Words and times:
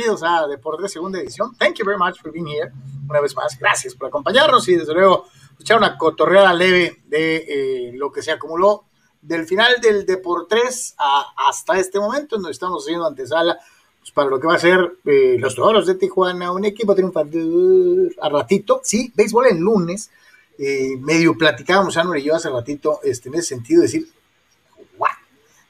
Bienvenidos 0.00 0.26
a 0.26 0.46
Deportes 0.46 0.92
Segunda 0.92 1.20
Edición. 1.20 1.54
Thank 1.56 1.74
you 1.74 1.84
very 1.84 1.98
much 1.98 2.22
for 2.22 2.32
being 2.32 2.46
here. 2.46 2.72
Una 3.06 3.20
vez 3.20 3.36
más, 3.36 3.58
gracias 3.58 3.94
por 3.94 4.08
acompañarnos 4.08 4.66
y 4.70 4.76
desde 4.76 4.94
luego 4.94 5.26
echar 5.60 5.76
una 5.76 5.98
cotorreada 5.98 6.54
leve 6.54 7.02
de 7.04 7.36
eh, 7.36 7.92
lo 7.92 8.10
que 8.10 8.22
se 8.22 8.32
acumuló 8.32 8.84
del 9.20 9.44
final 9.44 9.78
del 9.78 10.06
Deportes 10.06 10.94
hasta 11.36 11.78
este 11.78 12.00
momento, 12.00 12.36
donde 12.36 12.50
estamos 12.50 12.82
haciendo 12.82 13.06
antesala 13.06 13.58
pues, 13.98 14.10
para 14.12 14.30
lo 14.30 14.40
que 14.40 14.46
va 14.46 14.54
a 14.54 14.58
ser 14.58 14.90
eh, 15.04 15.36
los 15.38 15.54
Toros 15.54 15.86
de 15.86 15.96
Tijuana, 15.96 16.50
un 16.50 16.64
equipo 16.64 16.94
triunfador 16.94 18.10
a 18.22 18.30
ratito. 18.30 18.80
Sí, 18.82 19.12
béisbol 19.14 19.48
en 19.48 19.60
lunes. 19.60 20.10
Eh, 20.58 20.96
medio 20.98 21.36
platicábamos, 21.36 21.98
Anur 21.98 22.16
y 22.16 22.22
yo 22.22 22.34
hace 22.34 22.48
ratito, 22.48 23.00
este, 23.02 23.28
en 23.28 23.34
ese 23.34 23.48
sentido, 23.48 23.82
decir? 23.82 24.08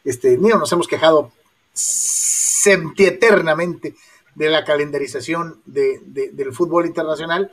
Este, 0.05 0.39
mira, 0.39 0.57
nos 0.57 0.71
hemos 0.71 0.87
quejado 0.87 1.33
sempiternamente 1.73 3.97
de 4.35 4.49
la 4.49 4.65
calendarización 4.65 5.61
de, 5.67 6.01
del 6.33 6.53
fútbol 6.53 6.87
internacional 6.87 7.51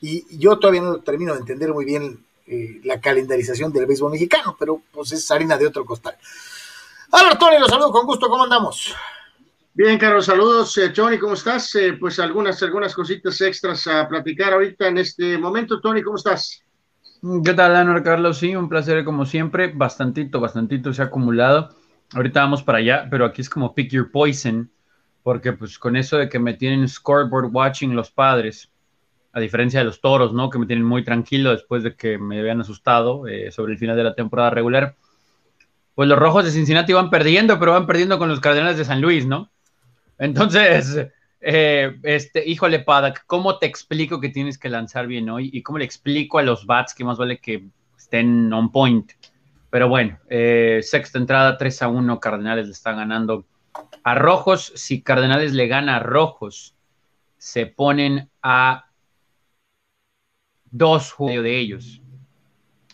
y 0.00 0.38
yo 0.38 0.58
todavía 0.58 0.82
no 0.82 0.98
termino 0.98 1.34
de 1.34 1.40
entender 1.40 1.72
muy 1.72 1.84
bien 1.84 2.24
eh, 2.46 2.80
la 2.84 3.00
calendarización 3.00 3.72
del 3.72 3.86
béisbol 3.86 4.12
mexicano, 4.12 4.56
pero 4.58 4.82
pues 4.92 5.12
es 5.12 5.30
harina 5.30 5.58
de 5.58 5.66
otro 5.66 5.84
costal. 5.84 6.16
Hola, 7.10 7.38
Tony, 7.38 7.58
los 7.58 7.68
saludo 7.68 7.90
con 7.90 8.06
gusto, 8.06 8.28
¿cómo 8.28 8.44
andamos? 8.44 8.94
Bien, 9.74 9.96
Carlos, 9.96 10.26
saludos. 10.26 10.76
Eh, 10.78 10.88
Tony, 10.88 11.18
¿cómo 11.18 11.34
estás? 11.34 11.72
Eh, 11.76 11.92
pues 11.92 12.18
algunas, 12.18 12.60
algunas 12.62 12.94
cositas 12.94 13.40
extras 13.40 13.86
a 13.86 14.08
platicar 14.08 14.52
ahorita 14.52 14.88
en 14.88 14.98
este 14.98 15.38
momento. 15.38 15.80
Tony, 15.80 16.02
¿cómo 16.02 16.16
estás? 16.16 16.62
¿Qué 17.44 17.54
tal, 17.54 17.76
Ana 17.76 18.02
Carlos? 18.02 18.38
Sí, 18.38 18.56
un 18.56 18.68
placer 18.68 19.04
como 19.04 19.24
siempre. 19.24 19.72
Bastantito, 19.74 20.40
bastantito 20.40 20.92
se 20.92 21.02
ha 21.02 21.06
acumulado. 21.06 21.70
Ahorita 22.12 22.40
vamos 22.40 22.62
para 22.62 22.78
allá, 22.78 23.06
pero 23.10 23.24
aquí 23.24 23.40
es 23.40 23.48
como 23.48 23.74
pick 23.74 23.90
your 23.90 24.10
poison, 24.10 24.70
porque 25.28 25.52
pues 25.52 25.78
con 25.78 25.94
eso 25.94 26.16
de 26.16 26.26
que 26.30 26.38
me 26.38 26.54
tienen 26.54 26.88
scoreboard 26.88 27.50
watching 27.52 27.94
los 27.94 28.10
padres, 28.10 28.70
a 29.34 29.40
diferencia 29.40 29.78
de 29.78 29.84
los 29.84 30.00
toros, 30.00 30.32
¿no? 30.32 30.48
Que 30.48 30.58
me 30.58 30.64
tienen 30.64 30.86
muy 30.86 31.04
tranquilo 31.04 31.50
después 31.50 31.82
de 31.82 31.94
que 31.94 32.16
me 32.16 32.40
habían 32.40 32.62
asustado 32.62 33.26
eh, 33.26 33.52
sobre 33.52 33.74
el 33.74 33.78
final 33.78 33.94
de 33.94 34.04
la 34.04 34.14
temporada 34.14 34.48
regular. 34.48 34.96
Pues 35.94 36.08
los 36.08 36.18
rojos 36.18 36.46
de 36.46 36.50
Cincinnati 36.50 36.94
van 36.94 37.10
perdiendo, 37.10 37.58
pero 37.58 37.72
van 37.72 37.86
perdiendo 37.86 38.18
con 38.18 38.30
los 38.30 38.40
Cardenales 38.40 38.78
de 38.78 38.86
San 38.86 39.02
Luis, 39.02 39.26
¿no? 39.26 39.50
Entonces, 40.18 41.08
eh, 41.42 41.98
este, 42.04 42.48
híjole, 42.48 42.78
Padak, 42.78 43.26
¿cómo 43.26 43.58
te 43.58 43.66
explico 43.66 44.22
que 44.22 44.30
tienes 44.30 44.56
que 44.56 44.70
lanzar 44.70 45.06
bien 45.06 45.28
hoy? 45.28 45.50
¿Y 45.52 45.60
cómo 45.60 45.76
le 45.76 45.84
explico 45.84 46.38
a 46.38 46.42
los 46.42 46.64
bats 46.64 46.94
que 46.94 47.04
más 47.04 47.18
vale 47.18 47.36
que 47.36 47.68
estén 47.98 48.50
on 48.50 48.72
point? 48.72 49.12
Pero 49.68 49.90
bueno, 49.90 50.18
eh, 50.30 50.80
sexta 50.82 51.18
entrada, 51.18 51.58
3 51.58 51.82
a 51.82 51.88
1, 51.88 52.18
Cardenales 52.18 52.64
le 52.64 52.72
están 52.72 52.96
ganando 52.96 53.44
a 54.02 54.14
Rojos. 54.14 54.72
Si 54.74 55.02
Cardenales 55.02 55.52
le 55.52 55.66
gana 55.66 55.96
a 55.96 56.00
Rojos, 56.00 56.74
se 57.36 57.66
ponen 57.66 58.30
a 58.42 58.90
dos 60.70 61.12
juegos 61.12 61.44
de 61.44 61.58
ellos. 61.58 62.02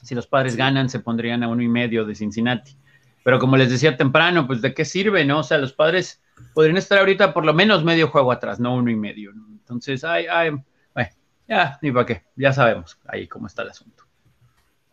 Si 0.02 0.14
los 0.14 0.26
padres 0.26 0.56
ganan, 0.56 0.88
se 0.88 1.00
pondrían 1.00 1.42
a 1.42 1.48
uno 1.48 1.62
y 1.62 1.68
medio 1.68 2.04
de 2.04 2.14
Cincinnati. 2.14 2.76
Pero 3.24 3.38
como 3.38 3.56
les 3.56 3.70
decía 3.70 3.96
temprano, 3.96 4.46
pues 4.46 4.60
de 4.60 4.74
qué 4.74 4.84
sirve, 4.84 5.24
¿no? 5.24 5.38
O 5.38 5.42
sea, 5.42 5.56
los 5.58 5.72
padres 5.72 6.22
podrían 6.52 6.76
estar 6.76 6.98
ahorita 6.98 7.32
por 7.32 7.46
lo 7.46 7.54
menos 7.54 7.82
medio 7.82 8.08
juego 8.08 8.30
atrás, 8.30 8.60
no 8.60 8.74
uno 8.74 8.90
y 8.90 8.96
medio. 8.96 9.32
Entonces, 9.32 10.04
ay, 10.04 10.26
ay, 10.30 10.50
bueno, 10.92 11.10
ya, 11.48 11.78
ni 11.80 11.90
para 11.90 12.06
qué, 12.06 12.22
ya 12.36 12.52
sabemos 12.52 12.98
ahí 13.06 13.26
cómo 13.26 13.46
está 13.46 13.62
el 13.62 13.70
asunto. 13.70 14.03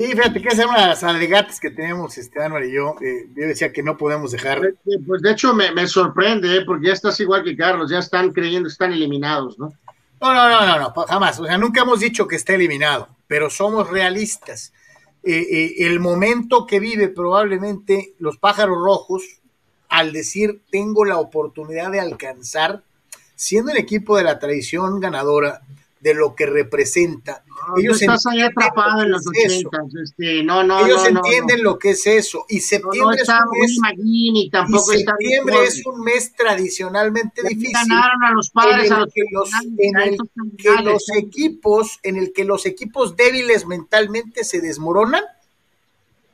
Sí, 0.01 0.07
fíjate 0.13 0.41
que 0.41 0.47
es 0.47 0.55
una 0.55 0.81
de 0.81 0.87
las 0.87 1.03
alegatas 1.03 1.59
que 1.59 1.69
tenemos 1.69 2.17
este 2.17 2.39
y 2.65 2.71
yo. 2.71 2.95
Eh, 3.01 3.27
yo 3.35 3.45
decía 3.45 3.71
que 3.71 3.83
no 3.83 3.97
podemos 3.97 4.31
dejar. 4.31 4.73
Pues 5.05 5.21
de 5.21 5.31
hecho 5.31 5.53
me, 5.53 5.87
sorprende, 5.87 6.57
¿eh? 6.57 6.61
porque 6.65 6.87
ya 6.87 6.93
estás 6.93 7.19
igual 7.19 7.43
que 7.43 7.55
Carlos, 7.55 7.91
ya 7.91 7.99
están 7.99 8.31
creyendo, 8.31 8.67
están 8.67 8.93
eliminados, 8.93 9.59
¿no? 9.59 9.71
No, 10.19 10.33
no, 10.33 10.49
no, 10.49 10.65
no, 10.65 10.79
no, 10.79 11.05
jamás. 11.05 11.39
O 11.39 11.45
sea, 11.45 11.55
nunca 11.59 11.81
hemos 11.81 11.99
dicho 11.99 12.27
que 12.27 12.35
esté 12.35 12.55
eliminado, 12.55 13.09
pero 13.27 13.51
somos 13.51 13.91
realistas. 13.91 14.73
Eh, 15.21 15.75
el 15.85 15.99
momento 15.99 16.65
que 16.65 16.79
vive 16.79 17.07
probablemente 17.07 18.15
los 18.17 18.37
pájaros 18.37 18.79
rojos, 18.83 19.21
al 19.87 20.13
decir 20.13 20.63
tengo 20.71 21.05
la 21.05 21.19
oportunidad 21.19 21.91
de 21.91 21.99
alcanzar, 21.99 22.81
siendo 23.35 23.71
el 23.71 23.77
equipo 23.77 24.17
de 24.17 24.23
la 24.23 24.39
tradición 24.39 24.99
ganadora, 24.99 25.61
de 26.01 26.15
lo 26.15 26.35
que 26.35 26.47
representa. 26.47 27.43
ellos 27.77 28.01
estás 28.01 28.25
ahí 28.25 28.41
atrapado 28.41 29.03
en 29.03 29.11
los 29.11 29.25
80. 29.27 29.69
Este, 30.03 30.43
no, 30.43 30.63
no, 30.63 30.85
ellos 30.85 31.05
entienden 31.05 31.63
lo 31.63 31.77
que 31.77 31.91
es 31.91 32.07
eso. 32.07 32.45
Y 32.49 32.59
septiembre 32.59 33.17
es 33.21 33.29
un 33.29 33.59
mes, 33.59 34.51
tampoco 34.51 34.91
septiembre 34.91 35.63
es 35.63 35.85
un 35.85 36.01
mes 36.01 36.33
tradicionalmente 36.35 37.43
difícil. 37.47 37.73
Ganaron 37.73 38.23
a 38.23 38.31
los 38.31 38.49
padres 38.49 38.89
en 38.89 38.97
el 38.97 39.11
que, 39.13 39.21
los, 39.31 39.49
en 39.77 39.99
el 39.99 40.17
que 40.57 40.83
los 40.83 41.05
equipos, 41.15 41.99
en 42.01 42.17
el 42.17 42.33
que 42.33 42.45
los 42.45 42.65
equipos 42.65 43.15
débiles 43.15 43.67
mentalmente 43.67 44.43
se 44.43 44.59
desmoronan 44.59 45.23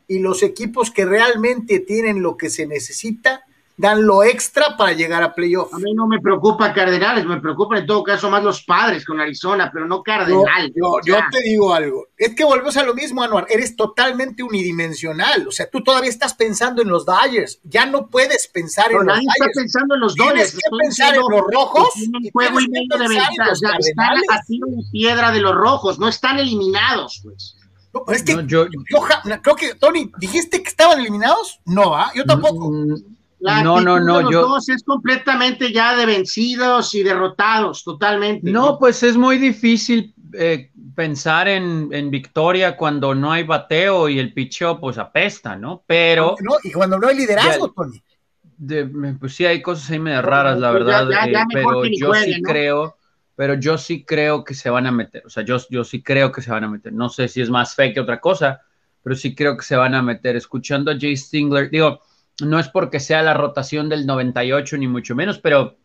y 0.07 0.19
los 0.19 0.44
equipos 0.44 0.91
que 0.91 1.05
realmente 1.05 1.79
tienen 1.79 2.22
lo 2.22 2.38
que 2.38 2.49
se 2.49 2.66
necesita 2.66 3.44
dan 3.77 4.05
lo 4.05 4.23
extra 4.23 4.75
para 4.75 4.93
llegar 4.93 5.21
a 5.21 5.33
playoff. 5.33 5.73
A 5.73 5.77
mí 5.77 5.93
no 5.93 6.07
me 6.07 6.19
preocupa 6.19 6.73
Cardenales, 6.73 7.25
me 7.25 7.39
preocupan 7.39 7.79
en 7.79 7.85
todo 7.85 8.03
caso 8.03 8.29
más 8.29 8.43
los 8.43 8.63
padres 8.63 9.05
con 9.05 9.19
Arizona, 9.19 9.69
pero 9.71 9.88
no 9.88 10.01
Cardenal. 10.01 10.73
yo 10.75 11.17
te 11.31 11.41
digo 11.43 11.73
algo, 11.73 12.07
es 12.17 12.35
que 12.35 12.43
volvemos 12.43 12.75
a 12.77 12.83
lo 12.83 12.95
mismo, 12.95 13.21
Anuar, 13.21 13.45
eres 13.49 13.75
totalmente 13.75 14.41
unidimensional, 14.41 15.47
o 15.47 15.51
sea, 15.51 15.69
tú 15.69 15.83
todavía 15.83 16.09
estás 16.09 16.33
pensando 16.33 16.81
en 16.81 16.89
los 16.89 17.05
Dodgers, 17.05 17.59
ya 17.63 17.85
no 17.85 18.07
puedes 18.07 18.47
pensar 18.47 18.91
en 18.91 18.97
los 18.97 19.05
Dodgers. 19.05 19.35
está 19.37 19.51
pensando 19.53 19.95
en 19.95 20.01
los 20.01 20.16
Dodgers. 20.16 20.33
Tienes 20.33 20.53
que 20.55 20.77
pensar 20.77 21.16
en 21.16 21.21
los 21.21 21.41
rojos. 21.53 21.89
Y 21.95 22.31
juego 22.31 22.59
y 22.59 22.67
medio 22.69 22.97
de 22.97 23.07
ventaja, 23.07 23.51
o 23.51 23.55
sea, 23.55 23.71
están 23.77 24.17
a 24.31 24.41
tiro 24.43 24.67
piedra 24.91 25.31
de 25.31 25.39
los 25.39 25.55
rojos, 25.55 25.99
no 25.99 26.07
están 26.07 26.39
eliminados, 26.39 27.21
pues. 27.23 27.55
No, 27.93 28.13
es 28.13 28.23
que 28.23 28.35
yo, 28.47 28.67
creo 29.41 29.55
que, 29.55 29.75
Tony, 29.75 30.11
¿dijiste 30.17 30.61
que 30.61 30.69
estaban 30.69 30.99
eliminados? 30.99 31.59
No, 31.66 31.95
¿ah? 31.95 32.11
Yo 32.16 32.25
tampoco. 32.25 32.71
Mm, 32.71 33.16
no, 33.39 33.81
no, 33.81 33.99
no, 33.99 34.21
los 34.21 34.31
yo... 34.31 34.41
dos 34.41 34.69
es 34.69 34.83
completamente 34.83 35.71
ya 35.71 35.95
de 35.95 36.05
vencidos 36.05 36.93
y 36.95 37.03
derrotados, 37.03 37.83
totalmente. 37.83 38.49
No, 38.49 38.79
pues 38.79 39.03
es 39.03 39.15
muy 39.15 39.37
difícil 39.37 40.13
eh, 40.33 40.71
pensar 40.95 41.47
en, 41.47 42.09
victoria 42.09 42.75
cuando 42.75 43.13
no 43.13 43.31
hay 43.31 43.43
bateo 43.43 44.09
y 44.09 44.19
el 44.19 44.33
picheo 44.33 44.79
pues 44.79 44.97
apesta, 44.97 45.55
¿no? 45.55 45.83
Pero... 45.85 46.35
No, 46.41 46.55
y 46.63 46.71
cuando 46.71 46.97
no 46.97 47.07
hay 47.07 47.17
liderazgo, 47.17 47.72
Tony. 47.72 48.01
pues 49.19 49.35
sí, 49.35 49.45
hay 49.45 49.61
cosas 49.61 49.90
ahí 49.91 49.99
medio 49.99 50.22
raras, 50.22 50.59
la 50.59 50.72
verdad, 50.72 51.11
eh, 51.11 51.33
pero 51.53 51.85
yo 51.85 52.13
sí 52.13 52.41
creo, 52.41 52.97
pero 53.35 53.53
yo 53.53 53.78
sí 53.78 54.03
creo 54.03 54.43
que 54.43 54.55
se 54.55 54.69
van 54.72 54.87
a 54.87 54.91
meter, 54.91 55.23
o 55.25 55.29
sea, 55.29 55.43
yo, 55.43 55.57
yo 55.69 55.83
sí 55.83 56.01
creo 56.01 56.31
que 56.31 56.41
se 56.41 56.49
van 56.49 56.63
a 56.63 56.69
meter, 56.69 56.91
no 56.91 57.09
sé 57.09 57.28
si 57.28 57.41
es 57.41 57.51
más 57.51 57.75
fe 57.75 57.93
que 57.93 57.99
otra 57.99 58.19
cosa, 58.19 58.61
pero 59.07 59.16
sí 59.16 59.33
creo 59.33 59.55
que 59.55 59.63
se 59.63 59.78
van 59.78 59.95
a 59.95 60.01
meter. 60.01 60.35
Escuchando 60.35 60.91
a 60.91 60.97
Jay 60.99 61.16
Stingler, 61.16 61.69
digo, 61.69 62.01
no 62.41 62.59
es 62.59 62.67
porque 62.69 62.99
sea 62.99 63.22
la 63.23 63.34
rotación 63.34 63.89
del 63.89 64.05
98 64.05 64.78
ni 64.78 64.87
mucho 64.87 65.16
menos, 65.16 65.39
pero 65.39 65.78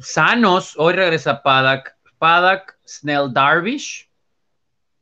sanos, 0.00 0.74
hoy 0.76 0.94
regresa 0.94 1.42
Padak, 1.42 1.96
Padak, 2.18 2.78
Snell 2.86 3.32
Darvish, 3.32 4.08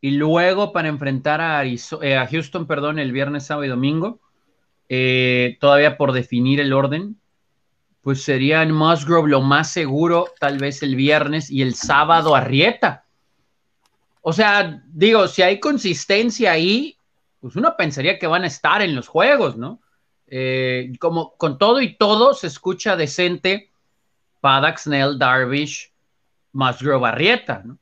y 0.00 0.12
luego 0.12 0.72
para 0.72 0.88
enfrentar 0.88 1.40
a, 1.40 1.64
eh, 1.64 2.16
a 2.16 2.26
Houston, 2.26 2.66
perdón, 2.66 2.98
el 2.98 3.12
viernes, 3.12 3.46
sábado 3.46 3.66
y 3.66 3.68
domingo, 3.68 4.20
eh, 4.88 5.58
todavía 5.60 5.96
por 5.96 6.12
definir 6.12 6.60
el 6.60 6.72
orden, 6.72 7.16
pues 8.02 8.22
serían 8.22 8.72
Musgrove 8.72 9.28
lo 9.28 9.42
más 9.42 9.70
seguro, 9.70 10.28
tal 10.38 10.58
vez 10.58 10.82
el 10.82 10.96
viernes 10.96 11.50
y 11.50 11.60
el 11.62 11.74
sábado 11.74 12.34
Arrieta. 12.34 13.04
O 14.22 14.32
sea, 14.32 14.82
digo, 14.86 15.28
si 15.28 15.42
hay 15.42 15.60
consistencia 15.60 16.52
ahí, 16.52 16.96
pues 17.40 17.56
uno 17.56 17.74
pensaría 17.76 18.18
que 18.18 18.26
van 18.26 18.44
a 18.44 18.48
estar 18.48 18.82
en 18.82 18.94
los 18.94 19.08
juegos, 19.08 19.56
¿no? 19.56 19.80
Eh, 20.26 20.92
como 21.00 21.36
con 21.36 21.58
todo 21.58 21.80
y 21.80 21.96
todo 21.96 22.34
se 22.34 22.46
escucha 22.46 22.96
decente 22.96 23.70
Paddock, 24.40 24.78
Snell, 24.78 25.18
Darvish, 25.18 25.92
Musgrove, 26.52 27.00
Barrieta, 27.00 27.62
¿no? 27.64 27.78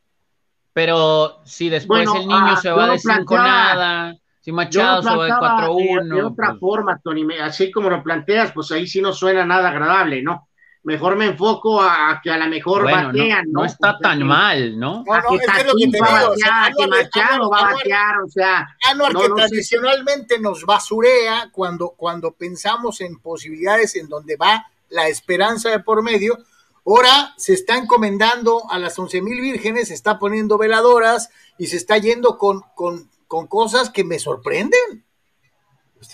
Pero 0.72 1.40
si 1.44 1.68
después 1.68 2.08
el 2.14 2.26
niño 2.26 2.52
ah, 2.52 2.58
se 2.60 2.70
va 2.70 2.88
de 2.88 2.98
5 2.98 3.36
nada, 3.36 4.16
si 4.40 4.52
Machado 4.52 5.02
se 5.02 5.16
va 5.16 5.24
de 5.24 5.32
4-1. 5.32 6.14
De, 6.14 6.22
otra 6.22 6.48
pues 6.50 6.60
forma, 6.60 7.00
Tony, 7.02 7.26
así 7.40 7.70
como 7.70 7.90
lo 7.90 8.02
planteas, 8.02 8.52
pues 8.52 8.70
ahí 8.70 8.86
sí 8.86 9.02
no 9.02 9.12
suena 9.12 9.44
nada 9.44 9.70
agradable, 9.70 10.22
¿no? 10.22 10.47
Mejor 10.88 11.16
me 11.16 11.26
enfoco 11.26 11.80
a, 11.80 12.18
que 12.22 12.30
a 12.30 12.38
la 12.38 12.48
mejor 12.48 12.84
batean, 12.84 13.44
¿no? 13.52 13.60
No 13.60 13.66
está 13.66 13.98
tan 13.98 14.26
mal, 14.26 14.78
¿no? 14.78 15.04
No, 15.06 15.20
no, 15.20 15.34
es, 15.34 15.66
lo 15.66 15.74
que 15.74 15.86
te 15.86 15.98
digo. 15.98 16.30
O 16.32 16.36
sea, 16.36 16.72
que 16.76 16.86
Machado 16.86 17.50
va 17.50 17.58
a 17.60 17.74
batear, 17.74 18.20
o 18.24 18.28
sea. 18.28 18.66
Anuar 18.90 19.14
que 19.14 19.28
tradicionalmente 19.28 20.38
nos 20.38 20.64
basurea 20.64 21.50
cuando, 21.52 21.90
cuando 21.90 22.32
pensamos 22.32 23.02
en 23.02 23.18
posibilidades 23.18 23.96
en 23.96 24.08
donde 24.08 24.36
va 24.36 24.66
la 24.88 25.08
esperanza 25.08 25.68
de 25.68 25.80
por 25.80 26.02
medio. 26.02 26.38
Ahora 26.86 27.34
se 27.36 27.52
está 27.52 27.76
encomendando 27.76 28.62
a 28.70 28.78
las 28.78 28.98
once 28.98 29.20
mil 29.20 29.42
vírgenes, 29.42 29.88
se 29.88 29.94
está 29.94 30.18
poniendo 30.18 30.56
veladoras 30.56 31.28
y 31.58 31.66
se 31.66 31.76
está 31.76 31.98
yendo 31.98 32.38
con, 32.38 32.62
con, 32.74 33.10
con 33.26 33.46
cosas 33.46 33.90
que 33.90 34.04
me 34.04 34.18
sorprenden. 34.18 35.04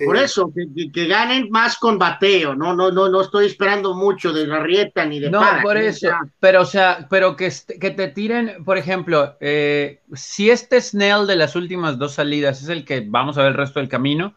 Por 0.05 0.17
eso, 0.17 0.51
que, 0.53 1.07
ganen 1.07 1.51
más 1.51 1.77
con 1.77 1.99
bateo, 1.99 2.55
no, 2.55 2.75
no, 2.75 2.91
no, 2.91 3.09
no 3.09 3.21
estoy 3.21 3.47
esperando 3.47 3.95
mucho 3.95 4.33
de 4.33 4.47
la 4.47 4.61
rieta 4.61 5.05
ni 5.05 5.21
de 5.21 5.31
No, 5.31 5.43
por 5.63 5.77
eso, 5.77 6.09
pero 6.41 6.63
o 6.63 6.65
sea, 6.65 7.07
pero 7.11 7.37
que, 7.37 7.53
que 7.81 7.91
te 7.91 8.09
tiren, 8.09 8.65
por 8.65 8.79
ejemplo, 8.79 9.37
eh, 9.41 10.01
si 10.15 10.51
este 10.51 10.81
Snell 10.81 11.27
de 11.27 11.37
las 11.37 11.55
últimas 11.55 11.99
dos 11.99 12.15
salidas 12.15 12.63
es 12.63 12.71
el 12.71 12.85
que 12.85 13.05
vamos 13.07 13.37
a 13.37 13.43
ver 13.43 13.51
el 13.51 13.59
resto 13.59 13.79
del 13.79 13.91
camino, 13.91 14.35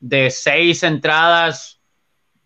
de 0.00 0.30
seis 0.30 0.82
entradas, 0.82 1.80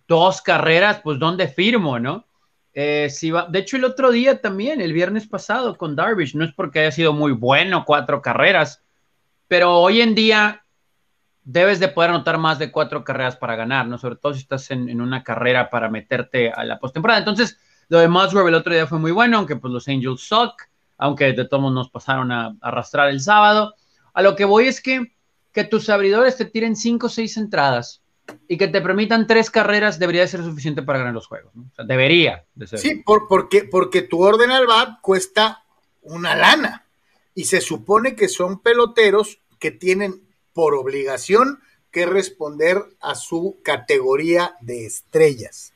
dos 0.08 0.43
carreras, 0.43 1.00
pues 1.05 1.20
¿dónde 1.20 1.46
firmo, 1.46 2.00
no? 2.00 2.26
Eh, 2.75 3.08
si 3.11 3.31
va, 3.31 3.46
de 3.49 3.61
hecho, 3.61 3.76
el 3.76 3.85
otro 3.85 4.11
día 4.11 4.41
también, 4.41 4.81
el 4.81 4.93
viernes 4.93 5.26
pasado 5.29 5.76
con 5.76 5.94
Darvish, 5.94 6.35
no 6.35 6.44
es 6.44 6.53
porque 6.53 6.81
haya 6.81 6.93
sido 6.93 7.12
muy 7.12 7.32
bueno 7.32 7.85
cuatro 7.85 8.23
carreras, 8.23 8.82
pero 9.46 9.79
hoy 9.79 10.00
en 10.00 10.14
día 10.14 10.60
debes 11.45 11.81
de 11.81 11.89
poder 11.89 12.11
anotar 12.11 12.39
más 12.39 12.59
de 12.59 12.71
cuatro 12.71 13.05
carreras 13.05 13.37
para 13.37 13.57
ganar, 13.57 13.87
¿no? 13.87 13.99
Sobre 13.99 14.17
todo 14.17 14.35
si 14.35 14.41
estás 14.41 14.71
en, 14.71 15.01
una 15.01 15.25
carrera 15.25 15.71
para 15.71 15.89
meterte 15.89 16.51
a 16.51 16.65
la 16.65 16.79
postemporada. 16.79 17.19
Entonces, 17.19 17.59
lo 17.89 17.99
de 17.99 18.09
Musgrove 18.09 18.49
el 18.49 18.55
otro 18.55 18.73
día 18.73 18.87
fue 18.87 18.99
muy 18.99 19.13
bueno, 19.13 19.39
aunque 19.39 19.57
pues 19.57 19.73
los 19.73 19.89
Angels 19.89 20.23
suck, 20.23 20.63
aunque 20.99 21.33
de 21.33 21.45
todos 21.47 21.73
nos 21.73 21.91
pasaron 21.91 22.31
a, 22.31 22.57
arrastrar 22.61 23.09
el 23.09 23.21
sábado. 23.21 23.75
A 24.13 24.23
lo 24.23 24.37
que 24.37 24.45
voy 24.45 24.69
es 24.69 24.81
que, 24.81 25.15
que 25.53 25.65
tus 25.65 25.89
abridores 25.89 26.37
te 26.37 26.45
tiren 26.45 26.77
cinco 26.77 27.07
o 27.07 27.11
seis 27.11 27.37
entradas 27.37 28.03
y 28.47 28.57
que 28.57 28.69
te 28.69 28.81
permitan 28.81 29.27
tres 29.27 29.51
carreras 29.51 29.99
debería 29.99 30.27
ser 30.27 30.43
suficiente 30.43 30.83
para 30.83 31.01
ganar 31.01 31.15
los 31.15 31.27
juegos. 31.27 31.55
¿no? 31.55 31.63
O 31.63 31.75
sea, 31.75 31.85
debería 31.85 32.45
de 32.55 32.67
ser. 32.67 32.79
Sí, 32.79 33.03
por, 33.05 33.27
porque, 33.29 33.65
porque 33.65 34.03
tu 34.03 34.23
orden 34.23 34.51
al 34.51 34.67
BAT 34.67 35.01
cuesta 35.01 35.65
una 36.03 36.37
lana 36.37 36.87
y 37.35 37.45
se 37.45 37.61
supone 37.61 38.15
que 38.15 38.29
son 38.29 38.61
peloteros 38.61 39.41
que 39.59 39.71
tienen 39.71 40.23
por 40.52 40.75
obligación 40.75 41.61
que 41.91 42.06
responder 42.06 42.82
a 43.00 43.14
su 43.14 43.58
categoría 43.62 44.56
de 44.61 44.87
estrellas. 44.87 45.73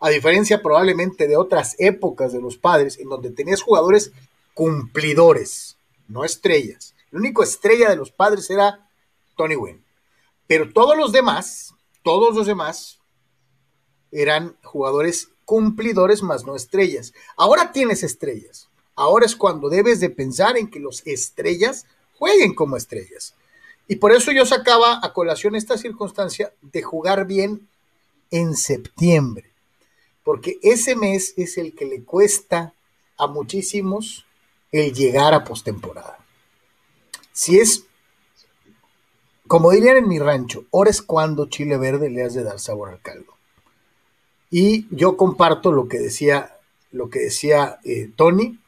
A 0.00 0.10
diferencia 0.10 0.62
probablemente 0.62 1.26
de 1.26 1.36
otras 1.36 1.74
épocas 1.78 2.32
de 2.32 2.40
los 2.40 2.56
padres, 2.56 2.98
en 2.98 3.08
donde 3.08 3.30
tenías 3.30 3.62
jugadores 3.62 4.12
cumplidores, 4.54 5.76
no 6.06 6.24
estrellas. 6.24 6.94
El 7.12 7.18
único 7.18 7.42
estrella 7.42 7.90
de 7.90 7.96
los 7.96 8.10
padres 8.10 8.48
era 8.50 8.88
Tony 9.36 9.56
Wynn. 9.56 9.84
Pero 10.46 10.72
todos 10.72 10.96
los 10.96 11.12
demás, 11.12 11.74
todos 12.02 12.34
los 12.34 12.46
demás 12.46 12.98
eran 14.10 14.56
jugadores 14.62 15.30
cumplidores 15.44 16.22
más 16.22 16.44
no 16.44 16.56
estrellas. 16.56 17.12
Ahora 17.36 17.72
tienes 17.72 18.02
estrellas. 18.02 18.68
Ahora 18.94 19.26
es 19.26 19.36
cuando 19.36 19.68
debes 19.68 20.00
de 20.00 20.10
pensar 20.10 20.56
en 20.56 20.70
que 20.70 20.80
los 20.80 21.06
estrellas 21.06 21.86
jueguen 22.14 22.54
como 22.54 22.76
estrellas. 22.76 23.34
Y 23.88 23.96
por 23.96 24.12
eso 24.12 24.30
yo 24.32 24.44
sacaba 24.44 25.00
a 25.02 25.12
colación 25.14 25.56
esta 25.56 25.78
circunstancia 25.78 26.52
de 26.60 26.82
jugar 26.82 27.26
bien 27.26 27.66
en 28.30 28.54
septiembre, 28.54 29.50
porque 30.22 30.58
ese 30.62 30.94
mes 30.94 31.32
es 31.38 31.56
el 31.56 31.74
que 31.74 31.86
le 31.86 32.04
cuesta 32.04 32.74
a 33.16 33.26
muchísimos 33.26 34.26
el 34.70 34.92
llegar 34.92 35.32
a 35.32 35.44
postemporada. 35.44 36.18
Si 37.32 37.58
es, 37.58 37.84
como 39.46 39.70
dirían 39.70 39.96
en 39.96 40.08
mi 40.08 40.18
rancho, 40.18 40.66
ahora 40.70 40.90
es 40.90 41.00
cuando 41.00 41.46
chile 41.46 41.78
verde 41.78 42.10
le 42.10 42.22
has 42.22 42.34
de 42.34 42.44
dar 42.44 42.60
sabor 42.60 42.90
al 42.90 43.00
caldo. 43.00 43.32
Y 44.50 44.86
yo 44.94 45.16
comparto 45.16 45.72
lo 45.72 45.88
que 45.88 45.98
decía, 45.98 46.58
lo 46.92 47.08
que 47.08 47.20
decía 47.20 47.78
eh, 47.84 48.10
Tony, 48.14 48.58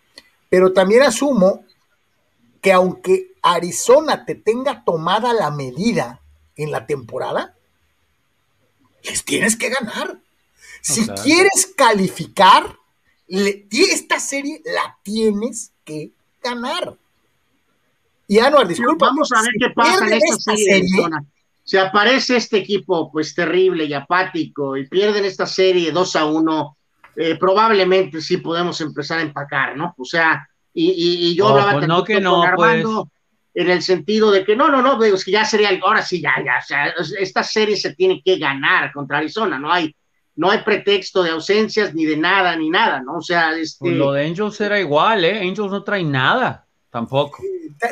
pero 0.48 0.72
también 0.72 1.02
asumo 1.02 1.64
que 2.62 2.72
aunque 2.72 3.29
Arizona 3.42 4.24
te 4.24 4.34
tenga 4.34 4.84
tomada 4.84 5.32
la 5.32 5.50
medida 5.50 6.20
en 6.56 6.70
la 6.70 6.86
temporada, 6.86 7.54
les 9.02 9.24
tienes 9.24 9.56
que 9.56 9.70
ganar. 9.70 10.18
Si 10.82 11.06
quieres 11.08 11.72
calificar, 11.76 12.76
esta 13.28 14.18
serie 14.18 14.62
la 14.64 14.98
tienes 15.02 15.72
que 15.84 16.12
ganar. 16.42 16.96
Y 18.26 18.38
Anuar, 18.38 18.68
disculpa. 18.68 19.06
Vamos 19.06 19.32
a 19.32 19.42
ver 19.42 19.50
qué 19.58 19.70
pasa 19.74 20.06
en 20.06 20.12
esta, 20.14 20.56
serie. 20.56 20.86
Si 21.64 21.76
aparece 21.76 22.36
este 22.36 22.58
equipo 22.58 23.10
pues 23.10 23.34
terrible 23.34 23.84
y 23.84 23.92
apático 23.92 24.76
y 24.76 24.88
pierden 24.88 25.24
esta 25.24 25.46
serie 25.46 25.92
2 25.92 26.16
a 26.16 26.26
1, 26.26 26.76
eh, 27.16 27.36
probablemente 27.36 28.20
sí 28.20 28.38
podemos 28.38 28.80
empezar 28.80 29.18
a 29.18 29.22
empacar, 29.22 29.76
¿no? 29.76 29.94
O 29.98 30.04
sea, 30.04 30.48
y, 30.72 31.34
yo 31.34 31.48
hablaba 31.48 31.72
pues 31.74 31.88
no 31.88 32.04
que 32.04 32.20
no, 32.20 32.44
pues. 32.56 32.84
En 33.54 33.70
el 33.70 33.82
sentido 33.82 34.30
de 34.30 34.44
que 34.44 34.56
no, 34.56 34.68
no, 34.68 34.82
no, 34.82 35.02
es 35.02 35.24
que 35.24 35.32
ya 35.32 35.44
sería, 35.44 35.70
ahora 35.82 36.02
sí, 36.02 36.20
ya, 36.20 36.34
ya, 36.44 36.58
o 36.58 36.62
sea, 36.62 36.94
esta 37.18 37.42
serie 37.42 37.76
se 37.76 37.94
tiene 37.94 38.22
que 38.24 38.38
ganar 38.38 38.92
contra 38.92 39.18
Arizona, 39.18 39.58
no 39.58 39.72
hay, 39.72 39.94
no 40.36 40.50
hay 40.50 40.58
pretexto 40.58 41.22
de 41.22 41.30
ausencias 41.30 41.94
ni 41.94 42.04
de 42.04 42.16
nada, 42.16 42.54
ni 42.56 42.70
nada, 42.70 43.02
¿no? 43.02 43.16
O 43.16 43.22
sea, 43.22 43.56
este... 43.56 43.78
Pues 43.80 43.94
lo 43.94 44.12
de 44.12 44.26
Angels 44.26 44.60
era 44.60 44.78
igual, 44.78 45.24
¿eh? 45.24 45.40
Angels 45.40 45.70
no 45.70 45.82
trae 45.82 46.04
nada. 46.04 46.66
Tampoco. 46.90 47.38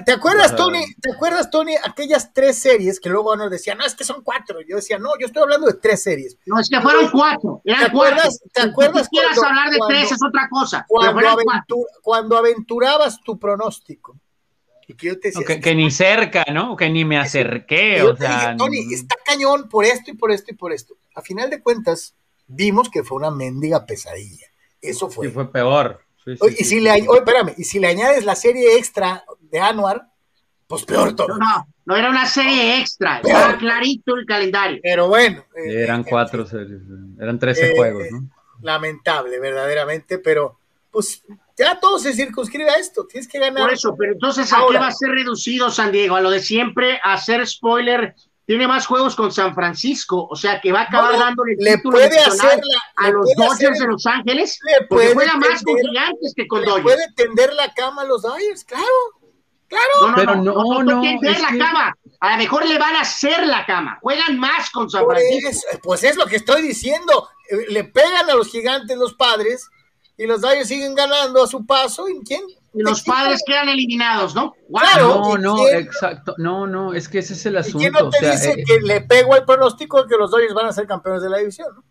¿Te, 0.05 0.13
acuerdas, 0.13 0.57
Tony? 0.57 0.85
¿Te 1.01 1.13
acuerdas, 1.13 1.49
Tony, 1.51 1.75
aquellas 1.85 2.35
tres 2.35 2.59
series 2.59 2.99
que 2.99 3.09
luego 3.09 3.37
nos 3.37 3.49
decían, 3.49 3.79
no, 3.79 3.87
es 3.87 3.95
que 3.95 4.03
son 4.03 4.23
cuatro? 4.25 4.59
Yo 4.69 4.75
decía, 4.75 4.99
no, 4.99 5.11
yo 5.21 5.27
estoy 5.27 5.43
hablando 5.45 5.69
de 5.69 5.75
tres 5.75 6.03
series. 6.03 6.37
No, 6.47 6.59
es 6.59 6.69
que 6.69 6.81
fueron 6.81 7.09
cuatro. 7.11 7.63
¿Te 7.65 7.73
acuerdas? 7.75 8.41
¿Te 8.53 8.63
acuerdas? 8.63 9.05
Si 9.05 9.11
quieras 9.11 9.39
hablar 9.39 9.71
de 9.71 9.79
tres 9.89 10.11
es 10.11 10.19
otra 10.21 10.49
cosa. 10.51 10.85
Cuando, 12.03 12.37
aventurabas 12.37 13.21
tu 13.23 13.39
pronóstico. 13.39 14.19
Y 14.89 14.95
que, 14.95 15.07
yo 15.07 15.21
te 15.21 15.29
decía, 15.29 15.61
que, 15.61 15.75
ni 15.75 15.91
cerca, 15.91 16.45
¿no? 16.53 16.75
Que 16.77 16.91
ni 16.91 17.05
me 17.05 17.19
acerqué. 17.19 18.03
O 18.03 18.17
sea, 18.17 18.57
Tony, 18.57 18.93
está 18.93 19.17
cañón 19.25 19.69
por 19.69 19.85
esto 19.85 20.11
y 20.11 20.15
por 20.15 20.33
esto 20.33 20.51
y 20.51 20.55
por 20.55 20.73
esto. 20.73 20.97
A 21.15 21.23
final 21.23 21.51
de 21.51 21.63
cuentas, 21.63 22.15
vimos 22.47 22.89
que 22.89 23.05
fue 23.05 23.19
una 23.19 23.31
mendiga 23.31 23.85
pesadilla. 23.85 24.47
Eso 24.81 25.11
fue. 25.11 25.29
Y 25.29 25.31
fue 25.31 25.53
peor 25.53 26.01
y, 26.59 26.65
si 26.65 26.81
le, 26.81 26.95
espérame, 26.97 27.55
y 27.57 27.65
si 27.65 27.79
le 27.79 27.89
añades 27.89 28.25
la 28.25 28.35
serie 28.35 28.77
extra 28.77 29.25
de 29.41 29.61
Anuar, 29.61 30.07
pues 30.67 30.85
peor 30.85 31.15
todo. 31.17 31.39
No, 31.39 31.67
no, 31.87 31.97
era 31.97 32.11
una 32.11 32.27
serie 32.27 32.79
extra, 32.81 33.21
era 33.25 33.57
clarito 33.57 34.15
el 34.17 34.27
calendario. 34.27 34.81
Pero 34.83 35.09
bueno. 35.09 35.45
Eh, 35.57 35.83
eran 35.83 36.05
cuatro 36.05 36.47
series, 36.47 36.83
eran 37.19 37.39
trece 37.39 37.71
eh, 37.71 37.77
juegos, 37.77 38.05
¿no? 38.11 38.29
Lamentable, 38.61 39.39
verdaderamente, 39.39 40.19
pero 40.19 40.59
pues 40.91 41.23
ya 41.59 41.81
todo 41.81 41.99
se 41.99 42.13
circunscribe 42.13 42.71
a 42.71 42.75
esto, 42.75 43.07
tienes 43.07 43.29
que 43.29 43.39
ganar. 43.39 43.65
Por 43.65 43.73
eso, 43.73 43.95
pero 43.99 44.13
entonces, 44.13 44.53
¿a 44.53 44.59
qué 44.71 44.79
va 44.79 44.89
a 44.89 44.93
ser 44.93 45.11
reducido 45.11 45.71
San 45.71 45.93
Diego? 45.93 46.15
A 46.15 46.21
lo 46.21 46.31
de 46.31 46.41
siempre, 46.41 47.01
a 47.03 47.15
hacer 47.15 47.47
spoiler 47.47 48.15
tiene 48.49 48.67
más 48.67 48.87
juegos 48.87 49.15
con 49.15 49.31
San 49.31 49.55
Francisco, 49.55 50.27
o 50.27 50.35
sea 50.35 50.59
que 50.59 50.73
va 50.73 50.81
a 50.81 50.85
acabar 50.85 51.19
dándole 51.19 51.55
le 51.59 51.77
título 51.77 51.99
puede 51.99 52.19
hacer 52.19 52.59
a 52.97 53.11
los 53.11 53.29
Dodgers 53.37 53.79
de 53.79 53.87
Los 53.87 54.07
Ángeles, 54.07 54.59
porque 54.89 55.13
juega 55.13 55.37
más 55.37 55.63
con 55.63 55.77
gigantes 55.77 56.33
que 56.35 56.49
con 56.49 56.63
le 56.63 56.67
Dodgers. 56.67 56.83
Puede 56.83 57.13
tender 57.15 57.53
la 57.53 57.75
cama 57.75 58.03
a 58.03 58.05
los 58.07 58.23
Dodgers, 58.23 58.65
claro, 58.65 58.87
claro. 59.67 59.85
No, 60.01 60.09
no, 60.09 60.17
pero 60.17 60.37
no, 60.37 60.55
no, 60.55 60.83
no, 60.83 61.01
tender 61.03 61.39
la 61.41 61.59
cama, 61.59 61.95
a 62.21 62.31
lo 62.33 62.37
mejor 62.39 62.67
le 62.67 62.79
van 62.79 62.97
a 62.97 63.03
hacer 63.03 63.47
la 63.47 63.67
cama, 63.67 63.99
juegan 64.01 64.39
más 64.39 64.71
con 64.71 64.89
San 64.89 65.05
Francisco. 65.05 65.69
pues 65.83 66.03
es 66.05 66.17
lo 66.17 66.25
que 66.25 66.37
estoy 66.37 66.63
diciendo, 66.63 67.29
eh, 67.51 67.67
le 67.69 67.85
pegan 67.85 68.31
a 68.31 68.35
los 68.35 68.49
gigantes 68.49 68.97
los 68.97 69.13
padres 69.13 69.69
y 70.19 70.27
los 70.27 70.41
Dodgers 70.41 70.69
siguen 70.69 70.95
ganando 70.95 71.45
a 71.45 71.47
su 71.47 71.65
paso, 71.65 72.09
¿y 72.09 72.21
quién? 72.25 72.43
y 72.75 72.83
los 72.83 73.03
padres 73.03 73.43
quedan 73.47 73.69
eliminados, 73.69 74.35
¿no? 74.35 74.55
Claro, 74.69 75.37
no, 75.37 75.39
no, 75.39 75.69
exacto. 75.69 76.35
No, 76.39 76.67
no, 76.67 76.93
es 76.93 77.09
que 77.09 77.19
ese 77.19 77.33
es 77.33 77.47
el 77.47 77.57
asunto. 77.57 77.79
¿Y 77.79 77.91
quién 77.91 77.93
no 77.93 78.11
te 78.11 78.31
dice 78.31 78.53
eh, 78.53 78.65
que 78.65 78.81
le 78.81 79.01
pego 79.01 79.35
el 79.37 79.45
pronóstico 79.45 80.03
de 80.03 80.09
que 80.09 80.17
los 80.17 80.31
Dodgers 80.31 80.55
van 80.55 80.67
a 80.67 80.73
ser 80.73 80.87
campeones 80.87 81.23
de 81.23 81.31
la 81.31 81.39
división, 81.39 81.69
¿no? 81.75 81.85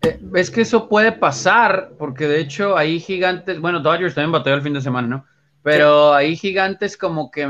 Eh, 0.00 0.20
es 0.34 0.50
que 0.50 0.62
eso 0.62 0.88
puede 0.88 1.12
pasar, 1.12 1.92
porque 1.98 2.26
de 2.26 2.40
hecho 2.40 2.76
ahí 2.76 2.98
gigantes, 2.98 3.60
bueno, 3.60 3.80
Dodgers 3.80 4.14
también 4.14 4.32
batalló 4.32 4.56
el 4.56 4.62
fin 4.62 4.72
de 4.72 4.80
semana, 4.80 5.06
¿no? 5.06 5.26
Pero 5.62 6.12
ahí 6.12 6.34
gigantes 6.36 6.96
como 6.96 7.30
que... 7.30 7.48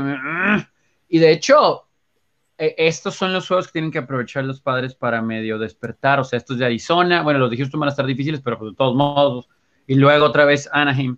Y 1.07 1.19
de 1.19 1.31
hecho, 1.31 1.87
eh, 2.57 2.75
estos 2.77 3.15
son 3.15 3.33
los 3.33 3.47
juegos 3.47 3.67
que 3.67 3.73
tienen 3.73 3.91
que 3.91 3.99
aprovechar 3.99 4.43
los 4.43 4.61
padres 4.61 4.93
para 4.93 5.21
medio 5.21 5.57
despertar. 5.57 6.19
O 6.19 6.23
sea, 6.23 6.37
estos 6.37 6.59
de 6.59 6.65
Arizona, 6.65 7.23
bueno, 7.23 7.39
los 7.39 7.49
de 7.49 7.57
Houston 7.57 7.79
van 7.79 7.89
a 7.89 7.91
estar 7.91 8.05
difíciles, 8.05 8.41
pero 8.43 8.59
pues 8.59 8.71
de 8.71 8.77
todos 8.77 8.95
modos. 8.95 9.49
Y 9.87 9.95
luego 9.95 10.25
otra 10.25 10.45
vez 10.45 10.69
Anaheim 10.71 11.17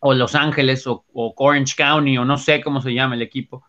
o 0.00 0.14
Los 0.14 0.34
Ángeles 0.34 0.86
o, 0.86 1.04
Orange 1.12 1.74
County 1.76 2.18
o 2.18 2.24
no 2.24 2.38
sé 2.38 2.62
cómo 2.62 2.80
se 2.80 2.94
llama 2.94 3.14
el 3.14 3.22
equipo. 3.22 3.64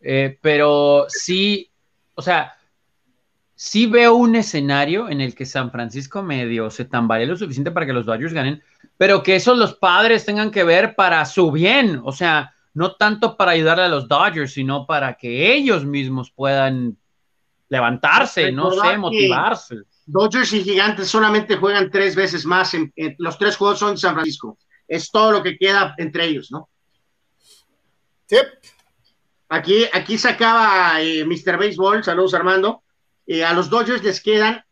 Eh, 0.00 0.38
pero 0.40 1.06
sí, 1.08 1.70
o 2.14 2.22
sea, 2.22 2.54
sí 3.54 3.86
veo 3.86 4.14
un 4.14 4.34
escenario 4.36 5.08
en 5.08 5.20
el 5.20 5.34
que 5.34 5.46
San 5.46 5.70
Francisco 5.70 6.22
medio 6.22 6.70
se 6.70 6.84
tambalee 6.84 7.26
lo 7.26 7.36
suficiente 7.36 7.70
para 7.70 7.86
que 7.86 7.92
los 7.92 8.06
Dodgers 8.06 8.32
ganen, 8.32 8.62
pero 8.96 9.22
que 9.22 9.36
eso 9.36 9.54
los 9.54 9.74
padres 9.74 10.24
tengan 10.24 10.50
que 10.50 10.64
ver 10.64 10.94
para 10.94 11.24
su 11.24 11.50
bien, 11.50 12.00
o 12.04 12.12
sea, 12.12 12.54
no 12.74 12.96
tanto 12.96 13.36
para 13.36 13.52
ayudarle 13.52 13.84
a 13.84 13.88
los 13.88 14.08
Dodgers, 14.08 14.52
sino 14.52 14.86
para 14.86 15.14
que 15.14 15.54
ellos 15.54 15.84
mismos 15.84 16.30
puedan 16.30 16.96
levantarse, 17.68 18.52
no 18.52 18.70
sé, 18.72 18.98
motivarse. 18.98 19.76
Dodgers 20.06 20.52
y 20.52 20.62
Gigantes 20.62 21.08
solamente 21.08 21.56
juegan 21.56 21.90
tres 21.90 22.14
veces 22.14 22.44
más, 22.44 22.74
en, 22.74 22.92
los 23.18 23.38
tres 23.38 23.56
juegos 23.56 23.78
son 23.78 23.92
en 23.92 23.98
San 23.98 24.14
Francisco 24.14 24.58
es 24.86 25.10
todo 25.10 25.32
lo 25.32 25.42
que 25.42 25.56
queda 25.56 25.94
entre 25.98 26.26
ellos, 26.26 26.50
¿no? 26.50 26.68
Sí. 28.26 28.36
Aquí, 29.48 29.84
aquí 29.92 30.18
sacaba 30.18 31.00
eh, 31.00 31.24
Mr. 31.24 31.58
Baseball, 31.58 32.02
saludos 32.02 32.34
Armando, 32.34 32.82
Eh, 33.26 33.42
a 33.42 33.54
los 33.54 33.70
Dodgers 33.70 34.02
les 34.02 34.20
quedan 34.20 34.62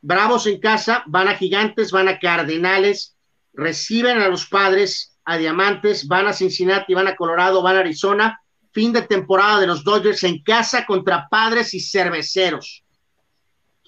Bravos 0.00 0.48
en 0.48 0.58
casa, 0.58 1.04
van 1.06 1.28
a 1.28 1.36
Gigantes, 1.36 1.92
van 1.92 2.08
a 2.08 2.18
Cardenales, 2.18 3.16
reciben 3.52 4.18
a 4.18 4.26
los 4.26 4.46
Padres, 4.46 5.16
a 5.24 5.36
Diamantes, 5.36 6.08
van 6.08 6.26
a 6.26 6.32
Cincinnati, 6.32 6.94
van 6.94 7.06
a 7.06 7.14
Colorado, 7.14 7.62
van 7.62 7.76
a 7.76 7.80
Arizona. 7.80 8.40
Fin 8.72 8.92
de 8.92 9.02
temporada 9.02 9.60
de 9.60 9.68
los 9.68 9.84
Dodgers 9.84 10.24
en 10.24 10.42
casa 10.42 10.84
contra 10.84 11.28
Padres 11.30 11.74
y 11.74 11.80
Cerveceros. 11.80 12.82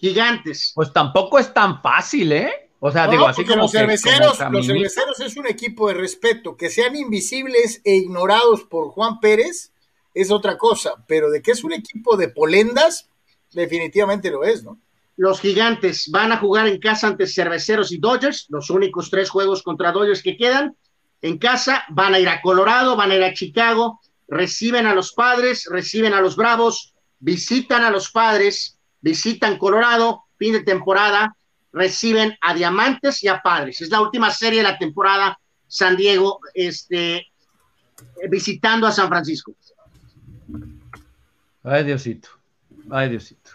Gigantes. 0.05 0.73
Pues 0.75 0.93
tampoco 0.93 1.39
es 1.39 1.55
tan 1.55 1.81
fácil, 1.81 2.33
¿eh? 2.33 2.71
O 2.79 2.91
sea, 2.91 3.09
digo, 3.09 3.27
así 3.27 3.45
como 3.47 3.63
los 3.63 3.73
cerveceros, 3.73 4.39
los 4.51 4.67
cerveceros 4.67 5.21
es 5.21 5.37
un 5.39 5.47
equipo 5.47 5.89
de 5.89 5.95
respeto, 5.95 6.59
que 6.59 6.69
sean 6.69 6.95
invisibles 6.95 7.81
e 7.85 7.95
ignorados 7.95 8.65
por 8.65 8.91
Juan 8.91 9.19
Pérez 9.21 9.73
es 10.13 10.31
otra 10.31 10.59
cosa, 10.59 10.93
pero 11.09 11.31
de 11.31 11.41
que 11.41 11.53
es 11.53 11.65
un 11.65 11.73
equipo 11.73 12.19
de 12.19 12.29
polendas, 12.29 13.09
definitivamente 13.53 14.31
lo 14.31 14.45
es, 14.45 14.63
¿no? 14.63 14.79
Los 15.17 15.41
gigantes 15.41 16.11
van 16.11 16.33
a 16.33 16.37
jugar 16.37 16.69
en 16.69 16.79
casa 16.79 17.07
ante 17.07 17.27
cerveceros 17.27 17.91
y 17.91 17.97
Dodgers, 17.97 18.47
los 18.51 18.69
únicos 18.69 19.09
tres 19.09 19.31
juegos 19.31 19.63
contra 19.63 19.93
Dodgers 19.93 20.23
que 20.23 20.37
quedan. 20.37 20.77
En 21.23 21.39
casa 21.39 21.85
van 21.89 22.13
a 22.13 22.19
ir 22.19 22.29
a 22.29 22.43
Colorado, 22.43 22.97
van 22.97 23.11
a 23.11 23.15
ir 23.15 23.23
a 23.23 23.33
Chicago, 23.33 24.01
reciben 24.29 24.87
a 24.87 24.95
los 24.95 25.15
padres, 25.15 25.67
reciben 25.71 26.13
a 26.13 26.21
los 26.21 26.37
bravos, 26.37 26.95
visitan 27.21 27.83
a 27.83 27.91
los 27.91 28.11
padres, 28.11 28.74
visitan 29.05 29.59
Colorado, 29.59 30.25
fin 30.39 30.55
de 30.55 30.63
temporada, 30.63 31.37
reciben 31.73 32.37
a 32.41 32.55
Diamantes 32.55 33.23
y 33.23 33.29
a 33.29 33.43
Padres. 33.43 33.83
Es 33.83 33.91
la 33.91 34.01
última 34.01 34.31
serie 34.31 34.61
de 34.61 34.71
la 34.71 34.79
temporada 34.79 35.39
San 35.69 35.95
Diego, 35.95 36.41
este, 36.55 37.27
visitando 38.31 38.87
a 38.87 38.93
San 38.93 39.09
Francisco. 39.09 39.55
Ay, 41.63 41.85
Diosito. 41.85 42.31
Ay, 42.91 43.11
Diosito. 43.11 43.51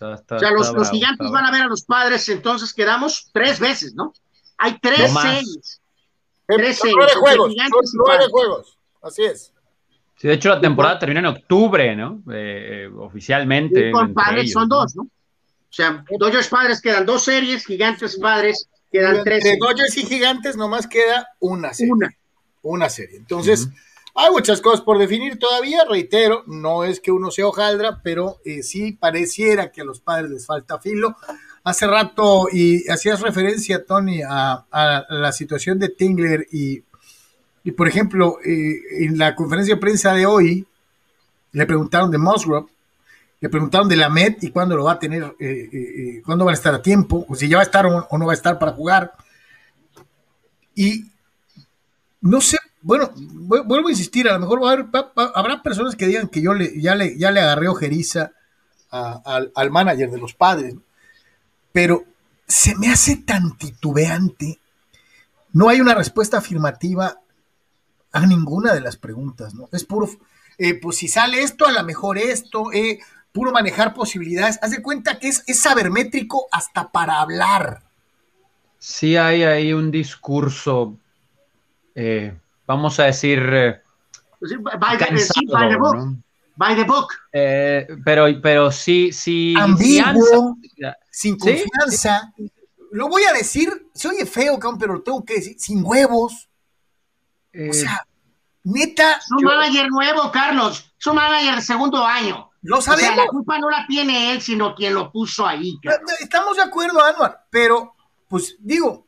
o 0.00 0.38
sea, 0.38 0.50
los, 0.50 0.90
gigantes 0.90 1.30
van 1.30 1.46
a 1.46 1.50
ver 1.50 1.62
a 1.62 1.66
los 1.66 1.84
padres, 1.84 2.28
entonces 2.28 2.74
quedamos 2.74 3.30
tres 3.32 3.58
veces, 3.58 3.94
¿no? 3.94 4.12
Hay 4.58 4.78
tres 4.78 5.10
series. 5.10 5.80
Tres 6.46 6.78
series. 6.78 6.96
Nueve 6.96 7.12
juegos. 7.18 7.54
nueve 7.94 8.24
juegos. 8.30 8.78
Así 9.00 9.24
es. 9.24 9.53
Sí, 10.24 10.28
de 10.28 10.34
hecho 10.36 10.48
la 10.48 10.58
temporada 10.58 10.98
termina 10.98 11.20
en 11.20 11.26
octubre, 11.26 11.94
¿no? 11.94 12.22
Eh, 12.32 12.88
oficialmente. 12.96 13.90
Y 13.90 13.92
con 13.92 14.14
padres 14.14 14.52
son 14.52 14.66
dos, 14.70 14.96
¿no? 14.96 15.02
O 15.02 15.08
sea, 15.68 16.02
Dodgers 16.18 16.48
padres 16.48 16.80
quedan 16.80 17.04
dos 17.04 17.24
series, 17.24 17.66
gigantes 17.66 18.16
padres 18.18 18.66
quedan 18.90 19.22
tres. 19.22 19.44
De 19.44 19.58
Dodgers 19.60 19.94
y 19.98 20.06
gigantes 20.06 20.56
nomás 20.56 20.86
queda 20.86 21.28
una 21.40 21.74
serie. 21.74 21.92
Una. 21.92 22.10
Una 22.62 22.88
serie. 22.88 23.18
Entonces, 23.18 23.68
hay 24.14 24.30
muchas 24.30 24.62
cosas 24.62 24.80
por 24.80 24.96
definir 24.96 25.38
todavía, 25.38 25.84
reitero, 25.86 26.42
no 26.46 26.84
es 26.84 27.00
que 27.00 27.12
uno 27.12 27.30
sea 27.30 27.46
hojaldra, 27.46 28.00
pero 28.02 28.38
eh, 28.46 28.62
sí 28.62 28.92
pareciera 28.92 29.70
que 29.72 29.82
a 29.82 29.84
los 29.84 30.00
padres 30.00 30.30
les 30.30 30.46
falta 30.46 30.80
filo. 30.80 31.18
Hace 31.64 31.86
rato, 31.86 32.46
y 32.50 32.88
hacías 32.88 33.20
referencia, 33.20 33.84
Tony, 33.84 34.22
a, 34.26 34.64
la 35.10 35.32
situación 35.32 35.78
de 35.78 35.90
Tingler 35.90 36.46
y, 36.50 36.82
y 37.64 37.72
por 37.72 37.88
ejemplo, 37.88 38.38
eh, 38.44 39.04
en 39.04 39.18
la 39.18 39.34
conferencia 39.34 39.74
de 39.74 39.80
prensa 39.80 40.12
de 40.12 40.26
hoy, 40.26 40.66
le 41.52 41.66
preguntaron 41.66 42.10
de 42.10 42.18
Musgrove, 42.18 42.68
le 43.40 43.48
preguntaron 43.48 43.88
de 43.88 43.96
la 43.96 44.08
Met 44.08 44.44
y 44.44 44.50
cuándo 44.50 44.76
lo 44.76 44.84
va 44.84 44.92
a 44.92 44.98
tener, 44.98 45.34
eh, 45.38 46.22
cuándo 46.24 46.44
va 46.44 46.52
a 46.52 46.54
estar 46.54 46.74
a 46.74 46.82
tiempo, 46.82 47.24
o 47.28 47.34
si 47.34 47.48
ya 47.48 47.56
va 47.56 47.62
a 47.62 47.66
estar 47.66 47.86
o, 47.86 48.18
no 48.18 48.26
va 48.26 48.32
a 48.32 48.36
estar 48.36 48.58
para 48.58 48.72
jugar. 48.72 49.12
Y 50.74 51.06
no 52.20 52.40
sé 52.40 52.58
bueno, 52.84 53.10
vuelvo 53.14 53.88
a 53.88 53.90
insistir, 53.90 54.28
a 54.28 54.34
lo 54.34 54.40
mejor 54.40 54.90
habrá 55.16 55.62
personas 55.62 55.96
que 55.96 56.06
digan 56.06 56.28
que 56.28 56.42
yo 56.42 56.52
le, 56.52 56.78
ya, 56.78 56.94
le, 56.94 57.16
ya 57.16 57.30
le 57.30 57.40
agarré 57.40 57.66
ojeriza 57.66 58.32
al, 58.90 59.70
manager 59.70 60.10
de 60.10 60.18
los 60.18 60.34
padres, 60.34 60.74
pero 61.72 62.04
se 62.46 62.76
me 62.76 62.92
hace 62.92 63.16
tan 63.16 63.56
titubeante. 63.56 64.58
No 65.54 65.70
hay 65.70 65.80
una 65.80 65.94
respuesta 65.94 66.36
afirmativa 66.36 67.20
a 68.14 68.26
ninguna 68.26 68.72
de 68.72 68.80
las 68.80 68.96
preguntas, 68.96 69.54
¿no? 69.54 69.68
Es 69.72 69.84
puro, 69.84 70.08
eh, 70.58 70.74
pues 70.74 70.96
si 70.96 71.08
sale 71.08 71.42
esto, 71.42 71.66
a 71.66 71.72
lo 71.72 71.82
mejor 71.84 72.16
esto, 72.16 72.72
eh, 72.72 73.00
puro 73.32 73.52
manejar 73.52 73.92
posibilidades. 73.92 74.58
Haz 74.62 74.70
de 74.70 74.82
cuenta 74.82 75.18
que 75.18 75.28
es, 75.28 75.42
es 75.46 75.60
sabermétrico 75.60 76.46
hasta 76.50 76.90
para 76.90 77.20
hablar. 77.20 77.82
Sí 78.78 79.16
hay 79.16 79.42
ahí 79.42 79.72
un 79.72 79.90
discurso 79.90 80.98
eh, 81.94 82.36
vamos 82.66 82.98
a 82.98 83.04
decir, 83.04 83.38
eh, 83.52 83.80
pues 84.38 84.52
by, 84.80 84.98
the, 84.98 85.76
book. 85.76 86.16
By 86.56 86.74
the 86.74 86.84
book. 86.84 87.08
Eh, 87.32 87.86
pero, 88.04 88.26
pero 88.42 88.72
sí, 88.72 89.12
sí. 89.12 89.54
Ambiguo, 89.56 90.56
sin 91.10 91.38
confianza. 91.38 92.32
Lo 92.90 93.08
voy 93.08 93.22
a 93.24 93.32
decir, 93.32 93.88
se 93.92 94.08
oye 94.08 94.26
feo, 94.26 94.58
pero 94.78 95.02
tengo 95.02 95.24
que 95.24 95.34
decir, 95.34 95.56
sin 95.58 95.84
huevos. 95.84 96.48
O 97.54 97.58
eh, 97.58 97.72
sea, 97.72 98.06
neta. 98.64 99.14
Es 99.14 99.30
un 99.30 99.44
manager 99.44 99.88
nuevo, 99.90 100.30
Carlos. 100.32 100.92
Es 100.98 101.06
un 101.06 101.16
manager 101.16 101.56
de 101.56 101.62
segundo 101.62 102.04
año. 102.04 102.50
Lo 102.62 102.80
sabemos. 102.80 103.12
O 103.12 103.14
sea, 103.14 103.24
la 103.24 103.30
culpa 103.30 103.58
no 103.58 103.70
la 103.70 103.86
tiene 103.86 104.32
él, 104.32 104.40
sino 104.40 104.74
quien 104.74 104.94
lo 104.94 105.12
puso 105.12 105.46
ahí. 105.46 105.78
Estamos 106.20 106.56
de 106.56 106.62
acuerdo, 106.62 107.02
Anuar, 107.02 107.46
pero, 107.50 107.94
pues 108.28 108.56
digo, 108.58 109.06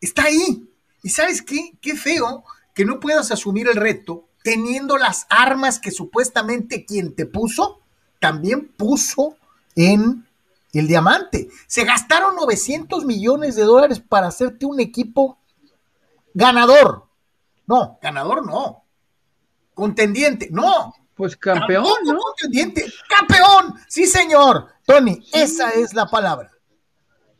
está 0.00 0.24
ahí. 0.24 0.68
¿Y 1.02 1.08
sabes 1.08 1.40
qué? 1.42 1.72
Qué 1.80 1.96
feo 1.96 2.44
que 2.74 2.84
no 2.84 3.00
puedas 3.00 3.30
asumir 3.30 3.68
el 3.68 3.76
reto 3.76 4.28
teniendo 4.42 4.96
las 4.96 5.26
armas 5.28 5.78
que 5.78 5.90
supuestamente 5.90 6.84
quien 6.84 7.14
te 7.14 7.26
puso 7.26 7.80
también 8.18 8.68
puso 8.68 9.36
en 9.74 10.26
el 10.72 10.86
diamante. 10.86 11.48
Se 11.66 11.84
gastaron 11.84 12.36
900 12.36 13.04
millones 13.04 13.56
de 13.56 13.62
dólares 13.62 14.00
para 14.00 14.28
hacerte 14.28 14.66
un 14.66 14.80
equipo 14.80 15.38
ganador. 16.34 17.06
No, 17.70 18.00
ganador 18.02 18.44
no. 18.44 18.84
Contendiente, 19.74 20.48
no. 20.50 20.92
Pues 21.14 21.36
campeón, 21.36 21.84
¿no? 22.04 22.18
Contendiente, 22.18 22.84
campeón. 23.08 23.78
Sí, 23.86 24.06
señor. 24.06 24.66
Tony, 24.84 25.24
esa 25.32 25.70
es 25.70 25.94
la 25.94 26.06
palabra. 26.06 26.50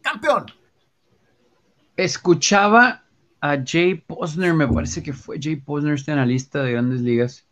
Campeón. 0.01 0.47
Escuchaba 1.97 3.03
a 3.41 3.57
Jay 3.67 3.97
Posner, 3.97 4.55
me 4.55 4.69
parece 4.69 5.03
que 5.03 5.13
fue 5.13 5.41
Jay 5.43 5.57
Posner 5.57 5.95
este 5.95 6.13
analista 6.13 6.63
de 6.63 6.73
grandes 6.75 7.01
ligas. 7.01 7.45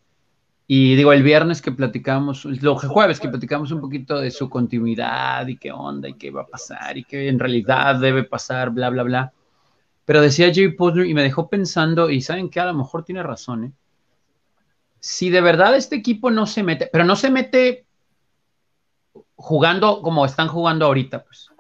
Y 0.69 0.95
digo, 0.95 1.13
el 1.13 1.25
viernes 1.25 1.61
que 1.61 1.73
platicamos, 1.73 2.45
el 2.45 2.61
jueves 2.61 3.19
que 3.19 3.29
platicamos 3.29 3.73
un 3.73 3.81
poquito 3.81 4.21
de 4.21 4.31
su 4.31 4.49
continuidad 4.49 5.49
y 5.49 5.57
qué 5.57 5.73
onda 5.73 6.11
y 6.11 6.15
qué 6.15 6.31
va 6.31 6.43
a 6.43 6.47
pasar 6.47 6.97
y 6.97 7.03
qué 7.03 7.29
en 7.29 7.41
realidad 7.41 7.97
debe 7.97 8.23
pasar, 8.23 8.71
bla, 8.71 8.89
bla, 8.89 9.03
bla. 9.03 9.33
Pero 10.09 10.23
decía 10.23 10.51
Jay 10.51 10.69
Posner 10.69 11.05
y 11.05 11.13
me 11.13 11.23
dejó 11.23 11.51
pensando, 11.51 12.09
y 12.09 12.23
saben 12.23 12.49
que 12.49 12.61
a 12.61 12.65
lo 12.65 12.73
mejor 12.73 13.05
tiene 13.05 13.23
razón, 13.23 13.65
¿eh? 13.65 13.73
Si 15.01 15.29
de 15.29 15.43
verdad 15.43 15.77
este 15.77 15.97
equipo 15.97 16.31
no 16.31 16.47
se 16.47 16.63
mete, 16.63 16.89
pero 16.91 17.05
no 17.05 17.15
se 17.15 17.29
mete 17.29 17.85
jugando 19.35 20.01
como 20.01 20.25
están 20.25 20.49
jugando 20.49 20.87
ahorita, 20.87 21.25
pues. 21.25 21.51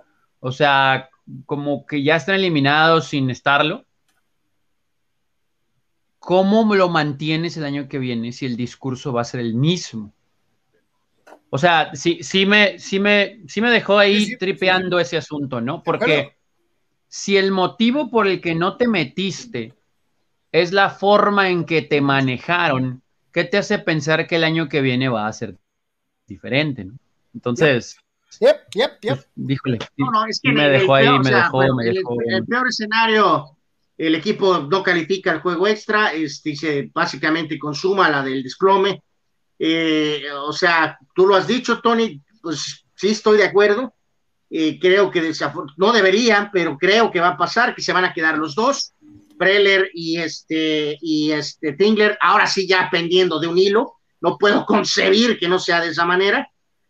O 0.41 0.51
sea, 0.51 1.11
como 1.45 1.85
que 1.85 2.03
ya 2.03 2.17
están 2.17 2.37
eliminados 2.37 3.09
sin 3.09 3.29
estarlo 3.29 3.85
¿cómo 6.19 6.75
lo 6.75 6.89
mantienes 6.89 7.57
el 7.59 7.65
año 7.65 7.87
que 7.87 7.99
viene 7.99 8.33
si 8.33 8.47
el 8.47 8.57
discurso 8.57 9.13
va 9.13 9.21
a 9.21 9.25
ser 9.25 9.41
el 9.41 9.55
mismo? 9.55 10.13
O 11.51 11.59
sea, 11.59 11.95
sí, 11.95 12.23
sí, 12.23 12.47
me, 12.47 12.79
sí, 12.79 12.99
me, 12.99 13.41
sí 13.47 13.61
me 13.61 13.71
dejó 13.71 13.99
ahí 13.99 14.37
tripeando 14.39 14.99
ese 14.99 15.19
asunto, 15.19 15.61
¿no? 15.61 15.83
Porque 15.83 16.38
si 17.09 17.37
el 17.37 17.51
motivo 17.51 18.11
por 18.11 18.27
el 18.27 18.41
que 18.41 18.55
no 18.55 18.77
te 18.77 18.87
metiste 18.87 19.75
es 20.53 20.73
la 20.73 20.91
forma 20.91 21.51
en 21.51 21.65
que 21.65 21.83
te 21.83 22.01
manejaron, 22.01 23.03
¿qué 23.33 23.45
te 23.45 23.59
hace 23.59 23.79
pensar 23.79 24.27
que 24.27 24.37
el 24.37 24.45
año 24.45 24.69
que 24.69 24.81
viene 24.81 25.09
va 25.09 25.27
a 25.27 25.33
ser 25.33 25.57
diferente, 26.27 26.85
¿no? 26.85 26.95
Entonces... 27.35 27.99
Yep, 28.41 28.57
yep, 28.75 29.01
yep. 29.01 29.19
Díjole. 29.35 29.79
No, 29.97 30.11
no, 30.11 30.27
es 30.27 30.39
que 30.41 30.53
me 30.53 30.69
dejó 30.69 30.95
ahí, 30.95 31.09
me 31.19 31.31
dejó, 31.31 31.75
me 31.75 31.85
dejó. 31.85 32.17
el 32.27 32.45
peor 32.45 32.69
escenario 32.69 33.59
el 33.99 34.15
equipo 34.15 34.61
no 34.61 34.83
califica 34.83 35.33
el 35.33 35.41
juego 35.41 35.67
extra, 35.67 36.13
este, 36.13 36.55
se 36.55 36.91
básicamente 36.95 37.59
consuma 37.59 38.09
la 38.09 38.23
del 38.23 38.45
desplome. 38.45 39.03
Eh, 39.59 40.23
o 40.33 40.53
sea, 40.53 40.97
tú 41.15 41.27
lo 41.27 41.35
has 41.35 41.49
dicho, 41.49 41.81
Tony, 41.81 42.23
pues 42.41 42.87
sí 42.95 43.09
estoy 43.09 43.39
de 43.39 43.45
acuerdo. 43.45 43.93
Eh, 44.51 44.79
creo 44.81 45.11
que 45.11 45.33
no 45.77 45.93
deberían, 45.93 46.51
pero 46.51 46.79
creo 46.79 47.11
que 47.11 47.21
va 47.21 47.29
a 47.29 47.37
pasar, 47.37 47.75
que 47.75 47.83
se 47.83 47.93
van 47.93 48.05
a 48.05 48.13
quedar 48.13 48.39
los 48.39 48.55
dos, 48.55 48.95
Preller 49.39 49.91
y 49.95 50.19
este, 50.19 50.99
y 51.01 51.31
este 51.31 51.75
Tingler, 51.75 52.19
ahora 52.21 52.47
sí 52.47 52.67
ya 52.67 52.89
pendiendo 52.91 53.39
de 53.39 53.47
un 53.47 53.59
hilo, 53.59 53.95
no 54.21 54.37
puedo 54.37 54.67
concebir 54.67 55.39
que 55.39 55.49
no 55.49 55.59
sea 55.59 55.81
de 55.81 55.89
esa 55.89 56.05
manera, 56.05 56.49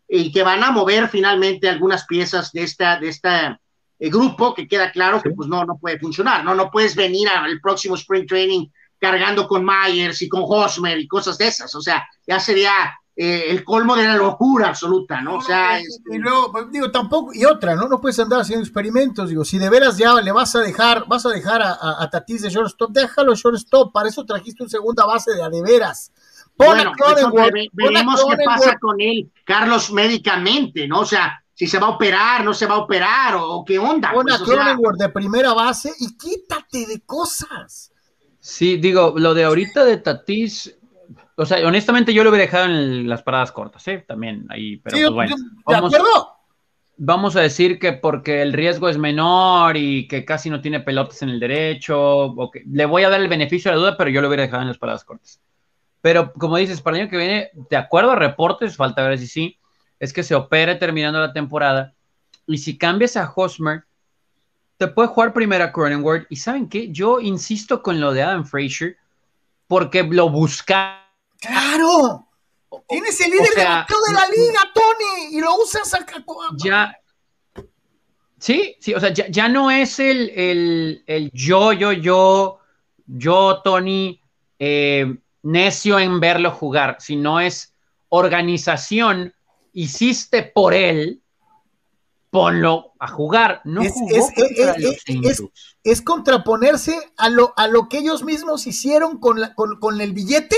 y 0.09 0.33
que 0.33 0.43
van 0.43 0.65
a 0.65 0.71
mover 0.71 1.09
finalmente 1.09 1.69
algunas 1.69 2.07
piezas 2.07 2.51
de 2.53 2.63
esta, 2.63 2.99
de 2.99 3.09
esta 3.09 3.61
el 3.99 4.11
grupo 4.11 4.55
que 4.55 4.69
queda 4.69 4.93
claro 4.93 5.21
que 5.21 5.31
pues 5.31 5.49
no, 5.49 5.65
no 5.65 5.77
puede 5.77 5.99
funcionar, 5.99 6.45
¿no? 6.45 6.55
No 6.55 6.71
puedes 6.71 6.95
venir 6.95 7.29
al 7.29 7.61
próximo 7.61 7.97
Spring 7.97 8.27
Training 8.27 8.69
cargando 8.99 9.47
con 9.47 9.65
Myers 9.65 10.23
y 10.23 10.29
con 10.29 10.43
Hosmer 10.45 10.99
y 10.99 11.09
cosas 11.09 11.37
de 11.37 11.49
esas, 11.49 11.75
o 11.75 11.81
sea, 11.81 12.07
ya 12.27 12.41
sería 12.41 12.98
eh, 13.21 13.51
el 13.51 13.65
colmo 13.65 13.97
de 13.97 14.05
la 14.05 14.17
locura 14.17 14.69
absoluta, 14.69 15.21
¿no? 15.21 15.39
O 15.39 15.41
sea, 15.41 15.81
este 15.81 16.15
y 16.15 16.19
luego, 16.19 16.53
pues, 16.53 16.71
digo, 16.71 16.89
tampoco, 16.93 17.35
y 17.35 17.45
otra, 17.45 17.75
¿no? 17.75 17.89
No 17.89 18.01
puedes 18.01 18.17
andar 18.21 18.43
haciendo 18.43 18.65
experimentos, 18.65 19.29
digo, 19.29 19.45
si 19.45 19.59
de 19.59 19.69
veras 19.69 19.99
ya 19.99 20.15
le 20.21 20.31
vas 20.31 20.55
a 20.55 20.61
dejar, 20.61 21.05
vas 21.09 21.27
a 21.27 21.31
dejar 21.31 21.61
a, 21.61 21.77
a, 22.01 22.09
Tatis 22.09 22.43
de 22.43 22.49
shortstop, 22.49 22.93
déjalo 22.93 23.35
shortstop, 23.35 23.93
para 23.93 24.09
eso 24.09 24.25
trajiste 24.25 24.63
un 24.63 24.71
segunda 24.71 25.05
base 25.05 25.35
de 25.35 25.43
a 25.43 25.49
de 25.49 25.61
veras. 25.63 26.13
bueno, 26.57 26.93
veremos 27.73 28.25
qué 28.31 28.37
pasa 28.45 28.79
con 28.79 29.01
él, 29.01 29.29
Carlos, 29.45 29.91
médicamente, 29.91 30.87
¿no? 30.87 31.01
O 31.01 31.05
sea, 31.05 31.43
si 31.53 31.67
se 31.67 31.81
va 31.81 31.89
a 31.89 31.91
operar, 31.91 32.45
no 32.45 32.55
se 32.55 32.67
va 32.67 32.77
a 32.77 32.79
operar, 32.79 33.35
o, 33.37 33.65
qué 33.67 33.81
onda. 33.81 34.13
Pon 34.13 34.27
pues, 34.29 34.41
a 34.49 34.77
de 34.97 35.09
primera 35.09 35.55
base 35.55 35.93
y 35.99 36.17
quítate 36.17 36.87
de 36.87 37.01
cosas. 37.01 37.91
Sí, 38.39 38.77
digo, 38.77 39.15
lo 39.17 39.35
de 39.35 39.43
ahorita 39.43 39.85
de 39.85 39.97
Tatis, 39.97 40.78
o 41.39 41.47
sea, 41.47 41.65
honestamente 41.67 42.13
yo 42.13 42.25
lo 42.25 42.31
hubiera 42.31 42.47
dejado 42.47 42.65
en 42.65 43.09
las 43.09 43.23
paradas 43.23 43.53
cortas, 43.53 43.87
¿eh? 43.87 44.05
También 44.07 44.45
ahí, 44.49 44.79
pero 44.79 44.97
pues 44.97 45.11
bueno. 45.13 45.37
vamos, 45.65 45.95
Vamos 47.01 47.37
a 47.37 47.41
decir 47.43 47.79
que 47.79 47.93
porque 47.93 48.43
el 48.43 48.53
riesgo 48.53 48.89
es 48.89 48.99
menor 48.99 49.77
y 49.77 50.09
que 50.09 50.25
casi 50.25 50.51
no 50.51 50.61
tiene 50.61 50.81
pelotas 50.81 51.23
en 51.23 51.29
el 51.29 51.39
derecho, 51.39 52.35
le 52.67 52.87
voy 52.87 53.05
a 53.05 53.09
dar 53.09 53.21
el 53.21 53.29
beneficio 53.29 53.71
de 53.71 53.77
la 53.77 53.81
duda, 53.81 53.97
pero 53.97 54.11
yo 54.11 54.21
lo 54.21 54.27
hubiera 54.27 54.43
dejado 54.43 54.63
en 54.63 54.69
las 54.69 54.79
paradas 54.79 55.05
cortas. 55.05 55.41
Pero 56.01 56.33
como 56.33 56.57
dices, 56.57 56.81
para 56.81 56.97
el 56.97 57.03
año 57.03 57.11
que 57.11 57.17
viene, 57.17 57.51
de 57.71 57.77
acuerdo 57.77 58.11
a 58.11 58.17
reportes, 58.17 58.77
falta 58.77 59.07
ver 59.07 59.17
si 59.17 59.29
sí, 59.29 59.59
es 60.01 60.13
que 60.13 60.25
se 60.25 60.35
opere 60.35 60.75
terminando 60.75 61.21
la 61.21 61.33
temporada. 61.33 61.95
Y 62.49 62.59
si 62.59 62.77
cambias 62.77 63.17
a 63.17 63.33
Hosmer, 63.33 63.85
te 64.77 64.89
puede 64.89 65.07
jugar 65.07 65.33
primero 65.33 65.63
a 65.63 65.71
Cronenworth. 65.71 66.27
Y 66.31 66.37
¿saben 66.37 66.69
qué? 66.69 66.91
Yo 66.91 67.21
insisto 67.21 67.81
con 67.81 68.01
lo 68.01 68.13
de 68.13 68.25
Adam 68.25 68.45
Frazier 68.45 68.97
porque 69.69 70.03
lo 70.03 70.31
busca 70.31 71.08
¡Claro! 71.41 72.29
Tienes 72.89 73.21
el 73.21 73.31
líder 73.31 73.55
de 73.55 73.63
de 73.63 74.13
la 74.13 74.29
liga, 74.29 74.61
Tony, 74.75 75.37
y 75.37 75.41
lo 75.41 75.57
usas 75.57 75.93
acá. 75.95 76.25
Ya. 76.57 76.97
Sí, 78.39 78.77
sí, 78.81 78.95
o 78.95 79.01
sea, 79.01 79.13
ya, 79.13 79.49
no 79.49 79.71
es 79.71 79.99
el, 79.99 81.03
el, 81.07 81.31
yo, 81.33 81.73
yo, 81.73 81.93
yo, 81.93 82.59
yo, 83.07 83.61
Tony, 83.65 84.21
eh, 84.59 85.17
necio 85.43 85.99
en 85.99 86.21
verlo 86.21 86.53
jugar, 86.53 86.97
sino 87.01 87.41
es 87.41 87.75
organización, 88.11 89.35
hiciste 89.73 90.43
por 90.43 90.73
él, 90.73 91.21
ponlo 92.31 92.93
a 93.01 93.09
jugar. 93.09 93.61
No 93.65 93.83
es, 93.83 93.95
es, 94.09 95.43
es, 95.83 96.03
contraponerse 96.03 96.97
a 97.17 97.29
lo, 97.31 97.55
a 97.57 97.67
lo 97.67 97.89
que 97.89 97.99
ellos 97.99 98.23
mismos 98.23 98.67
hicieron 98.67 99.19
con, 99.19 99.41
la, 99.41 99.55
con, 99.55 99.81
con 99.81 100.01
el 100.01 100.13
billete 100.13 100.57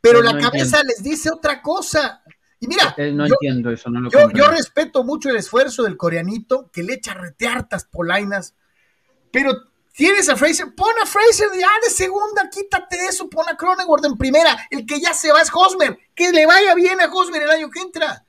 pero 0.00 0.22
la 0.22 0.38
cabeza 0.38 0.82
les 0.82 1.02
dice 1.02 1.30
otra 1.30 1.60
cosa. 1.62 2.22
Y 2.58 2.66
mira, 2.66 2.94
no 3.12 3.26
entiendo 3.26 3.70
eso, 3.70 3.88
no 3.88 4.00
lo 4.00 4.10
yo, 4.10 4.30
yo, 4.32 4.48
respeto 4.48 5.02
mucho 5.02 5.30
el 5.30 5.36
esfuerzo 5.36 5.82
del 5.82 5.96
coreanito 5.96 6.70
que 6.70 6.82
le 6.82 6.94
echa 6.94 7.14
reteartas 7.14 7.84
polainas, 7.84 8.54
pero 9.32 9.70
tienes 9.94 10.28
a 10.28 10.36
Fraser, 10.36 10.74
pon 10.74 10.92
a 11.02 11.06
Fraser 11.06 11.48
ya 11.58 11.68
de 11.82 11.90
segunda, 11.90 12.50
quítate 12.50 12.98
de 12.98 13.06
eso, 13.06 13.30
pon 13.30 13.48
a 13.48 13.56
Cronenworth 13.56 14.04
en 14.04 14.18
primera, 14.18 14.56
el 14.70 14.84
que 14.84 15.00
ya 15.00 15.14
se 15.14 15.32
va 15.32 15.40
es 15.40 15.50
Hosmer, 15.52 15.98
que 16.14 16.32
le 16.32 16.44
vaya 16.44 16.74
bien 16.74 17.00
a 17.00 17.10
Hosmer 17.10 17.42
el 17.42 17.50
año 17.50 17.70
que 17.70 17.80
entra. 17.80 18.24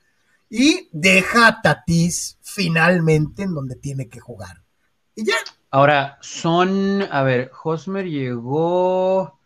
Y 0.49 0.89
deja 0.91 1.47
a 1.47 1.61
Tatis 1.61 2.37
finalmente 2.41 3.43
en 3.43 3.53
donde 3.53 3.75
tiene 3.75 4.09
que 4.09 4.19
jugar. 4.19 4.61
Y 5.15 5.25
ya. 5.25 5.35
Ahora, 5.69 6.17
son, 6.21 7.07
a 7.09 7.23
ver, 7.23 7.51
Hosmer 7.63 8.05
llegó 8.05 9.39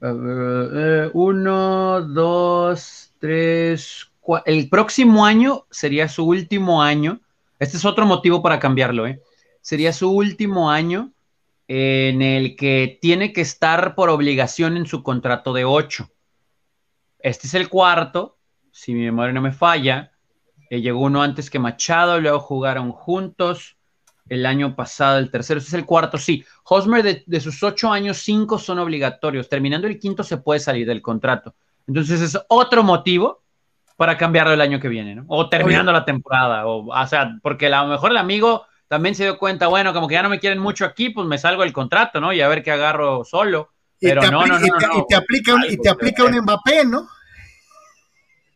eh, 0.00 1.10
uno, 1.12 2.00
dos, 2.02 3.12
tres, 3.18 4.10
cuatro. 4.20 4.52
El 4.52 4.68
próximo 4.68 5.24
año 5.24 5.66
sería 5.70 6.08
su 6.08 6.26
último 6.26 6.82
año. 6.82 7.20
Este 7.58 7.76
es 7.76 7.84
otro 7.84 8.06
motivo 8.06 8.42
para 8.42 8.58
cambiarlo, 8.58 9.06
¿eh? 9.06 9.22
Sería 9.60 9.92
su 9.92 10.10
último 10.10 10.70
año 10.70 11.12
en 11.68 12.22
el 12.22 12.56
que 12.56 12.98
tiene 13.00 13.32
que 13.32 13.40
estar 13.40 13.94
por 13.94 14.10
obligación 14.10 14.76
en 14.76 14.86
su 14.86 15.02
contrato 15.02 15.52
de 15.52 15.64
ocho. 15.64 16.10
Este 17.18 17.46
es 17.46 17.54
el 17.54 17.68
cuarto, 17.68 18.38
si 18.70 18.94
mi 18.94 19.04
memoria 19.04 19.32
no 19.32 19.40
me 19.40 19.52
falla. 19.52 20.12
Eh, 20.70 20.80
llegó 20.80 21.00
uno 21.00 21.22
antes 21.22 21.50
que 21.50 21.58
Machado, 21.58 22.20
luego 22.20 22.40
jugaron 22.40 22.92
juntos 22.92 23.75
el 24.28 24.46
año 24.46 24.74
pasado, 24.74 25.18
el 25.18 25.30
tercero, 25.30 25.58
este 25.58 25.68
es 25.68 25.74
el 25.74 25.86
cuarto, 25.86 26.18
sí. 26.18 26.44
Hosmer, 26.64 27.24
de, 27.24 27.40
sus 27.40 27.62
ocho 27.62 27.92
años, 27.92 28.18
cinco 28.18 28.58
son 28.58 28.78
obligatorios. 28.78 29.48
Terminando 29.48 29.86
el 29.86 29.98
quinto 29.98 30.22
se 30.24 30.38
puede 30.38 30.60
salir 30.60 30.86
del 30.86 31.02
contrato. 31.02 31.54
Entonces 31.86 32.20
es 32.20 32.38
otro 32.48 32.82
motivo 32.82 33.42
para 33.96 34.18
cambiarlo 34.18 34.52
el 34.52 34.60
año 34.60 34.80
que 34.80 34.88
viene, 34.88 35.14
¿no? 35.14 35.24
O 35.28 35.48
terminando 35.48 35.92
la 35.92 36.04
temporada, 36.04 36.66
o, 36.66 36.86
o 36.86 37.06
sea, 37.06 37.38
porque 37.42 37.66
a 37.66 37.82
lo 37.82 37.88
mejor 37.88 38.10
el 38.10 38.16
amigo 38.18 38.66
también 38.88 39.14
se 39.14 39.24
dio 39.24 39.38
cuenta, 39.38 39.68
bueno, 39.68 39.92
como 39.92 40.06
que 40.06 40.14
ya 40.14 40.22
no 40.22 40.28
me 40.28 40.38
quieren 40.38 40.58
mucho 40.58 40.84
aquí, 40.84 41.10
pues 41.10 41.26
me 41.26 41.38
salgo 41.38 41.62
del 41.62 41.72
contrato, 41.72 42.20
¿no? 42.20 42.32
Y 42.32 42.40
a 42.40 42.48
ver 42.48 42.62
qué 42.62 42.72
agarro 42.72 43.24
solo. 43.24 43.70
Pero 44.00 44.22
no, 44.22 44.46
no, 44.46 44.58
no, 44.58 44.66
y 44.66 45.06
te, 45.08 45.14
aplica, 45.14 45.54
un, 45.54 45.64
y 45.64 45.76
te 45.78 45.88
aplica 45.88 46.24
un 46.24 46.36
Mbappé, 46.38 46.84
¿no? 46.84 47.08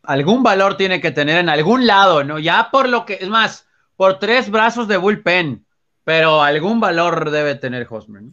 Algún 0.03 0.43
valor 0.43 0.77
tiene 0.77 1.01
que 1.01 1.11
tener 1.11 1.37
en 1.37 1.49
algún 1.49 1.87
lado, 1.87 2.23
¿no? 2.23 2.37
Ya 2.37 2.69
por 2.71 2.87
lo 2.87 3.05
que, 3.05 3.17
es 3.19 3.27
más, 3.27 3.67
por 4.01 4.17
tres 4.17 4.49
brazos 4.49 4.87
de 4.87 4.97
bullpen, 4.97 5.63
pero 6.03 6.41
algún 6.41 6.79
valor 6.79 7.29
debe 7.29 7.53
tener 7.53 7.85
Hosmer. 7.87 8.23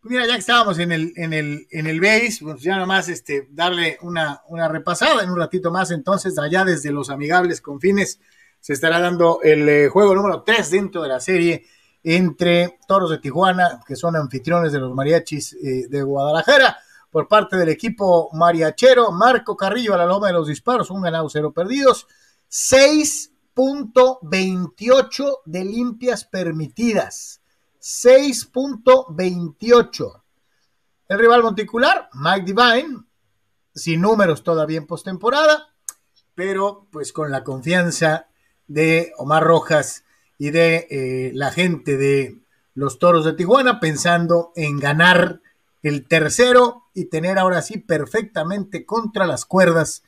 Pues 0.00 0.10
mira, 0.10 0.26
ya 0.26 0.32
que 0.32 0.38
estábamos 0.38 0.78
en 0.78 0.90
el, 0.90 1.12
en 1.16 1.34
el, 1.34 1.66
en 1.70 1.86
el 1.86 2.00
base, 2.00 2.38
pues 2.40 2.62
ya 2.62 2.78
nomás 2.78 3.10
este, 3.10 3.46
darle 3.50 3.98
una, 4.00 4.40
una 4.48 4.68
repasada 4.68 5.22
en 5.22 5.28
un 5.28 5.38
ratito 5.38 5.70
más. 5.70 5.90
Entonces, 5.90 6.38
allá 6.38 6.64
desde 6.64 6.92
los 6.92 7.10
amigables 7.10 7.60
confines 7.60 8.20
se 8.58 8.72
estará 8.72 8.98
dando 8.98 9.40
el 9.42 9.68
eh, 9.68 9.88
juego 9.90 10.14
número 10.14 10.42
3 10.44 10.70
dentro 10.70 11.02
de 11.02 11.08
la 11.10 11.20
serie 11.20 11.66
entre 12.02 12.78
Toros 12.88 13.10
de 13.10 13.18
Tijuana, 13.18 13.82
que 13.86 13.96
son 13.96 14.16
anfitriones 14.16 14.72
de 14.72 14.78
los 14.78 14.94
mariachis 14.94 15.58
eh, 15.62 15.88
de 15.90 16.02
Guadalajara, 16.02 16.78
por 17.10 17.28
parte 17.28 17.58
del 17.58 17.68
equipo 17.68 18.30
mariachero, 18.32 19.12
Marco 19.12 19.58
Carrillo 19.58 19.92
a 19.92 19.98
la 19.98 20.06
loma 20.06 20.28
de 20.28 20.32
los 20.32 20.48
disparos, 20.48 20.90
un 20.90 21.02
ganado, 21.02 21.28
cero 21.28 21.52
perdidos, 21.52 22.06
seis 22.48 23.35
.28 23.56 25.38
de 25.46 25.64
limpias 25.64 26.24
permitidas. 26.24 27.40
6.28. 27.80 30.22
El 31.08 31.18
rival 31.18 31.42
monticular, 31.42 32.08
Mike 32.12 32.52
Divine, 32.52 33.04
sin 33.74 34.00
números 34.00 34.42
todavía 34.42 34.78
en 34.78 34.86
postemporada, 34.86 35.74
pero 36.34 36.86
pues 36.90 37.12
con 37.12 37.30
la 37.30 37.44
confianza 37.44 38.28
de 38.66 39.12
Omar 39.18 39.44
Rojas 39.44 40.04
y 40.38 40.50
de 40.50 40.86
eh, 40.90 41.30
la 41.34 41.52
gente 41.52 41.96
de 41.96 42.40
los 42.74 42.98
Toros 42.98 43.24
de 43.24 43.32
Tijuana, 43.32 43.80
pensando 43.80 44.52
en 44.54 44.78
ganar 44.78 45.40
el 45.82 46.06
tercero 46.06 46.84
y 46.92 47.06
tener 47.06 47.38
ahora 47.38 47.62
sí 47.62 47.78
perfectamente 47.78 48.84
contra 48.84 49.26
las 49.26 49.44
cuerdas 49.44 50.02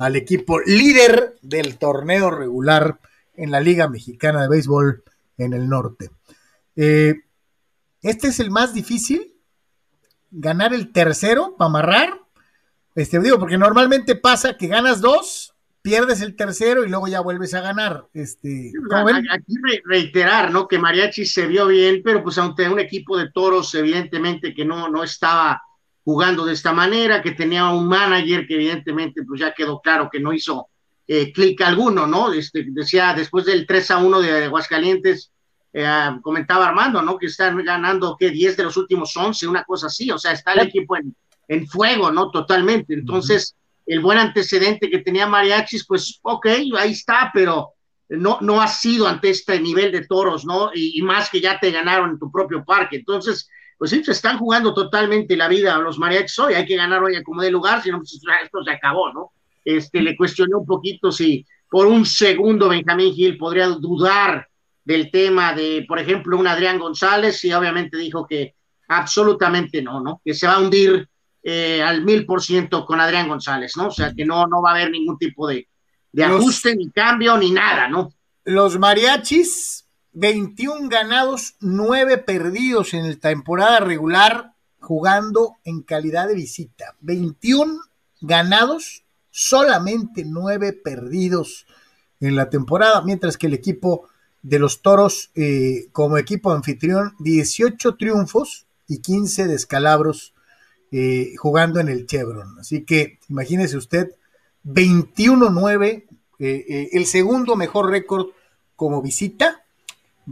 al 0.00 0.16
equipo 0.16 0.58
líder 0.60 1.36
del 1.42 1.76
torneo 1.76 2.30
regular 2.30 2.98
en 3.34 3.50
la 3.50 3.60
Liga 3.60 3.86
Mexicana 3.86 4.40
de 4.40 4.48
Béisbol 4.48 5.04
en 5.36 5.52
el 5.52 5.68
norte. 5.68 6.10
Eh, 6.74 7.16
este 8.00 8.28
es 8.28 8.40
el 8.40 8.50
más 8.50 8.72
difícil, 8.72 9.34
ganar 10.30 10.72
el 10.72 10.90
tercero 10.90 11.54
para 11.58 11.68
amarrar. 11.68 12.18
Este, 12.94 13.20
digo, 13.20 13.38
porque 13.38 13.58
normalmente 13.58 14.16
pasa 14.16 14.56
que 14.56 14.68
ganas 14.68 15.02
dos, 15.02 15.54
pierdes 15.82 16.22
el 16.22 16.34
tercero 16.34 16.82
y 16.82 16.88
luego 16.88 17.06
ya 17.06 17.20
vuelves 17.20 17.52
a 17.52 17.60
ganar. 17.60 18.06
Este, 18.14 18.72
aquí 19.30 19.54
reiterar, 19.84 20.50
¿no? 20.50 20.66
Que 20.66 20.78
Mariachi 20.78 21.26
se 21.26 21.46
vio 21.46 21.66
bien, 21.66 22.00
pero 22.02 22.22
pues 22.22 22.38
aunque 22.38 22.70
un 22.70 22.80
equipo 22.80 23.18
de 23.18 23.30
toros, 23.30 23.74
evidentemente 23.74 24.54
que 24.54 24.64
no, 24.64 24.88
no 24.88 25.04
estaba 25.04 25.62
jugando 26.10 26.44
de 26.44 26.54
esta 26.54 26.72
manera, 26.72 27.22
que 27.22 27.30
tenía 27.30 27.68
un 27.68 27.86
manager 27.86 28.44
que 28.44 28.54
evidentemente 28.54 29.22
pues 29.22 29.38
ya 29.38 29.54
quedó 29.54 29.80
claro 29.80 30.08
que 30.10 30.18
no 30.18 30.32
hizo 30.32 30.66
eh, 31.06 31.32
clic 31.32 31.60
alguno, 31.60 32.04
¿no? 32.04 32.32
Este, 32.32 32.66
decía, 32.66 33.14
después 33.14 33.44
del 33.44 33.64
3 33.64 33.92
a 33.92 33.98
1 33.98 34.20
de 34.20 34.44
Aguascalientes, 34.46 35.30
eh, 35.72 36.10
comentaba 36.20 36.66
Armando, 36.66 37.00
¿no? 37.00 37.16
Que 37.16 37.26
están 37.26 37.64
ganando, 37.64 38.16
¿qué? 38.18 38.30
10 38.30 38.56
de 38.56 38.64
los 38.64 38.76
últimos 38.76 39.16
11, 39.16 39.46
una 39.46 39.62
cosa 39.62 39.86
así, 39.86 40.10
o 40.10 40.18
sea, 40.18 40.32
está 40.32 40.52
el 40.54 40.66
equipo 40.66 40.96
en, 40.96 41.14
en 41.46 41.68
fuego, 41.68 42.10
¿no? 42.10 42.32
Totalmente. 42.32 42.92
Entonces, 42.92 43.54
el 43.86 44.00
buen 44.00 44.18
antecedente 44.18 44.90
que 44.90 44.98
tenía 44.98 45.28
Mariachis, 45.28 45.86
pues, 45.86 46.18
ok, 46.22 46.46
ahí 46.76 46.90
está, 46.90 47.30
pero 47.32 47.74
no, 48.08 48.38
no 48.40 48.60
ha 48.60 48.66
sido 48.66 49.06
ante 49.06 49.30
este 49.30 49.60
nivel 49.60 49.92
de 49.92 50.08
toros, 50.08 50.44
¿no? 50.44 50.72
Y, 50.74 50.98
y 50.98 51.02
más 51.02 51.30
que 51.30 51.40
ya 51.40 51.60
te 51.60 51.70
ganaron 51.70 52.10
en 52.10 52.18
tu 52.18 52.32
propio 52.32 52.64
parque. 52.64 52.96
Entonces, 52.96 53.48
pues 53.80 53.92
sí, 53.92 54.04
se 54.04 54.12
están 54.12 54.36
jugando 54.36 54.74
totalmente 54.74 55.38
la 55.38 55.48
vida 55.48 55.74
a 55.74 55.78
los 55.78 55.98
mariachis 55.98 56.38
hoy, 56.38 56.52
hay 56.52 56.66
que 56.66 56.76
ganar 56.76 57.02
hoy 57.02 57.16
a 57.16 57.22
como 57.22 57.40
de 57.40 57.50
lugar, 57.50 57.82
si 57.82 57.90
no, 57.90 57.96
pues 57.96 58.12
esto 58.12 58.62
se 58.62 58.70
acabó, 58.70 59.10
¿no? 59.10 59.32
Este, 59.64 60.02
le 60.02 60.18
cuestioné 60.18 60.54
un 60.54 60.66
poquito 60.66 61.10
si 61.10 61.46
por 61.66 61.86
un 61.86 62.04
segundo 62.04 62.68
Benjamín 62.68 63.14
Gil 63.14 63.38
podría 63.38 63.68
dudar 63.68 64.46
del 64.84 65.10
tema 65.10 65.54
de, 65.54 65.86
por 65.88 65.98
ejemplo, 65.98 66.36
un 66.36 66.46
Adrián 66.46 66.78
González, 66.78 67.42
y 67.42 67.54
obviamente 67.54 67.96
dijo 67.96 68.26
que 68.26 68.54
absolutamente 68.86 69.80
no, 69.80 70.02
¿no? 70.02 70.20
Que 70.22 70.34
se 70.34 70.46
va 70.46 70.56
a 70.56 70.60
hundir 70.60 71.08
eh, 71.42 71.82
al 71.82 72.04
mil 72.04 72.26
por 72.26 72.42
ciento 72.42 72.84
con 72.84 73.00
Adrián 73.00 73.28
González, 73.28 73.78
¿no? 73.78 73.86
O 73.86 73.90
sea 73.90 74.12
que 74.14 74.26
no, 74.26 74.46
no 74.46 74.60
va 74.60 74.72
a 74.72 74.74
haber 74.74 74.90
ningún 74.90 75.16
tipo 75.16 75.48
de, 75.48 75.66
ajuste, 76.22 76.76
ni 76.76 76.90
cambio, 76.90 77.38
ni 77.38 77.50
nada, 77.50 77.88
¿no? 77.88 78.12
Los 78.44 78.78
mariachis, 78.78 79.86
21 80.12 80.88
ganados, 80.88 81.54
9 81.60 82.18
perdidos 82.18 82.94
en 82.94 83.08
la 83.08 83.16
temporada 83.16 83.80
regular, 83.80 84.54
jugando 84.80 85.56
en 85.64 85.82
calidad 85.82 86.28
de 86.28 86.34
visita. 86.34 86.96
21 87.00 87.80
ganados, 88.20 89.04
solamente 89.30 90.24
9 90.26 90.72
perdidos 90.72 91.66
en 92.20 92.34
la 92.34 92.50
temporada, 92.50 93.02
mientras 93.02 93.36
que 93.36 93.46
el 93.46 93.54
equipo 93.54 94.08
de 94.42 94.58
los 94.58 94.82
Toros, 94.82 95.30
eh, 95.34 95.88
como 95.92 96.18
equipo 96.18 96.50
anfitrión, 96.50 97.14
18 97.20 97.94
triunfos 97.96 98.66
y 98.88 98.98
15 98.98 99.46
descalabros 99.46 100.34
eh, 100.92 101.34
jugando 101.36 101.78
en 101.78 101.88
el 101.88 102.06
Chevron. 102.06 102.58
Así 102.58 102.84
que 102.84 103.20
imagínese 103.28 103.76
usted, 103.76 104.16
21-9, 104.64 106.06
eh, 106.40 106.88
el 106.92 107.06
segundo 107.06 107.54
mejor 107.54 107.90
récord 107.90 108.28
como 108.76 109.02
visita 109.02 109.59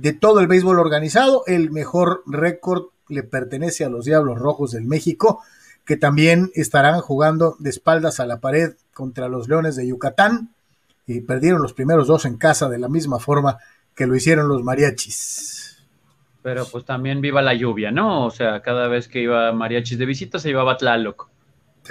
de 0.00 0.12
todo 0.12 0.40
el 0.40 0.46
béisbol 0.46 0.78
organizado. 0.78 1.42
El 1.46 1.70
mejor 1.70 2.22
récord 2.26 2.86
le 3.08 3.22
pertenece 3.22 3.84
a 3.84 3.88
los 3.88 4.04
Diablos 4.04 4.38
Rojos 4.38 4.72
del 4.72 4.84
México, 4.84 5.42
que 5.84 5.96
también 5.96 6.50
estarán 6.54 7.00
jugando 7.00 7.56
de 7.58 7.70
espaldas 7.70 8.20
a 8.20 8.26
la 8.26 8.40
pared 8.40 8.74
contra 8.92 9.28
los 9.28 9.48
Leones 9.48 9.76
de 9.76 9.88
Yucatán. 9.88 10.54
Y 11.06 11.22
perdieron 11.22 11.62
los 11.62 11.72
primeros 11.72 12.06
dos 12.06 12.26
en 12.26 12.36
casa 12.36 12.68
de 12.68 12.78
la 12.78 12.88
misma 12.88 13.18
forma 13.18 13.58
que 13.94 14.06
lo 14.06 14.14
hicieron 14.14 14.48
los 14.48 14.62
mariachis. 14.62 15.86
Pero 16.42 16.66
pues 16.70 16.84
también 16.84 17.20
viva 17.20 17.42
la 17.42 17.54
lluvia, 17.54 17.90
¿no? 17.90 18.26
O 18.26 18.30
sea, 18.30 18.60
cada 18.60 18.88
vez 18.88 19.08
que 19.08 19.22
iba 19.22 19.52
mariachis 19.52 19.98
de 19.98 20.06
visita 20.06 20.38
se 20.38 20.48
llevaba 20.48 20.76
Tlaloc. 20.76 21.28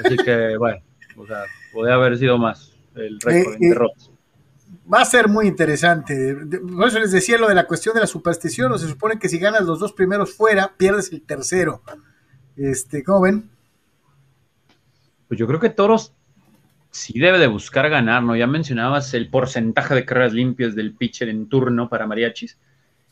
Así 0.04 0.15
que, 0.17 0.56
bueno, 0.60 0.82
o 1.17 1.26
sea, 1.26 1.43
podría 1.74 1.96
haber 1.96 2.17
sido 2.17 2.38
más 2.38 2.74
el 2.96 3.20
récord 3.20 3.56
eh, 3.56 3.58
de 3.60 3.70
derrotas. 3.70 4.12
Va 4.91 5.02
a 5.02 5.06
ser 5.06 5.28
muy 5.28 5.47
interesante. 5.47 6.36
Por 6.36 6.88
eso 6.88 7.00
les 7.00 7.12
decía 7.12 7.38
lo 7.38 7.50
de 7.50 7.56
la 7.56 7.67
cuestión 7.67 7.93
de 7.93 8.02
la 8.02 8.08
superstición. 8.08 8.78
se 8.80 8.88
supone 8.88 9.19
que 9.19 9.28
si 9.28 9.38
ganas 9.38 9.63
los 9.63 9.80
dos 9.80 9.91
primeros 9.91 10.34
fuera, 10.34 10.73
pierdes 10.78 11.12
el 11.12 11.21
tercero. 11.21 11.82
Este, 12.56 13.04
¿Cómo 13.04 13.21
ven? 13.21 13.50
Pues 15.28 15.38
yo 15.38 15.45
creo 15.45 15.60
que 15.60 15.69
Toros 15.69 16.13
sí 16.89 17.19
debe 17.19 17.38
de 17.38 17.47
buscar 17.47 17.89
ganar, 17.89 18.23
¿no? 18.23 18.36
Ya 18.36 18.47
mencionabas 18.47 19.13
el 19.13 19.30
porcentaje 19.30 19.93
de 19.93 20.06
carreras 20.06 20.34
limpias 20.34 20.73
del 20.73 20.93
pitcher 20.93 21.28
en 21.28 21.50
turno 21.50 21.89
para 21.89 22.08
mariachis. 22.08 22.58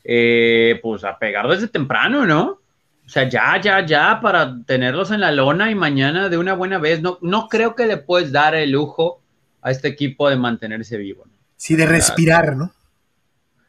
Eh, 0.04 0.80
pues 0.82 1.04
a 1.04 1.18
pegar 1.20 1.48
desde 1.48 1.68
temprano, 1.68 2.26
¿no? 2.26 2.62
O 3.06 3.10
sea, 3.10 3.28
ya, 3.28 3.60
ya, 3.60 3.86
ya, 3.86 4.20
para 4.22 4.64
tenerlos 4.64 5.12
en 5.12 5.20
la 5.20 5.32
lona 5.32 5.70
y 5.70 5.76
mañana 5.76 6.30
de 6.30 6.38
una 6.38 6.54
buena 6.54 6.78
vez. 6.78 7.02
No, 7.02 7.20
no 7.22 7.50
creo 7.50 7.76
que 7.76 7.86
le 7.86 7.98
puedes 7.98 8.32
dar 8.32 8.56
el 8.56 8.72
lujo 8.72 9.22
a 9.62 9.72
este 9.72 9.90
equipo 9.90 10.30
de 10.30 10.38
mantenerse 10.38 10.98
vivo. 10.98 11.26
¿no? 11.26 11.35
Sí, 11.56 11.76
de 11.76 11.86
respirar, 11.86 12.56
¿no? 12.56 12.72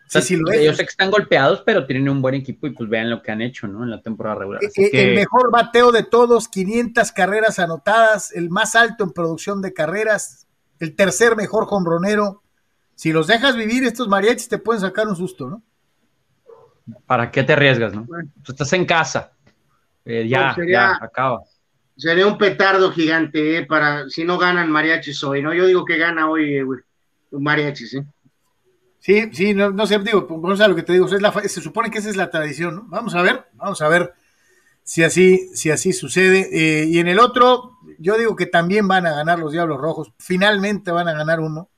Sí, 0.09 0.22
sí, 0.22 0.37
lo 0.37 0.53
ellos 0.53 0.77
sé 0.77 0.85
que 0.85 0.90
están 0.90 1.11
golpeados, 1.11 1.62
pero 1.66 1.85
tienen 1.85 2.09
un 2.09 2.22
buen 2.22 2.37
equipo 2.37 2.66
y 2.68 2.70
pues 2.70 2.88
vean 2.88 3.11
lo 3.11 3.22
que 3.22 3.33
han 3.33 3.42
hecho, 3.42 3.66
¿no? 3.66 3.83
En 3.83 3.90
la 3.90 4.01
temporada 4.01 4.37
regular. 4.37 4.62
Eh, 4.62 4.90
el 4.92 5.14
mejor 5.16 5.51
bateo 5.51 5.90
de 5.90 6.05
todos, 6.05 6.49
500 6.49 7.11
carreras 7.11 7.59
anotadas, 7.59 8.33
el 8.33 8.49
más 8.49 8.77
alto 8.77 9.03
en 9.03 9.11
producción 9.11 9.61
de 9.62 9.72
carreras, 9.72 10.46
el 10.79 10.94
tercer 10.94 11.35
mejor 11.35 11.66
hombronero. 11.70 12.42
Si 12.94 13.12
los 13.12 13.27
dejas 13.27 13.57
vivir, 13.57 13.83
estos 13.85 14.07
mariachis 14.07 14.49
te 14.49 14.59
pueden 14.59 14.81
sacar 14.81 15.09
un 15.09 15.16
susto, 15.16 15.51
¿no? 15.51 15.62
¿Para 17.07 17.31
qué 17.31 17.42
te 17.42 17.55
arriesgas, 17.55 17.92
no? 17.92 18.07
Tú 18.44 18.53
estás 18.53 18.72
en 18.75 18.85
casa. 18.87 19.33
Eh, 20.05 20.29
ya, 20.29 20.57
ya, 20.68 20.99
acaba. 21.01 21.42
Sería 21.96 22.27
un 22.27 22.38
petardo 22.38 22.92
gigante, 22.92 23.59
¿eh? 23.59 23.66
Para 23.66 24.09
si 24.09 24.22
no 24.22 24.38
ganan 24.38 24.70
mariachis 24.70 25.25
hoy, 25.25 25.42
¿no? 25.42 25.53
Yo 25.53 25.66
digo 25.66 25.85
que 25.85 25.96
gana 25.96 26.31
hoy, 26.31 26.59
eh, 26.59 26.64
¿eh? 27.95 28.05
Sí, 28.99 29.31
sí, 29.33 29.55
no, 29.55 29.71
no 29.71 29.87
sé, 29.87 29.99
digo, 30.01 30.27
vamos 30.29 30.61
a 30.61 30.69
lo 30.69 30.75
que 30.75 30.83
te 30.83 30.93
digo, 30.93 31.07
se 31.09 31.61
supone 31.61 31.91
que 31.91 31.99
esa 31.99 32.11
es 32.11 32.17
la 32.17 32.31
tradición, 32.31 32.75
¿no? 32.75 32.85
Vamos 32.89 33.15
a 33.15 33.23
ver, 33.23 33.47
vamos 33.55 33.81
a 33.81 33.89
ver 33.89 34.15
si 34.83 35.03
así, 35.03 35.51
si 35.55 35.71
así 35.71 35.93
sucede. 35.93 36.49
Eh, 36.53 36.85
y 36.87 36.99
en 36.99 37.09
el 37.09 37.19
otro, 37.19 37.73
yo 37.99 38.17
digo 38.17 38.37
que 38.37 38.47
también 38.47 38.89
van 38.89 39.07
a 39.07 39.15
ganar 39.15 39.39
los 39.39 39.53
Diablos 39.53 39.81
Rojos, 39.81 40.12
finalmente 40.19 40.91
van 40.93 41.09
a 41.09 41.12
ganar 41.12 41.41
uno 41.41 41.69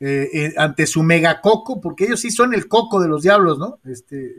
eh, 0.00 0.28
eh, 0.32 0.54
ante 0.56 0.86
su 0.86 1.04
mega 1.04 1.40
coco, 1.40 1.80
porque 1.80 2.04
ellos 2.04 2.20
sí 2.20 2.32
son 2.32 2.52
el 2.54 2.66
coco 2.66 3.00
de 3.00 3.08
los 3.08 3.22
Diablos, 3.22 3.58
¿no? 3.58 3.78
Este, 3.84 4.36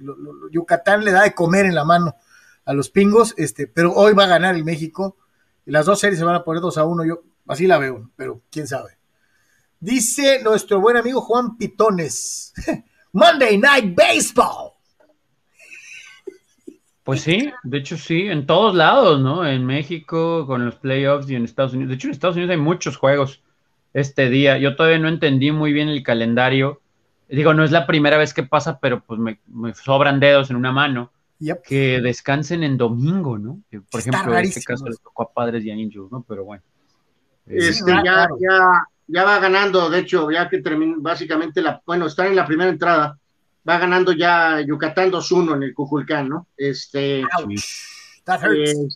Yucatán 0.52 1.06
le 1.06 1.12
da 1.12 1.24
de 1.24 1.34
comer 1.34 1.66
en 1.66 1.76
la 1.76 1.86
mano 1.86 2.16
a 2.66 2.74
los 2.74 2.90
pingos, 2.90 3.34
este, 3.38 3.68
pero 3.68 3.94
hoy 3.94 4.14
va 4.14 4.26
a 4.26 4.28
ganar 4.28 4.56
el 4.56 4.66
México. 4.66 5.18
Las 5.66 5.86
dos 5.86 6.02
series 6.02 6.20
se 6.20 6.26
van 6.26 6.36
a 6.36 6.44
poner 6.44 6.62
dos 6.62 6.78
a 6.78 6.84
uno, 6.84 7.06
yo 7.06 7.24
así 7.48 7.68
la 7.68 7.78
veo, 7.78 8.10
pero 8.18 8.42
quién 8.52 8.68
sabe. 8.68 8.98
Dice 9.84 10.42
nuestro 10.42 10.80
buen 10.80 10.96
amigo 10.96 11.20
Juan 11.20 11.58
Pitones. 11.58 12.54
Monday 13.12 13.58
Night 13.58 13.94
Baseball. 13.94 14.72
Pues 17.04 17.20
sí, 17.20 17.52
de 17.64 17.78
hecho 17.80 17.98
sí, 17.98 18.28
en 18.28 18.46
todos 18.46 18.76
lados, 18.76 19.20
¿no? 19.20 19.46
En 19.46 19.66
México, 19.66 20.48
con 20.48 20.64
los 20.64 20.76
playoffs 20.76 21.30
y 21.30 21.36
en 21.36 21.44
Estados 21.44 21.74
Unidos. 21.74 21.90
De 21.90 21.96
hecho, 21.96 22.08
en 22.08 22.14
Estados 22.14 22.38
Unidos 22.38 22.52
hay 22.52 22.62
muchos 22.62 22.96
juegos 22.96 23.44
este 23.94 24.30
día. 24.30 24.58
Yo 24.58 24.78
todavía 24.78 25.00
no 25.00 25.10
entendí 25.10 25.52
muy 25.52 25.74
bien 25.74 25.90
el 25.90 26.02
calendario. 26.02 26.80
Digo, 27.28 27.54
no 27.54 27.66
es 27.66 27.72
la 27.72 27.86
primera 27.86 28.16
vez 28.16 28.34
que 28.34 28.44
pasa, 28.44 28.80
pero 28.80 29.04
pues 29.04 29.20
me, 29.20 29.38
sobran 29.74 30.22
dedos 30.22 30.50
en 30.50 30.56
una 30.56 30.72
mano. 30.72 31.12
Que 31.66 32.00
descansen 32.00 32.64
en 32.64 32.78
domingo, 32.78 33.38
¿no? 33.38 33.60
Por 33.92 34.00
ejemplo, 34.00 34.38
en 34.38 34.46
este 34.46 34.64
caso 34.64 34.86
les 34.86 35.02
tocó 35.02 35.24
a 35.24 35.34
padres 35.34 35.66
y 35.66 35.72
a 35.72 35.76
niños, 35.76 36.10
¿no? 36.10 36.24
Pero 36.26 36.46
bueno. 36.46 36.64
Este, 37.46 37.92
ya, 37.92 38.30
ya, 38.40 38.88
ya 39.08 39.24
va 39.24 39.40
ganando, 39.40 39.90
de 39.90 40.00
hecho, 40.00 40.30
ya 40.32 40.50
que 40.50 40.60
termina, 40.60 40.96
básicamente, 41.00 41.62
la, 41.62 41.82
bueno, 41.86 42.08
están 42.08 42.28
en 42.28 42.36
la 42.36 42.46
primera 42.46 42.70
entrada, 42.70 43.18
va 43.68 43.78
ganando 43.78 44.12
ya 44.12 44.62
Yucatán 44.62 45.12
2-1 45.12 45.56
en 45.56 45.64
el 45.64 45.74
Cuculcán, 45.74 46.30
¿no? 46.30 46.48
Este. 46.58 47.22
Eh, 47.22 48.88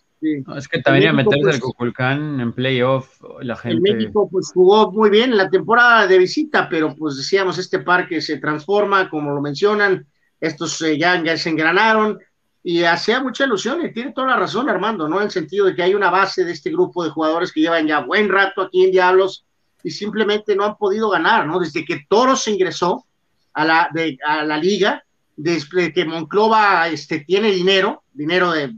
es 0.58 0.68
que 0.68 0.82
también 0.82 1.10
a 1.10 1.14
meterse 1.14 1.40
el 1.40 1.46
pues, 1.46 1.60
Cuculcán 1.60 2.40
en 2.40 2.54
playoff, 2.54 3.22
la 3.42 3.56
gente. 3.56 3.76
El 3.76 3.82
México, 3.82 4.28
pues 4.32 4.52
jugó 4.54 4.92
muy 4.92 5.10
bien 5.10 5.32
en 5.32 5.38
la 5.38 5.50
temporada 5.50 6.08
de 6.08 6.18
visita, 6.18 6.68
pero 6.70 6.96
pues 6.96 7.18
decíamos, 7.18 7.58
este 7.58 7.80
parque 7.80 8.22
se 8.22 8.38
transforma, 8.38 9.10
como 9.10 9.34
lo 9.34 9.42
mencionan, 9.42 10.08
estos 10.40 10.82
eh, 10.82 10.98
ya, 10.98 11.22
ya 11.24 11.38
se 11.38 11.50
engranaron 11.50 12.20
y 12.64 12.84
hacía 12.84 13.22
mucha 13.22 13.46
ilusión, 13.46 13.86
y 13.86 13.94
tiene 13.94 14.12
toda 14.12 14.28
la 14.28 14.38
razón, 14.38 14.70
Armando, 14.70 15.08
¿no? 15.08 15.18
En 15.18 15.26
el 15.26 15.32
sentido 15.32 15.68
de 15.68 15.76
que 15.76 15.84
hay 15.84 15.94
una 15.94 16.10
base 16.10 16.44
de 16.44 16.52
este 16.52 16.72
grupo 16.72 17.04
de 17.04 17.12
jugadores 17.12 17.54
que 17.54 17.62
llevan 17.62 17.88
ya 17.88 18.02
buen 18.02 18.28
rato 18.28 18.62
aquí 18.62 18.84
en 18.84 18.92
Diablos 18.92 19.46
y 19.88 19.92
simplemente 19.92 20.54
no 20.54 20.66
han 20.66 20.76
podido 20.76 21.10
ganar, 21.10 21.48
¿no? 21.48 21.62
Desde 21.62 21.86
que 21.86 22.06
Toros 22.10 22.44
se 22.44 22.52
ingresó 22.52 23.06
a 23.54 23.64
la, 23.64 23.90
de, 23.94 24.18
a 24.22 24.44
la 24.44 24.58
liga, 24.58 25.02
desde 25.38 25.94
que 25.94 26.04
Monclova 26.04 26.90
este, 26.90 27.22
tiene 27.22 27.52
dinero, 27.52 28.04
dinero 28.12 28.52
de, 28.52 28.74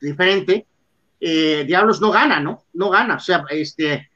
diferente, 0.00 0.64
eh, 1.18 1.64
Diablos 1.66 2.00
no 2.00 2.12
gana, 2.12 2.38
¿no? 2.38 2.62
No 2.74 2.90
gana, 2.90 3.16
o 3.16 3.18
sea, 3.18 3.42
este, 3.50 4.08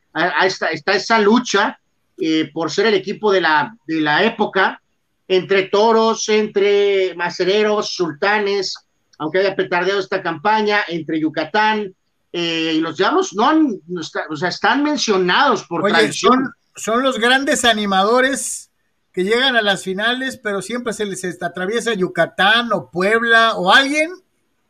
está, 0.44 0.68
está 0.68 0.92
esa 0.94 1.18
lucha 1.18 1.80
eh, 2.16 2.48
por 2.54 2.70
ser 2.70 2.86
el 2.86 2.94
equipo 2.94 3.32
de 3.32 3.40
la, 3.40 3.76
de 3.84 4.00
la 4.00 4.22
época, 4.22 4.80
entre 5.26 5.64
toros, 5.64 6.28
entre 6.28 7.12
macereros, 7.16 7.92
sultanes, 7.92 8.76
aunque 9.18 9.40
haya 9.40 9.56
petardeado 9.56 9.98
esta 9.98 10.22
campaña, 10.22 10.84
entre 10.86 11.18
Yucatán, 11.18 11.92
eh, 12.38 12.74
y 12.74 12.80
los 12.80 12.98
Diablos 12.98 13.32
no 13.32 13.48
han, 13.48 13.80
o 14.28 14.36
sea, 14.36 14.50
están 14.50 14.82
mencionados 14.82 15.64
por 15.64 15.82
Oye, 15.82 16.12
Son, 16.12 16.52
son 16.74 17.02
los 17.02 17.18
grandes 17.18 17.64
animadores 17.64 18.70
que 19.10 19.24
llegan 19.24 19.56
a 19.56 19.62
las 19.62 19.82
finales, 19.82 20.36
pero 20.36 20.60
siempre 20.60 20.92
se 20.92 21.06
les 21.06 21.42
atraviesa 21.42 21.94
Yucatán 21.94 22.68
o 22.74 22.90
Puebla 22.90 23.54
o 23.54 23.72
alguien 23.72 24.10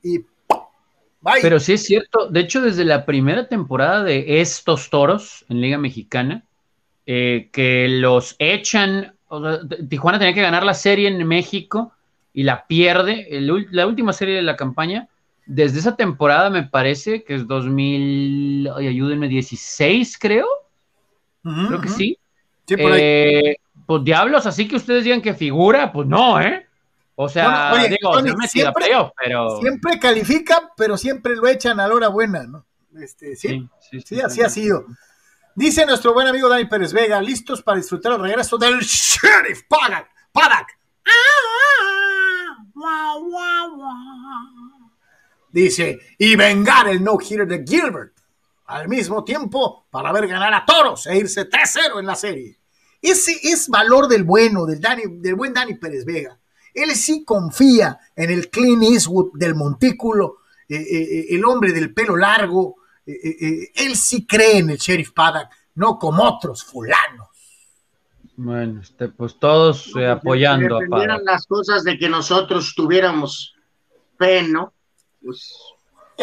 y 0.01 0.19
bye. 1.21 1.43
Pero 1.43 1.59
sí 1.59 1.73
es 1.73 1.83
cierto, 1.83 2.29
de 2.29 2.39
hecho 2.39 2.61
desde 2.61 2.85
la 2.85 3.05
primera 3.05 3.49
temporada 3.49 4.05
de 4.05 4.41
estos 4.41 4.89
toros 4.89 5.45
en 5.49 5.61
Liga 5.61 5.77
Mexicana, 5.77 6.45
eh, 7.05 7.49
que 7.51 7.89
los 7.89 8.37
echan, 8.39 9.17
Tijuana 9.89 10.21
tenía 10.21 10.35
que 10.35 10.43
ganar 10.43 10.63
la 10.63 10.75
serie 10.75 11.09
en 11.09 11.27
México 11.27 11.93
y 12.33 12.45
la 12.45 12.69
pierde, 12.69 13.27
la 13.73 13.89
última 13.89 14.13
serie 14.13 14.37
de 14.37 14.43
la 14.43 14.55
campaña, 14.55 15.09
desde 15.47 15.79
esa 15.79 15.97
temporada 15.97 16.51
me 16.51 16.65
parece 16.65 17.25
que 17.25 17.37
es 17.37 17.47
2000, 17.47 18.71
ay, 18.77 18.89
ayúdenme, 18.89 19.29
16 19.29 20.19
creo. 20.19 20.47
creo 21.43 21.81
que 21.81 21.89
sí. 21.89 22.19
sí 22.67 22.77
por. 22.77 22.93
Eh, 22.95 23.57
pues 23.87 24.03
diablos, 24.03 24.47
así 24.47 24.67
que 24.67 24.77
ustedes 24.77 25.05
digan 25.05 25.23
que 25.23 25.35
figura, 25.35 25.93
pues 25.93 26.09
no, 26.09 26.41
¿eh? 26.41 26.67
O 27.15 27.29
sea, 27.29 27.73
digo, 27.89 28.21
siempre, 28.49 28.91
pero... 29.25 29.61
siempre 29.61 29.99
califica, 29.99 30.71
pero 30.77 30.99
siempre 30.99 31.35
lo 31.37 31.47
echan 31.47 31.81
a 31.81 31.89
la 31.89 31.95
hora 31.95 32.09
buena, 32.09 32.43
¿no? 32.43 32.67
Este, 33.01 33.37
sí, 33.37 33.67
sí, 33.79 34.01
sí, 34.03 34.21
así 34.21 34.43
ha 34.43 34.51
sido. 34.51 34.85
Dice 35.55 35.87
nuestro 35.87 36.13
buen 36.13 36.27
amigo 36.27 36.49
Dani 36.49 36.67
Pérez 36.67 36.93
Vega, 36.93 37.21
listos 37.23 37.63
para 37.63 37.79
disfrutar 37.79 38.13
el 38.13 38.21
regreso 38.21 38.59
del 38.59 38.81
Sheriff 38.81 39.63
Paddock. 39.69 40.09
Paddock. 40.33 40.69
Ah, 41.07 41.13
ah, 42.85 43.17
ah, 43.81 44.37
Dice, 45.57 45.99
y 46.19 46.37
vengar 46.37 46.87
el 46.87 47.03
no-hitter 47.03 47.47
de 47.47 47.65
Gilbert. 47.67 48.13
al 48.67 48.89
mismo 48.89 49.25
tiempo 49.25 49.87
para 49.91 50.13
ver 50.13 50.27
ganar 50.27 50.53
a 50.53 50.67
Toros 50.67 51.07
e 51.07 51.17
irse 51.17 51.49
3-0 51.49 51.99
en 51.99 52.05
la 52.05 52.15
serie. 52.15 52.59
Ese 53.01 53.33
es 53.43 53.67
valor 53.67 54.07
del 54.07 54.25
bueno, 54.25 54.67
del, 54.67 54.83
del 55.23 55.35
buen 55.35 55.55
Dani 55.55 55.73
Pérez 55.77 56.05
Vega. 56.05 56.39
Él 56.75 56.91
sí 56.95 57.25
confía 57.25 57.99
en 58.15 58.29
el 58.29 58.51
Clint 58.51 58.83
Eastwood 58.83 59.31
del 59.33 59.55
montículo, 59.55 60.41
eh, 60.69 60.77
eh, 60.77 61.03
eh, 61.21 61.27
el 61.31 61.43
hombre 61.47 61.73
del 61.73 61.95
pelo 61.95 62.19
largo. 62.19 62.77
él 63.07 63.97
sí 63.97 64.27
cree 64.27 64.59
en 64.59 64.69
el 64.69 64.77
Sheriff 64.77 65.13
Paddock, 65.13 65.49
no 65.77 65.99
como 65.99 66.23
otros 66.23 66.65
fulanos. 66.65 67.29
Bueno, 68.37 68.83
este, 68.83 69.09
pues 69.09 69.39
todos 69.39 69.89
pues, 69.91 70.07
apoyando 70.07 70.81
si 70.81 70.93
a 70.93 71.19
las 71.19 71.47
cosas 71.47 71.83
de 71.83 71.97
que 71.97 72.11
nosotros 72.11 72.75
tuviéramos 72.77 73.55
fe, 74.19 74.43
¿no? 74.43 74.75
Pues... 75.27 75.59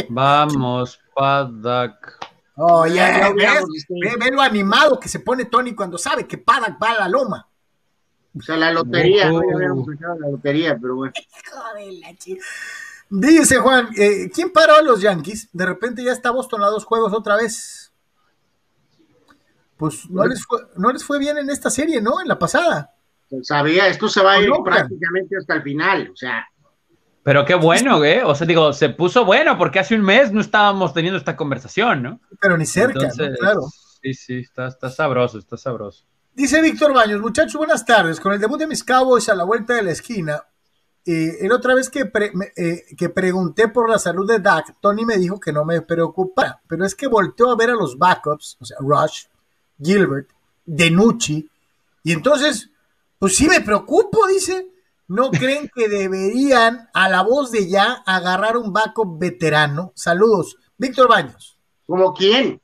Vamos, 0.10 1.00
Paddock. 1.14 2.18
Oh, 2.56 2.88
ya, 2.88 3.32
ve, 3.34 4.32
lo 4.32 4.42
animado 4.42 5.00
que 5.00 5.10
se 5.10 5.20
pone 5.20 5.46
Tony 5.46 5.76
cuando 5.76 5.98
sabe 5.98 6.26
que 6.28 6.38
Paddock 6.38 6.82
va 6.82 6.92
a 6.92 7.00
la 7.00 7.10
loma. 7.10 7.48
O 8.38 8.42
sea, 8.42 8.58
la 8.58 8.72
lotería, 8.72 9.30
no 9.30 9.42
la 9.42 10.30
lotería, 10.30 10.78
pero 10.80 10.96
bueno. 10.96 11.14
Dice 13.10 13.58
Juan, 13.58 13.90
eh, 13.96 14.32
¿quién 14.34 14.52
paró 14.52 14.76
a 14.76 14.82
los 14.82 15.02
Yankees? 15.02 15.50
De 15.54 15.66
repente 15.66 16.04
ya 16.04 16.12
está 16.12 16.32
Boston 16.32 16.64
a 16.64 16.68
dos 16.68 16.86
juegos 16.86 17.14
otra 17.14 17.36
vez. 17.36 17.92
Pues 19.78 20.10
no 20.10 20.26
les 20.26 20.44
fue, 20.46 20.62
no 20.78 20.92
les 20.92 21.04
fue 21.04 21.20
bien 21.20 21.38
en 21.38 21.50
esta 21.50 21.70
serie, 21.70 22.02
¿no? 22.02 22.22
En 22.22 22.28
la 22.28 22.40
pasada. 22.40 22.96
Sabía, 23.42 23.88
esto 23.88 24.08
se 24.08 24.24
va 24.24 24.34
a 24.34 24.42
ir 24.42 24.50
prácticamente 24.64 25.38
hasta 25.38 25.56
el 25.56 25.64
final, 25.64 26.10
o 26.12 26.16
sea. 26.16 26.48
Pero 27.24 27.46
qué 27.46 27.56
bueno, 27.56 28.04
¿eh? 28.04 28.22
O 28.24 28.36
sea, 28.36 28.46
digo, 28.46 28.74
se 28.74 28.90
puso 28.90 29.24
bueno 29.24 29.58
porque 29.58 29.80
hace 29.80 29.96
un 29.96 30.02
mes 30.02 30.32
no 30.32 30.42
estábamos 30.42 30.94
teniendo 30.94 31.18
esta 31.18 31.38
conversación, 31.38 32.04
¿no? 32.04 32.20
Pero 32.40 32.58
ni 32.58 32.66
cerca, 32.66 33.10
claro. 33.40 33.62
Sí, 34.02 34.14
sí, 34.14 34.40
está, 34.40 34.68
está 34.68 34.90
sabroso, 34.90 35.40
está 35.40 35.56
sabroso. 35.56 36.04
Dice 36.34 36.62
Víctor 36.62 36.94
Baños, 36.94 37.22
muchachos, 37.22 37.56
buenas 37.56 37.86
tardes. 37.86 38.20
Con 38.20 38.34
el 38.34 38.40
debut 38.40 38.60
de 38.60 38.68
mis 38.68 38.84
Cowboys 38.84 39.30
a 39.30 39.36
la 39.36 39.46
vuelta 39.46 39.76
de 39.76 39.84
la 39.84 39.92
esquina, 39.92 40.44
eh, 41.06 41.38
el 41.42 41.52
otra 41.54 41.76
vez 41.76 41.90
que, 41.90 42.12
eh, 42.58 42.84
que 42.98 43.10
pregunté 43.10 43.70
por 43.70 43.90
la 43.90 44.00
salud 44.00 44.28
de 44.28 44.40
Dak, 44.40 44.76
Tony 44.82 45.06
me 45.06 45.18
dijo 45.18 45.40
que 45.40 45.54
no 45.54 45.64
me 45.64 45.82
preocupara, 45.82 46.62
pero 46.68 46.86
es 46.86 46.96
que 46.96 47.08
volteó 47.08 47.52
a 47.52 47.56
ver 47.56 47.70
a 47.70 47.76
los 47.76 47.98
backups, 47.98 48.58
o 48.60 48.66
sea, 48.66 48.78
Rush, 48.80 49.26
Gilbert, 49.82 50.30
Denucci, 50.66 51.50
y 52.04 52.12
entonces, 52.12 52.70
pues 53.18 53.36
sí 53.36 53.48
me 53.48 53.62
preocupo, 53.62 54.28
dice. 54.28 54.68
¿No 55.14 55.30
creen 55.30 55.70
que 55.76 55.88
deberían, 55.88 56.90
a 56.92 57.08
la 57.08 57.22
voz 57.22 57.52
de 57.52 57.70
ya, 57.70 58.02
agarrar 58.04 58.58
un 58.58 58.74
backup 58.74 59.20
veterano? 59.20 59.92
Saludos. 59.94 60.58
Víctor 60.76 61.08
Baños. 61.08 61.60
¿Como 61.86 62.16
quién? 62.16 62.60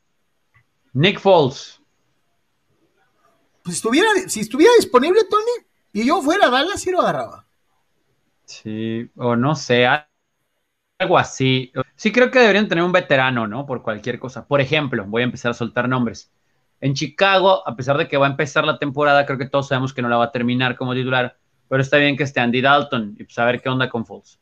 Nick 0.93 1.19
Foles. 1.19 1.79
Pues 3.61 3.75
estuviera, 3.75 4.09
si 4.25 4.39
estuviera 4.39 4.71
disponible, 4.79 5.19
Tony, 5.29 5.67
y 5.93 6.07
yo 6.07 6.23
fuera 6.23 6.47
a 6.47 6.49
Dallas, 6.49 6.81
sí 6.81 6.89
lo 6.89 7.01
agarraba. 7.01 7.45
Sí, 8.45 9.07
o 9.15 9.35
no 9.35 9.53
sé, 9.53 9.85
algo 10.97 11.19
así. 11.19 11.71
Sí 11.95 12.11
creo 12.11 12.31
que 12.31 12.39
deberían 12.39 12.67
tener 12.67 12.83
un 12.83 12.91
veterano, 12.91 13.45
¿no? 13.45 13.67
Por 13.67 13.83
cualquier 13.83 14.17
cosa. 14.17 14.47
Por 14.47 14.59
ejemplo, 14.59 15.05
voy 15.05 15.21
a 15.21 15.25
empezar 15.25 15.51
a 15.51 15.53
soltar 15.53 15.87
nombres. 15.87 16.31
En 16.81 16.95
Chicago, 16.95 17.61
a 17.67 17.75
pesar 17.75 17.99
de 17.99 18.07
que 18.07 18.17
va 18.17 18.25
a 18.25 18.31
empezar 18.31 18.65
la 18.65 18.79
temporada, 18.79 19.27
creo 19.27 19.37
que 19.37 19.47
todos 19.47 19.67
sabemos 19.67 19.93
que 19.93 20.01
no 20.01 20.09
la 20.09 20.17
va 20.17 20.25
a 20.25 20.31
terminar 20.31 20.75
como 20.77 20.95
titular 20.95 21.37
pero 21.69 21.81
está 21.81 21.97
bien 21.97 22.17
que 22.17 22.23
esté 22.23 22.41
Andy 22.41 22.61
Dalton 22.61 23.15
y 23.17 23.23
pues 23.23 23.37
a 23.37 23.45
ver 23.45 23.61
qué 23.61 23.69
onda 23.69 23.87
con 23.87 24.05
Foles 24.05 24.39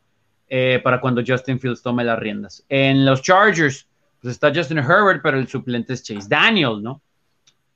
eh, 0.50 0.80
para 0.84 1.00
cuando 1.00 1.22
Justin 1.26 1.60
Fields 1.60 1.84
tome 1.84 2.04
las 2.04 2.18
riendas. 2.18 2.66
En 2.70 3.06
los 3.06 3.22
Chargers, 3.22 3.88
pues 4.22 4.34
está 4.34 4.52
Justin 4.54 4.80
Herbert, 4.80 5.22
pero 5.22 5.38
el 5.38 5.48
suplente 5.48 5.94
es 5.94 6.04
Chase 6.04 6.28
Daniel, 6.30 6.82
¿no? 6.82 7.02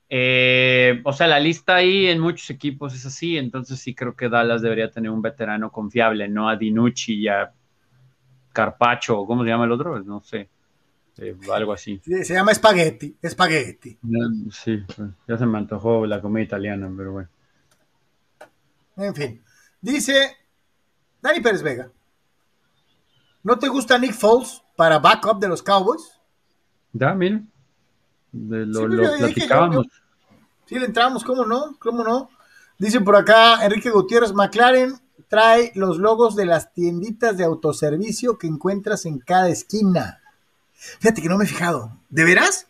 Eh, 0.09 1.01
o 1.05 1.13
sea, 1.13 1.27
la 1.27 1.39
lista 1.39 1.75
ahí 1.75 2.07
en 2.07 2.19
muchos 2.19 2.49
equipos 2.49 2.93
es 2.93 3.05
así, 3.05 3.37
entonces 3.37 3.79
sí 3.79 3.93
creo 3.93 4.15
que 4.15 4.27
Dallas 4.27 4.61
debería 4.61 4.91
tener 4.91 5.09
un 5.09 5.21
veterano 5.21 5.71
confiable, 5.71 6.27
no 6.27 6.49
a 6.49 6.57
Dinucci 6.57 7.13
y 7.13 7.27
a 7.29 7.51
Carpacho, 8.51 9.25
¿cómo 9.25 9.43
se 9.43 9.49
llama 9.49 9.65
el 9.65 9.71
otro? 9.71 10.01
No 10.03 10.19
sé, 10.21 10.49
eh, 11.17 11.35
algo 11.53 11.71
así. 11.71 12.01
se 12.03 12.33
llama 12.33 12.53
Spaghetti, 12.53 13.15
Spaghetti. 13.25 13.97
Sí, 14.51 14.83
ya 15.27 15.37
se 15.37 15.45
me 15.45 15.57
antojó 15.57 16.05
la 16.05 16.19
comida 16.19 16.43
italiana, 16.43 16.91
pero 16.95 17.13
bueno. 17.13 17.29
En 18.97 19.15
fin. 19.15 19.43
Dice 19.81 20.37
Dani 21.21 21.39
Pérez 21.39 21.61
Vega. 21.61 21.91
¿No 23.43 23.57
te 23.57 23.67
gusta 23.67 23.97
Nick 23.97 24.13
Foles 24.13 24.61
para 24.75 24.99
backup 24.99 25.39
de 25.39 25.47
los 25.47 25.63
Cowboys? 25.63 26.19
Ya, 26.93 27.13
mira. 27.13 27.41
lo, 28.31 28.87
lo 28.87 29.17
platicábamos. 29.17 29.87
sí, 30.65 30.77
le 30.77 30.85
entramos, 30.85 31.23
¿cómo 31.23 31.45
no? 31.45 31.75
¿Cómo 31.79 32.03
no? 32.03 32.29
Dice 32.77 33.01
por 33.01 33.15
acá 33.15 33.63
Enrique 33.65 33.89
Gutiérrez, 33.89 34.33
McLaren 34.33 34.95
trae 35.27 35.71
los 35.75 35.97
logos 35.97 36.35
de 36.35 36.45
las 36.45 36.73
tienditas 36.73 37.37
de 37.37 37.45
autoservicio 37.45 38.37
que 38.37 38.47
encuentras 38.47 39.05
en 39.05 39.19
cada 39.19 39.49
esquina. 39.49 40.19
Fíjate 40.73 41.21
que 41.21 41.29
no 41.29 41.37
me 41.37 41.45
he 41.45 41.47
fijado. 41.47 41.97
¿De 42.09 42.23
veras? 42.23 42.67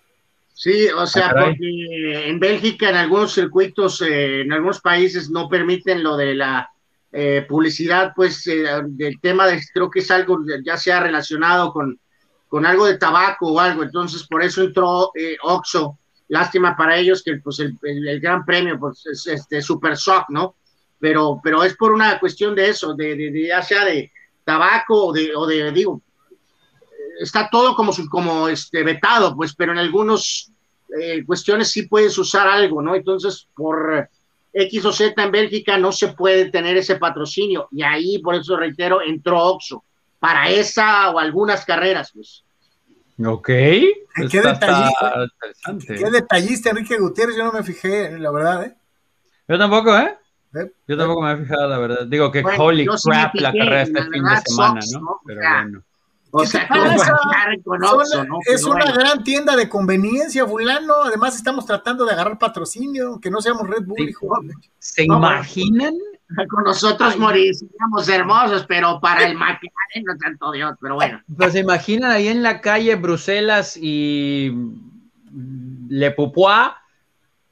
Sí, 0.61 0.89
o 0.95 1.07
sea, 1.07 1.29
ah, 1.29 1.45
porque 1.45 2.29
en 2.29 2.39
Bélgica, 2.39 2.91
en 2.91 2.95
algunos 2.95 3.33
circuitos, 3.33 3.99
eh, 4.03 4.41
en 4.41 4.53
algunos 4.53 4.79
países 4.79 5.27
no 5.31 5.49
permiten 5.49 6.03
lo 6.03 6.15
de 6.15 6.35
la 6.35 6.69
eh, 7.11 7.43
publicidad, 7.49 8.13
pues, 8.15 8.45
eh, 8.45 8.65
del 8.85 9.19
tema 9.19 9.47
de, 9.47 9.59
creo 9.73 9.89
que 9.89 10.01
es 10.01 10.11
algo 10.11 10.37
ya 10.63 10.77
sea 10.77 10.99
relacionado 10.99 11.73
con, 11.73 11.99
con 12.47 12.67
algo 12.67 12.85
de 12.85 12.99
tabaco 12.99 13.53
o 13.53 13.59
algo, 13.59 13.81
entonces 13.81 14.27
por 14.27 14.43
eso 14.43 14.61
entró 14.61 15.11
Oxo, 15.41 15.97
lástima 16.27 16.77
para 16.77 16.95
ellos 16.95 17.23
que 17.23 17.37
pues 17.37 17.59
el, 17.59 18.19
gran 18.19 18.45
premio 18.45 18.77
pues 18.79 19.03
es 19.07 19.25
este 19.25 19.63
Super 19.63 19.95
Shock, 19.95 20.25
¿no? 20.29 20.57
Pero, 20.99 21.41
pero 21.43 21.63
es 21.63 21.75
por 21.75 21.91
una 21.91 22.19
cuestión 22.19 22.53
de 22.53 22.69
eso, 22.69 22.93
de, 22.93 23.15
de, 23.15 23.47
ya 23.47 23.63
sea 23.63 23.83
de 23.83 24.11
tabaco 24.43 25.07
o 25.07 25.11
de, 25.11 25.35
o 25.35 25.47
de 25.47 25.71
digo, 25.71 26.03
está 27.19 27.49
todo 27.49 27.75
como, 27.75 27.91
como 28.09 28.47
este, 28.47 28.83
vetado, 28.83 29.35
pues, 29.35 29.55
pero 29.55 29.71
en 29.71 29.79
algunas 29.79 30.50
eh, 30.99 31.23
cuestiones 31.25 31.71
sí 31.71 31.83
puedes 31.83 32.17
usar 32.17 32.47
algo, 32.47 32.81
¿no? 32.81 32.95
Entonces, 32.95 33.47
por 33.55 34.09
X 34.53 34.85
o 34.85 34.91
Z 34.91 35.21
en 35.21 35.31
Bélgica 35.31 35.77
no 35.77 35.91
se 35.91 36.09
puede 36.09 36.49
tener 36.49 36.77
ese 36.77 36.95
patrocinio. 36.95 37.67
Y 37.71 37.83
ahí, 37.83 38.19
por 38.19 38.35
eso 38.35 38.57
reitero, 38.57 39.01
entró 39.01 39.43
Oxo 39.43 39.83
para 40.19 40.49
esa 40.49 41.09
o 41.11 41.19
algunas 41.19 41.65
carreras, 41.65 42.11
pues. 42.13 42.43
Ok. 43.23 43.47
¿Qué, 43.47 44.41
detallista, 44.41 45.13
¿Qué 45.87 46.11
detallista, 46.11 46.69
Enrique 46.71 46.97
Gutiérrez? 46.97 47.35
Yo 47.35 47.43
no 47.43 47.51
me 47.51 47.63
fijé, 47.63 48.17
la 48.19 48.31
verdad, 48.31 48.65
¿eh? 48.65 48.75
Yo 49.47 49.57
tampoco, 49.57 49.97
¿eh? 49.97 50.17
¿Eh? 50.55 50.71
Yo 50.87 50.97
tampoco 50.97 51.21
me 51.21 51.33
he 51.33 51.37
fijado, 51.37 51.67
la 51.67 51.77
verdad. 51.77 52.07
Digo 52.07 52.31
que 52.31 52.43
holy 52.43 52.85
crap 52.85 53.35
la 53.35 53.51
carrera 53.53 53.81
este 53.83 54.03
fin 54.03 54.23
de 54.23 54.37
semana, 54.45 54.81
¿no? 54.93 55.21
Pero 55.25 55.41
bueno. 55.41 55.83
O 56.31 56.45
sea, 56.45 56.67
Es 58.45 58.63
una 58.63 58.91
gran 58.91 59.23
tienda 59.23 59.55
de 59.55 59.67
conveniencia, 59.67 60.47
fulano. 60.47 61.03
Además, 61.03 61.35
estamos 61.35 61.65
tratando 61.65 62.05
de 62.05 62.13
agarrar 62.13 62.37
patrocinio, 62.37 63.19
que 63.19 63.29
no 63.29 63.41
seamos 63.41 63.67
Red 63.67 63.83
Bull. 63.85 64.15
¿Se 64.79 65.03
imaginan? 65.03 65.93
Con 66.49 66.63
nosotros 66.63 67.17
moriríamos 67.17 68.07
hermosos, 68.07 68.65
pero 68.65 69.01
para 69.01 69.25
el 69.25 69.33
McLaren 69.33 70.05
no 70.05 70.17
tanto 70.17 70.51
Dios, 70.51 70.71
pero 70.79 70.95
bueno. 70.95 71.21
Pues 71.37 71.51
se 71.51 71.59
imaginan 71.59 72.11
ahí 72.11 72.29
en 72.29 72.41
la 72.41 72.61
calle 72.61 72.95
Bruselas 72.95 73.75
y 73.75 74.51
Le 75.89 76.11
Pupois 76.11 76.71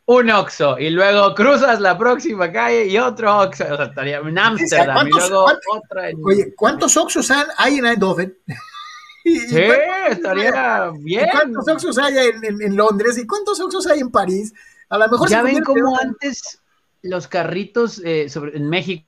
un 0.06 0.32
Oxo 0.32 0.80
y 0.80 0.90
luego 0.90 1.36
cruzas 1.36 1.80
la 1.82 1.96
próxima 1.96 2.52
calle 2.52 2.88
y 2.88 2.98
otro 2.98 3.42
Oxo. 3.42 3.66
O 3.72 3.76
sea, 3.76 3.86
estaría 3.86 4.18
en 4.18 4.40
Amsterdam 4.40 5.08
y 5.08 5.12
luego 5.12 5.46
otra 5.72 6.10
en... 6.10 6.18
Oye, 6.24 6.56
¿cuántos 6.56 6.98
Oxos 6.98 7.30
hay 7.58 7.78
en 7.78 7.86
Eindhoven? 7.86 8.36
Sí, 9.38 9.56
estaría 10.10 10.92
bien. 11.00 11.28
¿Cuántos 11.32 11.68
Oxos 11.68 11.98
hay 11.98 12.16
en, 12.44 12.76
Londres? 12.76 13.18
¿Y 13.18 13.28
cuántos 13.28 13.60
Oxos 13.60 13.88
hay 13.88 14.00
en 14.00 14.12
París? 14.12 14.54
A 14.90 14.98
lo 14.98 15.08
mejor 15.08 15.30
ya 15.30 15.42
ven 15.42 15.64
como 15.64 15.98
antes 15.98 16.62
los 17.02 17.28
carritos 17.28 18.02
eh, 18.04 18.30
sobre, 18.30 18.58
en 18.58 18.70
México, 18.70 19.08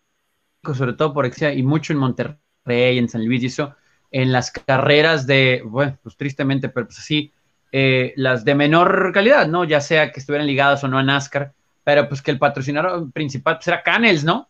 sobre 0.73 0.93
todo 0.93 1.13
por 1.13 1.25
Exia, 1.25 1.53
y 1.53 1.63
mucho 1.63 1.93
en 1.93 1.99
Monterrey, 1.99 2.97
en 2.97 3.10
San 3.10 3.25
Luis 3.25 3.43
y 3.43 3.47
eso, 3.47 3.75
en 4.12 4.31
las 4.31 4.51
carreras 4.51 5.25
de, 5.25 5.63
bueno, 5.65 5.97
pues 6.03 6.15
tristemente, 6.15 6.69
pero 6.69 6.88
pues 6.88 6.99
así, 6.99 7.31
eh, 7.71 8.13
las 8.17 8.43
de 8.43 8.55
menor 8.55 9.12
calidad, 9.13 9.47
¿no? 9.47 9.63
Ya 9.63 9.81
sea 9.81 10.12
que 10.12 10.19
estuvieran 10.19 10.47
ligadas 10.47 10.84
o 10.84 10.88
no 10.88 10.97
a 10.97 11.03
NASCAR, 11.03 11.53
pero 11.84 12.07
pues 12.07 12.21
que 12.21 12.31
el 12.31 12.39
patrocinador 12.39 13.12
principal 13.12 13.55
pues 13.55 13.67
era 13.67 13.81
Canels, 13.81 14.23
¿no? 14.23 14.49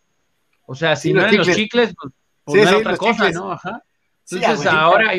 O 0.66 0.76
sea, 0.76 0.96
si 0.96 1.14
no 1.14 1.22
eran 1.22 1.38
los 1.38 1.48
chicles, 1.52 1.94
pues, 2.00 2.14
pues 2.44 2.64
no 2.64 2.70
era 2.70 2.78
otra 2.80 2.98
cosa, 2.98 3.30
¿no? 3.32 3.52
Ajá. 3.52 3.84
Entonces 4.30 4.66
ahora 4.66 5.14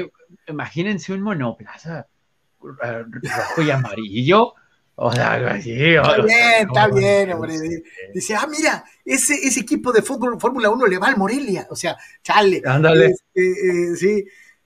imagínense 0.47 1.13
un 1.13 1.23
monoplaza 1.23 2.07
eh, 2.85 3.05
rojo 3.05 3.63
y 3.63 3.71
amarillo. 3.71 4.55
O 4.95 5.11
sea, 5.11 5.35
así. 5.35 5.73
Está 5.73 6.23
bien, 6.23 6.69
está 6.69 6.87
bien, 6.89 7.33
hombre. 7.33 7.55
Dice, 8.13 8.35
ah, 8.35 8.47
mira, 8.47 8.85
ese, 9.05 9.35
equipo 9.59 9.91
de 9.91 10.03
fútbol 10.03 10.39
Fórmula 10.39 10.69
1 10.69 10.87
le 10.87 10.99
va 10.99 11.09
al 11.09 11.17
Morelia. 11.17 11.67
O 11.71 11.77
sea, 11.77 11.97
chale. 12.23 12.63
Ándale. 12.65 13.07
Este, 13.07 13.93
eh, 13.93 13.97
sí. 13.97 14.25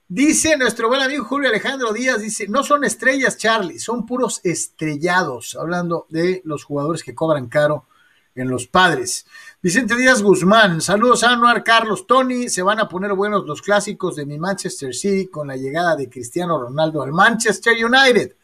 Dice 0.09 0.55
nuestro 0.57 0.87
buen 0.87 1.01
amigo 1.01 1.25
Julio 1.25 1.49
Alejandro 1.49 1.91
Díaz, 1.91 2.21
dice, 2.21 2.47
no 2.47 2.63
son 2.63 2.85
estrellas, 2.85 3.37
Charlie, 3.37 3.77
son 3.77 4.05
puros 4.05 4.39
estrellados, 4.45 5.57
hablando 5.59 6.05
de 6.07 6.41
los 6.45 6.63
jugadores 6.63 7.03
que 7.03 7.13
cobran 7.13 7.47
caro 7.47 7.87
en 8.41 8.49
los 8.49 8.67
padres. 8.67 9.25
Vicente 9.61 9.95
Díaz 9.95 10.21
Guzmán, 10.21 10.81
saludos 10.81 11.23
a 11.23 11.31
Anuar, 11.31 11.63
Carlos, 11.63 12.05
Tony, 12.05 12.49
se 12.49 12.61
van 12.61 12.79
a 12.79 12.87
poner 12.87 13.13
buenos 13.13 13.45
los 13.45 13.61
clásicos 13.61 14.15
de 14.15 14.25
mi 14.25 14.37
Manchester 14.37 14.93
City 14.93 15.27
con 15.27 15.47
la 15.47 15.57
llegada 15.57 15.95
de 15.95 16.09
Cristiano 16.09 16.59
Ronaldo 16.59 17.01
al 17.01 17.11
Manchester 17.11 17.73
United. 17.83 18.35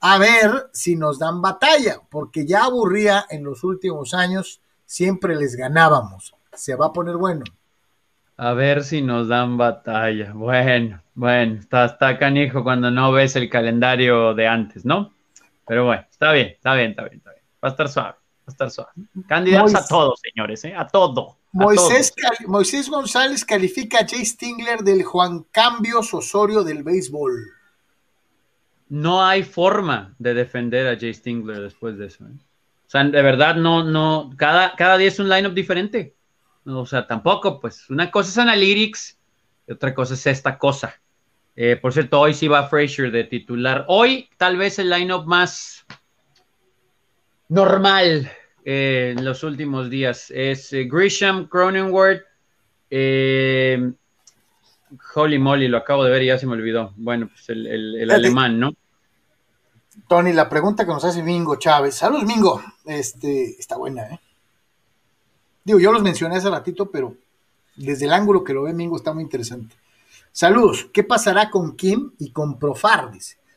A 0.00 0.18
ver 0.18 0.68
si 0.72 0.94
nos 0.94 1.18
dan 1.18 1.42
batalla, 1.42 2.00
porque 2.08 2.46
ya 2.46 2.64
aburría 2.64 3.26
en 3.30 3.42
los 3.42 3.64
últimos 3.64 4.14
años, 4.14 4.60
siempre 4.86 5.34
les 5.34 5.56
ganábamos. 5.56 6.34
Se 6.52 6.76
va 6.76 6.86
a 6.86 6.92
poner 6.92 7.16
bueno. 7.16 7.44
A 8.36 8.52
ver 8.52 8.84
si 8.84 9.02
nos 9.02 9.26
dan 9.26 9.58
batalla. 9.58 10.32
Bueno, 10.32 11.02
bueno, 11.14 11.58
está, 11.58 11.86
está 11.86 12.16
canijo 12.16 12.62
cuando 12.62 12.90
no 12.90 13.10
ves 13.10 13.34
el 13.34 13.50
calendario 13.50 14.32
de 14.34 14.46
antes, 14.46 14.84
¿no? 14.84 15.12
Pero 15.66 15.84
bueno, 15.84 16.06
está 16.08 16.30
bien, 16.32 16.46
está 16.48 16.74
bien, 16.74 16.90
está 16.90 17.02
bien, 17.02 17.16
está 17.16 17.32
bien. 17.32 17.42
Va 17.62 17.68
a 17.68 17.72
estar 17.72 17.88
suave, 17.88 18.14
a 18.48 18.52
estar 18.52 18.70
suave. 18.70 18.90
Candidatos 19.26 19.74
a 19.74 19.86
todos, 19.86 20.20
señores, 20.20 20.64
¿eh? 20.64 20.74
A 20.74 20.86
todo. 20.86 21.36
Moisés, 21.52 22.12
Moisés 22.46 22.88
González 22.90 23.44
califica 23.44 24.00
a 24.00 24.06
Jay 24.06 24.24
Stingler 24.24 24.80
del 24.80 25.02
Juan 25.02 25.44
Cambios 25.50 26.12
Osorio 26.12 26.62
del 26.62 26.82
béisbol. 26.82 27.32
No 28.90 29.24
hay 29.24 29.42
forma 29.42 30.14
de 30.18 30.34
defender 30.34 30.86
a 30.88 30.98
Jay 30.98 31.14
Stingler 31.14 31.60
después 31.60 31.98
de 31.98 32.06
eso. 32.06 32.24
¿eh? 32.24 32.32
O 32.32 32.90
sea, 32.90 33.04
de 33.04 33.22
verdad, 33.22 33.56
no, 33.56 33.84
no, 33.84 34.30
cada, 34.36 34.74
cada 34.76 34.96
día 34.96 35.08
es 35.08 35.18
un 35.18 35.28
lineup 35.28 35.54
diferente. 35.54 36.14
O 36.64 36.86
sea, 36.86 37.06
tampoco, 37.06 37.60
pues 37.60 37.88
una 37.90 38.10
cosa 38.10 38.30
es 38.30 38.38
Analytics 38.38 39.18
y 39.66 39.72
otra 39.72 39.94
cosa 39.94 40.14
es 40.14 40.26
esta 40.26 40.58
cosa. 40.58 40.94
Eh, 41.56 41.76
por 41.76 41.92
cierto, 41.92 42.20
hoy 42.20 42.34
sí 42.34 42.46
va 42.46 42.68
Frazier 42.68 43.10
de 43.10 43.24
titular. 43.24 43.84
Hoy 43.88 44.28
tal 44.36 44.56
vez 44.56 44.78
el 44.78 44.90
lineup 44.90 45.26
más 45.26 45.84
normal 47.48 48.30
eh, 48.64 49.14
en 49.16 49.24
los 49.24 49.42
últimos 49.42 49.90
días 49.90 50.30
es 50.30 50.72
eh, 50.72 50.88
Grisham, 50.90 51.48
Cronenworth, 51.48 52.22
Holy 55.14 55.38
moly, 55.38 55.68
lo 55.68 55.78
acabo 55.78 56.04
de 56.04 56.10
ver 56.10 56.22
y 56.22 56.26
ya 56.26 56.38
se 56.38 56.46
me 56.46 56.54
olvidó. 56.54 56.92
Bueno, 56.96 57.28
pues 57.28 57.48
el, 57.48 58.10
alemán, 58.10 58.58
¿no? 58.58 58.72
Tony, 60.06 60.32
la 60.32 60.48
pregunta 60.48 60.84
que 60.84 60.92
nos 60.92 61.04
hace 61.04 61.22
Mingo 61.22 61.56
Chávez. 61.56 61.94
Saludos, 61.96 62.24
Mingo. 62.24 62.62
Este, 62.86 63.56
está 63.58 63.76
buena, 63.76 64.02
¿eh? 64.06 64.20
Digo, 65.64 65.78
yo 65.78 65.92
los 65.92 66.02
mencioné 66.02 66.36
hace 66.36 66.48
ratito, 66.48 66.90
pero 66.90 67.14
desde 67.76 68.06
el 68.06 68.12
ángulo 68.12 68.42
que 68.42 68.54
lo 68.54 68.62
ve 68.62 68.72
Mingo 68.72 68.96
está 68.96 69.12
muy 69.12 69.22
interesante. 69.22 69.76
Saludos. 70.32 70.88
¿Qué 70.92 71.04
pasará 71.04 71.50
con 71.50 71.76
Kim 71.76 72.12
y 72.18 72.30
con 72.30 72.58
Profar? 72.58 73.10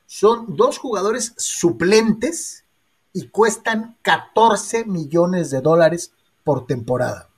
Son 0.06 0.56
dos 0.56 0.78
jugadores 0.78 1.34
suplentes 1.38 2.66
y 3.14 3.28
cuestan 3.28 3.96
14 4.02 4.86
millones 4.86 5.52
de 5.52 5.62
dólares 5.62 6.14
por 6.44 6.66
temporada. 6.66 7.30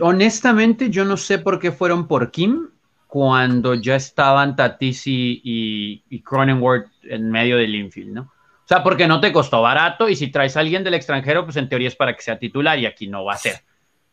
Honestamente, 0.00 0.90
yo 0.90 1.04
no 1.04 1.16
sé 1.16 1.38
por 1.38 1.58
qué 1.58 1.72
fueron 1.72 2.06
por 2.06 2.30
Kim 2.30 2.68
cuando 3.06 3.74
ya 3.74 3.96
estaban 3.96 4.54
Tatisi 4.54 5.40
y, 5.42 6.04
y 6.10 6.22
Cronenworth 6.22 6.90
en 7.04 7.30
medio 7.30 7.56
del 7.56 7.74
infield, 7.74 8.12
¿no? 8.12 8.22
O 8.22 8.68
sea, 8.68 8.82
porque 8.82 9.08
no 9.08 9.18
te 9.18 9.32
costó 9.32 9.62
barato 9.62 10.10
y 10.10 10.14
si 10.14 10.30
traes 10.30 10.54
a 10.54 10.60
alguien 10.60 10.84
del 10.84 10.92
extranjero, 10.92 11.44
pues 11.44 11.56
en 11.56 11.70
teoría 11.70 11.88
es 11.88 11.96
para 11.96 12.14
que 12.14 12.20
sea 12.20 12.38
titular 12.38 12.78
y 12.78 12.84
aquí 12.84 13.06
no 13.06 13.24
va 13.24 13.32
a 13.32 13.38
ser. 13.38 13.62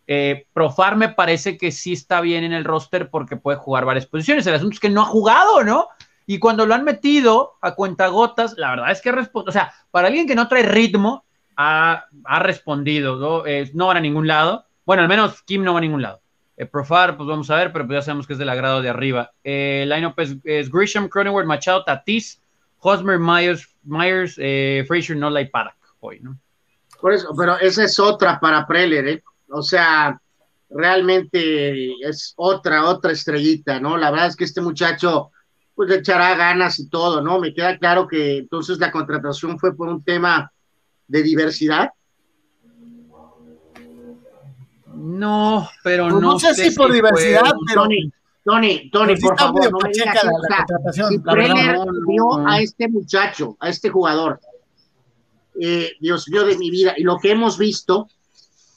Eh, 0.07 0.45
Profar 0.53 0.95
me 0.95 1.09
parece 1.09 1.57
que 1.57 1.73
sí 1.73 1.91
está 1.91 2.21
bien 2.21 2.45
en 2.45 2.53
el 2.53 2.63
roster 2.63 3.09
porque 3.09 3.35
puede 3.35 3.57
jugar 3.57 3.83
varias 3.83 4.05
posiciones. 4.05 4.47
El 4.47 4.53
asunto 4.53 4.75
es 4.75 4.79
que 4.79 4.89
no 4.89 5.01
ha 5.01 5.05
jugado, 5.05 5.61
¿no? 5.65 5.89
Y 6.27 6.39
cuando 6.39 6.65
lo 6.65 6.73
han 6.73 6.83
metido 6.83 7.53
a 7.61 7.75
cuentagotas, 7.75 8.55
la 8.57 8.71
verdad 8.71 8.91
es 8.91 9.01
que 9.01 9.11
responde, 9.11 9.49
o 9.49 9.51
sea, 9.51 9.73
para 9.91 10.07
alguien 10.07 10.27
que 10.27 10.35
no 10.35 10.47
trae 10.47 10.63
ritmo, 10.63 11.23
ha, 11.57 12.05
respondido, 12.39 13.15
¿no? 13.17 13.45
Eh, 13.45 13.71
no 13.73 13.87
va 13.87 13.93
a 13.93 13.99
ningún 13.99 14.27
lado. 14.27 14.65
Bueno, 14.85 15.03
al 15.03 15.07
menos 15.07 15.41
Kim 15.43 15.63
no 15.63 15.73
va 15.73 15.79
a 15.79 15.81
ningún 15.81 16.01
lado. 16.01 16.19
Eh, 16.57 16.65
Profar, 16.65 17.15
pues 17.15 17.27
vamos 17.27 17.49
a 17.49 17.55
ver, 17.55 17.71
pero 17.71 17.85
pues 17.85 17.99
ya 17.99 18.01
sabemos 18.01 18.27
que 18.27 18.33
es 18.33 18.39
del 18.39 18.49
agrado 18.49 18.81
de 18.81 18.89
arriba. 18.89 19.31
el 19.43 19.89
lineup 19.89 20.19
es, 20.19 20.69
Grisham, 20.71 21.07
Cronenworth, 21.07 21.47
Machado, 21.47 21.83
Tatis, 21.83 22.41
Hosmer, 22.79 23.19
Myers, 23.19 23.69
Myers 23.83 24.35
Frazier, 24.87 25.17
Nola 25.17 25.41
y 25.41 25.49
Parak 25.49 25.77
hoy, 25.99 26.19
¿no? 26.21 26.37
Por 26.99 27.13
eso, 27.13 27.29
pero 27.37 27.57
esa 27.59 27.83
es 27.83 27.99
otra 27.99 28.39
para 28.39 28.65
Preller, 28.65 29.07
¿eh? 29.07 29.23
O 29.49 29.61
sea, 29.61 30.19
realmente 30.69 31.91
es 32.01 32.33
otra, 32.37 32.85
otra 32.85 33.11
estrellita, 33.11 33.79
¿no? 33.79 33.97
La 33.97 34.11
verdad 34.11 34.27
es 34.27 34.35
que 34.35 34.45
este 34.45 34.61
muchacho, 34.61 35.31
pues 35.75 35.89
le 35.89 35.97
echará 35.97 36.35
ganas 36.35 36.79
y 36.79 36.89
todo, 36.89 37.21
¿no? 37.21 37.39
Me 37.39 37.53
queda 37.53 37.77
claro 37.77 38.07
que 38.07 38.37
entonces 38.37 38.79
la 38.79 38.91
contratación 38.91 39.59
fue 39.59 39.75
por 39.75 39.89
un 39.89 40.03
tema 40.03 40.51
de 41.07 41.21
diversidad. 41.21 41.91
No, 44.93 45.69
pero 45.83 46.05
pues 46.05 46.13
no, 46.13 46.21
no, 46.21 46.39
sé, 46.39 46.55
si 46.55 46.75
por 46.75 46.91
diversidad, 46.91 47.53
pero 47.67 47.83
Tony, 47.83 48.11
Tony, 48.45 48.89
Tony, 48.89 49.17
por 49.17 49.37
favor, 49.37 49.71
no 49.71 49.79
me 49.79 49.89
digas 49.89 50.23
vio 52.07 52.47
a 52.47 52.61
este 52.61 52.87
muchacho, 52.87 53.57
a 53.59 53.69
este 53.69 53.89
jugador, 53.89 54.39
eh, 55.59 55.91
Dios 55.99 56.29
mío 56.29 56.45
de 56.45 56.57
mi 56.57 56.69
vida, 56.69 56.93
y 56.95 57.03
lo 57.03 57.17
que 57.17 57.31
hemos 57.31 57.57
visto, 57.57 58.07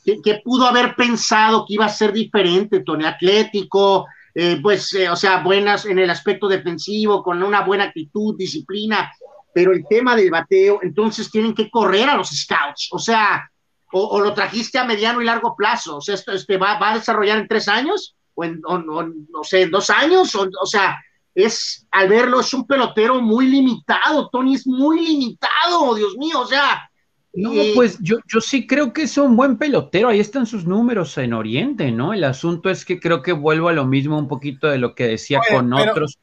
que, 0.05 0.41
pudo 0.43 0.67
haber 0.67 0.97
pensado 0.97 1.65
que 1.67 1.75
iba 1.75 1.85
a 1.85 1.91
ser 1.91 2.13
diferente, 2.13 2.81
Tony, 2.81 3.05
atlético, 3.05 4.07
eh, 4.41 4.61
pues, 4.63 4.95
eh, 4.95 5.11
o 5.11 5.17
sea, 5.17 5.43
buenas 5.43 5.85
en 5.85 5.99
el 5.99 6.09
aspecto 6.11 6.47
defensivo, 6.47 7.25
con 7.25 7.43
una 7.43 7.63
buena 7.63 7.83
actitud, 7.83 8.37
disciplina, 8.39 9.13
pero 9.53 9.73
el 9.73 9.85
tema 9.89 10.15
del 10.15 10.31
bateo, 10.31 10.79
entonces 10.81 11.29
tienen 11.29 11.57
que 11.57 11.69
correr 11.69 12.09
a 12.09 12.17
los 12.17 12.29
scouts, 12.29 12.89
o 12.93 13.01
sea, 13.01 13.51
o, 13.91 14.21
lo 14.21 14.33
trajiste 14.35 14.79
a 14.79 14.85
mediano 14.85 15.21
y 15.21 15.25
largo 15.25 15.57
plazo, 15.57 15.97
o 15.97 16.01
sea, 16.01 16.15
esto 16.15 16.31
este, 16.31 16.57
va, 16.57 16.79
va 16.79 16.93
a 16.93 16.95
desarrollar 16.99 17.39
en 17.39 17.49
tres 17.49 17.67
años, 17.67 18.15
o 18.35 18.45
en, 18.45 18.61
no 18.63 19.43
sé, 19.43 19.63
en 19.63 19.73
dos 19.73 19.91
años, 19.91 20.33
o, 20.37 20.49
o 20.63 20.67
sea, 20.67 20.97
es, 21.35 21.89
al 21.91 22.09
verlo, 22.09 22.39
es 22.39 22.55
un 22.55 22.65
pelotero 22.65 23.21
muy 23.21 23.49
limitado, 23.49 24.29
Tony 24.29 24.55
es 24.55 24.69
muy 24.69 25.05
limitado, 25.05 25.97
Dios 25.97 26.17
mío, 26.17 26.43
o 26.43 26.47
sea, 26.47 26.88
no, 27.43 27.53
pues 27.75 27.99
yo, 28.01 28.17
yo 28.27 28.41
sí 28.41 28.67
creo 28.67 28.93
que 28.93 29.03
es 29.03 29.17
un 29.17 29.37
buen 29.37 29.59
pelotero. 29.59 30.09
Ahí 30.09 30.19
están 30.19 30.47
sus 30.47 30.67
números 30.67 31.17
en 31.19 31.33
Oriente, 31.33 31.93
¿no? 31.93 32.13
El 32.13 32.25
asunto 32.25 32.69
es 32.69 32.85
que 32.85 32.99
creo 32.99 33.23
que 33.23 33.33
vuelvo 33.33 33.69
a 33.69 33.73
lo 33.73 33.87
mismo 33.87 34.19
un 34.19 34.27
poquito 34.27 34.67
de 34.67 34.79
lo 34.79 34.95
que 34.95 35.07
decía 35.07 35.41
con 35.49 35.73
otros. 35.73 36.19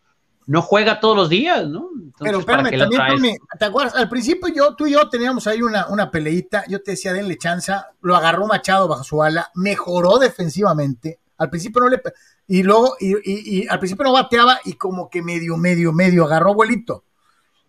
No 0.47 0.61
juega 0.61 0.99
todos 0.99 1.15
los 1.15 1.29
días, 1.29 1.67
¿no? 1.67 1.89
pero 2.19 2.39
espérame, 2.39 2.69
también, 2.77 3.37
¿te 3.57 3.65
acuerdas? 3.65 3.95
Al 3.95 4.07
principio 4.09 4.47
yo, 4.53 4.75
tú 4.75 4.85
y 4.85 4.91
yo 4.91 5.09
teníamos 5.09 5.47
ahí 5.47 5.61
una, 5.61 5.87
una 5.87 6.11
peleita. 6.11 6.65
Yo 6.67 6.83
te 6.83 6.91
decía, 6.91 7.13
denle 7.13 7.37
chanza. 7.37 7.89
Lo 8.01 8.15
agarró 8.15 8.45
Machado 8.45 8.87
bajo 8.87 9.03
su 9.03 9.23
ala. 9.23 9.49
Mejoró 9.55 10.19
defensivamente. 10.19 11.19
Al 11.37 11.49
principio 11.49 11.81
no 11.81 11.89
le. 11.89 12.01
Y 12.47 12.61
luego, 12.61 12.95
y, 12.99 13.15
y, 13.23 13.67
al 13.67 13.79
principio 13.79 14.05
no 14.05 14.13
bateaba 14.13 14.59
y 14.65 14.73
como 14.73 15.09
que 15.09 15.21
medio, 15.21 15.57
medio, 15.57 15.91
medio 15.91 16.25
agarró 16.25 16.53
vuelito. 16.53 17.05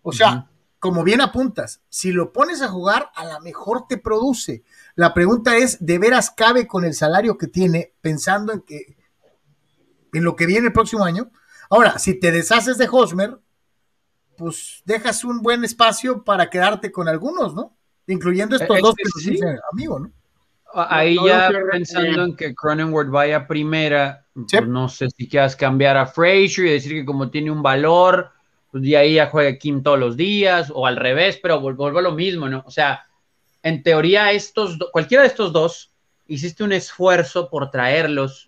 O 0.03 0.11
sea, 0.11 0.47
como 0.79 1.03
bien 1.03 1.21
apuntas, 1.21 1.81
si 1.89 2.11
lo 2.11 2.31
pones 2.31 2.61
a 2.61 2.67
jugar, 2.67 3.09
a 3.15 3.25
lo 3.25 3.39
mejor 3.41 3.87
te 3.87 3.97
produce. 3.97 4.63
La 4.95 5.13
pregunta 5.13 5.57
es, 5.57 5.83
¿de 5.83 5.97
veras 5.97 6.31
cabe 6.31 6.67
con 6.67 6.85
el 6.85 6.93
salario 6.93 7.37
que 7.37 7.47
tiene 7.47 7.93
pensando 8.01 8.53
en 8.53 8.61
que 8.61 8.97
en 10.13 10.23
lo 10.23 10.35
que 10.35 10.45
viene 10.45 10.67
el 10.67 10.73
próximo 10.73 11.03
año? 11.03 11.31
Ahora, 11.69 11.99
si 11.99 12.19
te 12.19 12.31
deshaces 12.31 12.77
de 12.77 12.87
Hosmer, 12.91 13.39
pues 14.37 14.81
dejas 14.85 15.23
un 15.23 15.41
buen 15.41 15.63
espacio 15.63 16.23
para 16.23 16.49
quedarte 16.49 16.91
con 16.91 17.07
algunos, 17.07 17.55
¿no? 17.55 17.75
Incluyendo 18.05 18.55
estos 18.55 18.79
dos 18.79 18.95
que 18.95 19.09
sí. 19.19 19.31
dicen 19.31 19.57
amigo, 19.71 19.99
¿no? 19.99 20.11
Ahí 20.73 21.17
ya 21.25 21.49
pensando 21.71 22.23
en 22.23 22.35
que 22.35 22.53
Cronenworth 22.53 23.09
vaya 23.09 23.47
primera, 23.47 24.27
pues 24.33 24.67
no 24.67 24.89
sé 24.89 25.07
si 25.09 25.27
quieras 25.27 25.55
cambiar 25.55 25.97
a 25.97 26.05
Frazier 26.05 26.67
y 26.67 26.71
decir 26.71 26.91
que 26.91 27.05
como 27.05 27.31
tiene 27.31 27.49
un 27.49 27.63
valor, 27.63 28.31
pues 28.77 28.89
de 28.89 28.97
ahí 28.97 29.15
ya 29.15 29.27
juega 29.27 29.57
Kim 29.57 29.81
todos 29.81 29.97
los 29.97 30.15
días, 30.15 30.71
o 30.73 30.85
al 30.85 30.97
revés, 30.97 31.39
pero 31.41 31.59
vuelvo 31.59 31.97
a 31.97 32.01
lo 32.01 32.11
mismo, 32.11 32.47
¿no? 32.47 32.63
O 32.67 32.71
sea, 32.71 33.05
en 33.63 33.81
teoría, 33.81 34.31
estos, 34.31 34.77
cualquiera 34.91 35.23
de 35.23 35.29
estos 35.29 35.51
dos, 35.51 35.91
hiciste 36.27 36.63
un 36.63 36.73
esfuerzo 36.73 37.49
por 37.49 37.71
traerlos 37.71 38.45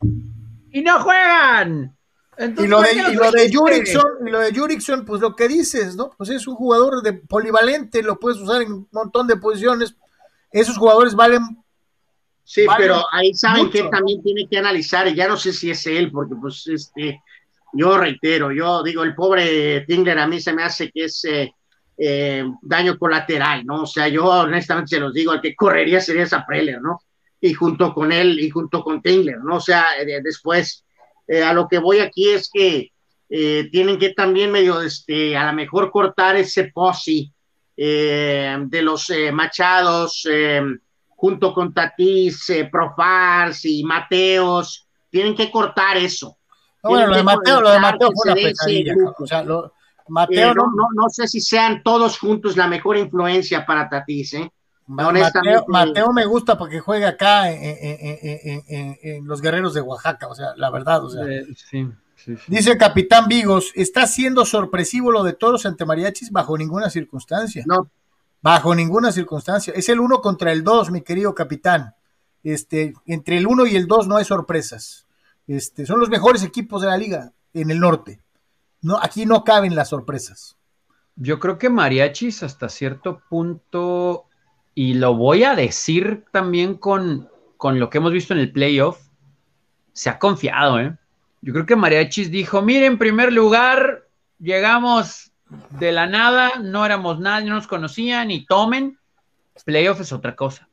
y 0.72 0.82
no 0.82 1.00
juegan. 1.00 1.96
y 2.38 2.68
lo 2.68 2.82
de, 2.82 2.94
y 2.94 3.16
lo 3.16 3.32
de 3.32 3.52
Jurickson, 3.52 4.28
y 4.28 4.30
lo 4.30 4.40
de 4.40 4.54
Jurickson, 4.54 5.04
pues 5.04 5.20
lo 5.20 5.36
que 5.36 5.48
dices, 5.48 5.96
¿no? 5.96 6.12
Pues 6.16 6.30
es 6.30 6.48
un 6.48 6.56
jugador 6.56 7.02
de 7.02 7.14
polivalente, 7.14 8.04
lo 8.04 8.20
puedes 8.20 8.40
usar 8.40 8.62
en 8.62 8.74
un 8.74 8.88
montón 8.92 9.26
de 9.26 9.38
posiciones. 9.38 9.96
Esos 10.52 10.78
jugadores 10.78 11.16
valen. 11.16 11.42
Sí, 12.44 12.66
pero 12.78 13.04
ahí 13.12 13.34
saben 13.34 13.70
que 13.72 13.84
también 13.84 14.22
tiene 14.22 14.48
que 14.48 14.60
analizar, 14.60 15.08
y 15.08 15.16
ya 15.16 15.28
no 15.28 15.38
sé 15.38 15.54
si 15.54 15.72
es 15.72 15.88
él, 15.88 16.12
porque 16.12 16.36
pues 16.36 16.68
este 16.68 17.22
yo 17.74 17.98
reitero, 17.98 18.52
yo 18.52 18.84
digo, 18.84 19.04
el 19.04 19.16
pobre 19.16 19.82
Tingler 19.82 20.20
a 20.20 20.28
mí 20.28 20.40
se 20.40 20.54
me 20.54 20.64
hace 20.64 20.92
que 20.92 21.06
es 21.06 21.24
eh, 21.26 21.54
eh, 21.98 22.44
daño 22.62 22.98
colateral, 22.98 23.66
¿no? 23.66 23.84
O 23.84 23.86
sea, 23.86 24.08
yo 24.08 24.26
honestamente 24.26 24.96
se 24.96 25.00
los 25.00 25.14
digo, 25.14 25.34
el 25.34 25.42
que 25.42 25.56
correría 25.56 26.02
sería 26.02 26.24
esa 26.24 26.46
Preller, 26.46 26.82
¿no? 26.82 27.00
Y 27.42 27.54
junto 27.54 27.94
con 27.94 28.12
él 28.12 28.40
y 28.40 28.50
junto 28.50 28.84
con 28.84 29.02
Tingler, 29.02 29.40
¿no? 29.40 29.58
O 29.58 29.62
sea, 29.62 29.88
después, 30.24 30.86
eh, 31.28 31.44
a 31.44 31.54
lo 31.54 31.68
que 31.68 31.78
voy 31.78 32.00
aquí 32.00 32.30
es 32.30 32.50
que 32.52 32.92
tienen 33.72 34.00
que 34.00 34.16
también 34.16 34.52
medio, 34.52 34.82
este, 34.82 35.38
a 35.38 35.46
lo 35.46 35.54
mejor 35.54 35.92
cortar 35.92 36.36
ese 36.36 36.72
posi 36.74 37.32
de 37.78 38.82
los 38.82 39.14
Machados, 39.32 40.28
junto 41.10 41.54
con 41.54 41.72
Tatís, 41.72 42.52
Profars 42.72 43.64
y 43.66 43.84
Mateos, 43.84 44.88
tienen 45.12 45.36
que 45.36 45.52
cortar 45.52 45.98
eso. 45.98 46.39
Bueno, 46.84 47.08
lo 47.08 47.16
de 47.16 47.24
Mateo, 47.24 47.62
lo 47.62 47.70
de 47.72 47.80
Mateo 47.80 48.10
fue 48.14 48.32
una 48.32 48.42
pesadilla. 48.42 48.96
O 49.18 49.28
sea, 49.28 49.46
Mateo 50.08 50.54
no, 50.54 50.64
no, 50.76 50.88
no, 50.94 51.10
sé 51.10 51.28
si 51.28 51.40
sean 51.40 51.84
todos 51.84 52.18
juntos 52.18 52.58
la 52.58 52.68
mejor 52.68 52.98
influencia 52.98 53.66
para 53.66 53.90
Tatís, 53.90 54.34
¿eh? 54.34 54.52
Mateo, 54.90 56.12
me 56.14 56.26
gusta 56.26 56.58
porque 56.58 56.80
juega 56.80 57.10
acá 57.10 57.52
en, 57.52 59.28
los 59.28 59.40
guerreros 59.40 59.76
de 59.76 59.82
Oaxaca, 59.82 60.28
o 60.28 60.34
sea, 60.34 60.56
la 60.56 60.72
verdad, 60.72 61.06
o 61.06 61.10
sea. 61.10 61.24
Dice 62.48 62.72
el 62.72 62.78
capitán 62.78 63.28
Vigos, 63.28 63.72
está 63.76 64.06
siendo 64.06 64.46
sorpresivo 64.46 65.12
lo 65.12 65.24
de 65.24 65.34
toros 65.34 65.66
ante 65.66 65.86
mariachis 65.86 66.32
bajo 66.32 66.58
ninguna 66.58 66.90
circunstancia. 66.90 67.64
No. 67.66 67.90
Bajo 68.42 68.76
ninguna 68.76 69.12
circunstancia. 69.12 69.74
Es 69.76 69.90
el 69.90 70.00
uno 70.00 70.20
contra 70.20 70.52
el 70.52 70.64
dos, 70.64 70.92
mi 70.92 71.02
querido 71.02 71.34
capitán. 71.34 71.96
Este, 72.44 72.94
entre 73.06 73.38
el 73.38 73.48
uno 73.48 73.66
y 73.66 73.76
el 73.76 73.88
dos 73.88 74.08
no 74.08 74.18
hay 74.18 74.26
sorpresas. 74.26 75.08
Este, 75.50 75.88
son 75.88 76.00
los 76.00 76.10
mejores 76.10 76.44
equipos 76.44 76.84
de 76.84 76.90
la 76.90 76.98
liga 76.98 77.34
en 77.56 77.72
el 77.72 77.80
norte. 77.80 78.22
No, 78.84 79.00
aquí 79.02 79.26
no 79.26 79.44
caben 79.44 79.74
las 79.74 79.90
sorpresas. 79.90 80.58
Yo 81.16 81.40
creo 81.40 81.58
que 81.58 81.72
mariachis 81.72 82.44
hasta 82.44 82.70
cierto 82.70 83.24
punto 83.28 84.26
y 84.76 84.94
lo 84.94 85.16
voy 85.16 85.44
a 85.44 85.56
decir 85.56 86.24
también 86.32 86.76
con, 86.76 87.30
con 87.58 87.80
lo 87.80 87.90
que 87.90 87.98
hemos 87.98 88.12
visto 88.12 88.34
en 88.34 88.42
el 88.42 88.52
playoff, 88.52 89.02
se 89.92 90.12
ha 90.12 90.20
confiado, 90.20 90.80
¿eh? 90.80 90.96
Yo 91.42 91.52
creo 91.52 91.66
que 91.66 91.76
Mariachis 91.76 92.30
dijo, 92.30 92.62
mire, 92.62 92.86
en 92.86 92.98
primer 93.00 93.34
lugar, 93.34 94.08
llegamos 94.38 95.32
de 95.72 95.92
la 95.92 96.06
nada, 96.06 96.60
no 96.62 96.86
éramos 96.86 97.20
nadie, 97.20 97.50
no 97.50 97.56
nos 97.56 97.68
conocían, 97.68 98.30
y 98.30 98.46
tomen, 98.46 99.00
playoff 99.66 100.02
es 100.02 100.14
otra 100.14 100.36
cosa. 100.36 100.70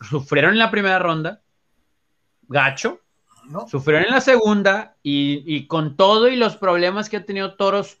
Sufrieron 0.00 0.52
en 0.52 0.58
la 0.58 0.70
primera 0.70 0.98
ronda, 0.98 1.42
gacho, 2.48 3.03
¿No? 3.48 3.68
sufrieron 3.68 4.06
en 4.06 4.12
la 4.12 4.20
segunda, 4.20 4.96
y, 5.02 5.42
y 5.46 5.66
con 5.66 5.96
todo 5.96 6.28
y 6.28 6.36
los 6.36 6.56
problemas 6.56 7.08
que 7.08 7.18
ha 7.18 7.24
tenido 7.24 7.56
Toros 7.56 7.98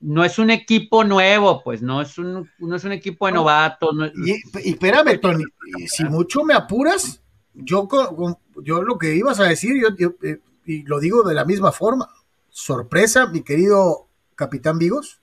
no 0.00 0.24
es 0.24 0.38
un 0.38 0.50
equipo 0.50 1.04
nuevo, 1.04 1.62
pues 1.62 1.82
no 1.82 2.00
es 2.00 2.18
un, 2.18 2.48
no 2.58 2.76
es 2.76 2.84
un 2.84 2.92
equipo 2.92 3.26
de 3.26 3.32
novatos. 3.32 3.94
y, 4.24 4.70
espérame, 4.70 5.20
Tony, 5.20 5.44
si 5.86 6.04
mucho 6.04 6.44
me 6.44 6.54
apuras, 6.54 7.22
yo, 7.54 7.88
yo 8.62 8.82
lo 8.82 8.98
que 8.98 9.14
ibas 9.14 9.40
a 9.40 9.44
decir, 9.44 9.74
yo, 9.98 10.10
eh, 10.22 10.40
y 10.64 10.82
lo 10.84 11.00
digo 11.00 11.22
de 11.22 11.34
la 11.34 11.44
misma 11.44 11.72
forma, 11.72 12.08
sorpresa, 12.48 13.26
mi 13.26 13.42
querido 13.42 14.08
capitán 14.34 14.78
Vigos, 14.78 15.20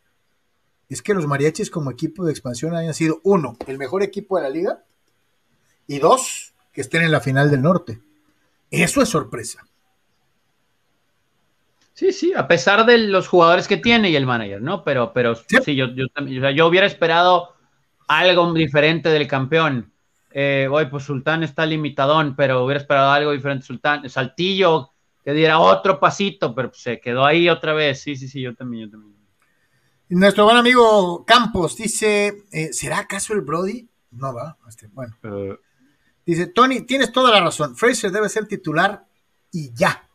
es 0.90 1.02
que 1.02 1.14
los 1.14 1.28
mariachis 1.28 1.70
como 1.70 1.92
equipo 1.92 2.26
de 2.26 2.32
expansión 2.32 2.76
hayan 2.76 2.94
sido, 2.94 3.22
uno, 3.24 3.58
el 3.68 3.78
mejor 3.78 4.04
equipo 4.04 4.38
de 4.38 4.44
la 4.44 4.50
liga, 4.50 4.84
y 5.88 6.00
dos, 6.00 6.54
que 6.74 6.82
estén 6.82 7.04
en 7.04 7.12
la 7.12 7.22
final 7.22 7.50
del 7.50 7.62
norte. 7.62 8.02
Eso 8.72 9.02
es 9.02 9.10
sorpresa. 9.10 9.66
Sí, 11.94 12.14
sí, 12.14 12.34
a 12.34 12.48
pesar 12.48 12.86
de 12.86 12.98
los 12.98 13.28
jugadores 13.28 13.68
que 13.68 13.76
tiene 13.76 14.10
y 14.10 14.16
el 14.16 14.26
manager, 14.26 14.62
¿no? 14.62 14.84
Pero, 14.86 15.12
pero 15.12 15.36
sí, 15.36 15.76
yo, 15.76 15.88
yo, 15.88 16.06
yo, 16.52 16.68
hubiera 16.68 16.88
esperado 16.88 17.56
algo 18.08 18.54
diferente 18.54 19.10
del 19.10 19.28
campeón. 19.28 19.92
Eh, 20.32 20.70
pues 20.90 21.04
Sultán 21.04 21.44
está 21.44 21.66
limitadón, 21.66 22.38
pero 22.38 22.64
hubiera 22.64 22.80
esperado 22.80 23.12
algo 23.12 23.32
diferente. 23.32 23.66
Sultán, 23.66 24.10
Saltillo, 24.10 24.92
que 25.26 25.34
diera 25.34 25.60
otro 25.60 26.00
pasito, 26.00 26.56
pero 26.56 26.72
se 26.74 27.02
quedó 27.02 27.26
ahí 27.26 27.50
otra 27.50 27.74
vez. 27.74 28.00
Sí, 28.02 28.16
sí, 28.16 28.30
sí, 28.30 28.42
yo 28.42 28.56
también, 28.56 28.86
yo 28.86 28.92
también. 28.92 29.20
Nuestro 30.08 30.46
buen 30.46 30.56
amigo 30.56 31.26
Campos 31.26 31.76
dice: 31.76 32.46
eh, 32.52 32.72
¿Será 32.72 33.00
acaso 33.00 33.34
el 33.34 33.42
Brody? 33.42 33.90
No 34.12 34.34
va, 34.34 34.58
este, 34.68 34.88
bueno. 34.88 35.16
Eh. 35.24 35.58
Dice: 36.26 36.48
Tony, 36.48 36.82
tienes 36.82 37.12
toda 37.12 37.32
la 37.32 37.42
razón. 37.42 37.76
Fraser 37.76 38.12
debe 38.12 38.30
ser 38.30 38.48
titular 38.48 39.06
y 39.52 39.74
ya. 39.74 40.08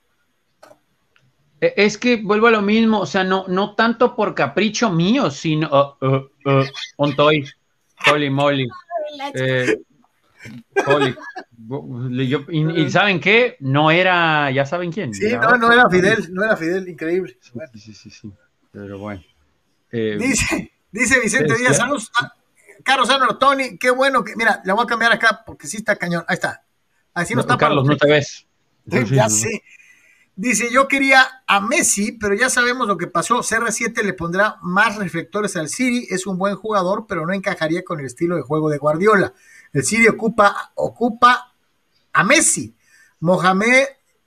E, 1.61 1.75
es 1.77 1.99
que 1.99 2.17
vuelvo 2.17 2.49
a 2.49 2.51
lo 2.51 2.63
mismo, 2.63 3.01
o 3.01 3.07
sea, 3.07 3.25
no, 3.25 3.47
no 3.49 3.75
tanto 3.75 4.15
por 4.15 4.35
capricho 4.35 4.91
mío, 4.91 5.31
sino. 5.31 5.69
Oh, 5.71 5.97
oh, 6.45 6.65
ontoy, 6.97 7.45
holy 8.11 8.31
moly. 8.31 8.69
Eh, 9.35 9.77
y, 12.51 12.91
saben 12.91 13.21
qué? 13.21 13.57
No 13.61 13.91
era, 13.91 14.51
ya 14.51 14.67
saben 14.67 14.93
quién. 14.93 15.15
Sí, 15.15 15.33
no, 15.33 15.57
no 15.57 15.73
era 15.73 15.89
Fidel, 15.89 16.33
no 16.33 16.45
era 16.45 16.57
Fidel, 16.57 16.89
increíble. 16.89 17.39
Sí, 17.75 17.95
sí, 17.95 18.11
sí, 18.11 18.33
Pero 18.71 18.99
bueno. 18.99 19.23
Eh, 19.91 20.17
dice, 20.19 20.73
dice 20.91 21.21
Vicente 21.21 21.57
Díaz, 21.57 21.77
saludos. 21.77 22.11
Carlos 22.85 23.11
Álvaro, 23.11 23.39
Tony, 23.39 23.79
qué 23.79 23.91
bueno 23.91 24.23
que. 24.23 24.37
Mira, 24.37 24.63
la 24.65 24.75
voy 24.75 24.85
a 24.85 24.87
cambiar 24.87 25.13
acá 25.13 25.43
porque 25.45 25.67
sí 25.67 25.79
está 25.79 25.97
cañón. 25.97 26.25
Ahí 26.29 26.35
está. 26.35 26.65
Así 27.13 27.35
no, 27.35 27.41
está. 27.41 27.57
Carlos, 27.57 27.85
no 27.87 27.97
te 27.97 28.09
ves. 28.09 28.47
Ya 29.11 29.31
sé. 29.31 29.63
Dice, 30.37 30.69
yo 30.71 30.89
quería 30.89 31.43
a 31.47 31.61
Messi, 31.61 32.13
pero 32.13 32.35
ya 32.35 32.51
sabemos 32.51 32.89
lo 32.89 32.99
que 32.99 33.07
pasó. 33.07 33.39
CR7 33.39 34.03
le 34.03 34.15
pondrá 34.15 34.57
más 34.63 34.97
reflectores 34.97 35.57
al 35.57 35.69
City. 35.69 36.07
Es 36.11 36.27
un 36.27 36.39
buen 36.39 36.57
jugador, 36.57 37.07
pero 37.09 37.25
no 37.25 37.33
encajaría 37.33 37.85
con 37.85 38.01
el 38.01 38.07
estilo 38.07 38.35
de 38.37 38.43
juego 38.43 38.69
de 38.69 38.79
Guardiola. 38.79 39.33
El 39.73 39.85
City 39.85 40.09
ocupa, 40.09 40.73
ocupa 40.75 41.55
a 42.13 42.25
Messi. 42.25 42.75
Mohamed, 43.21 43.85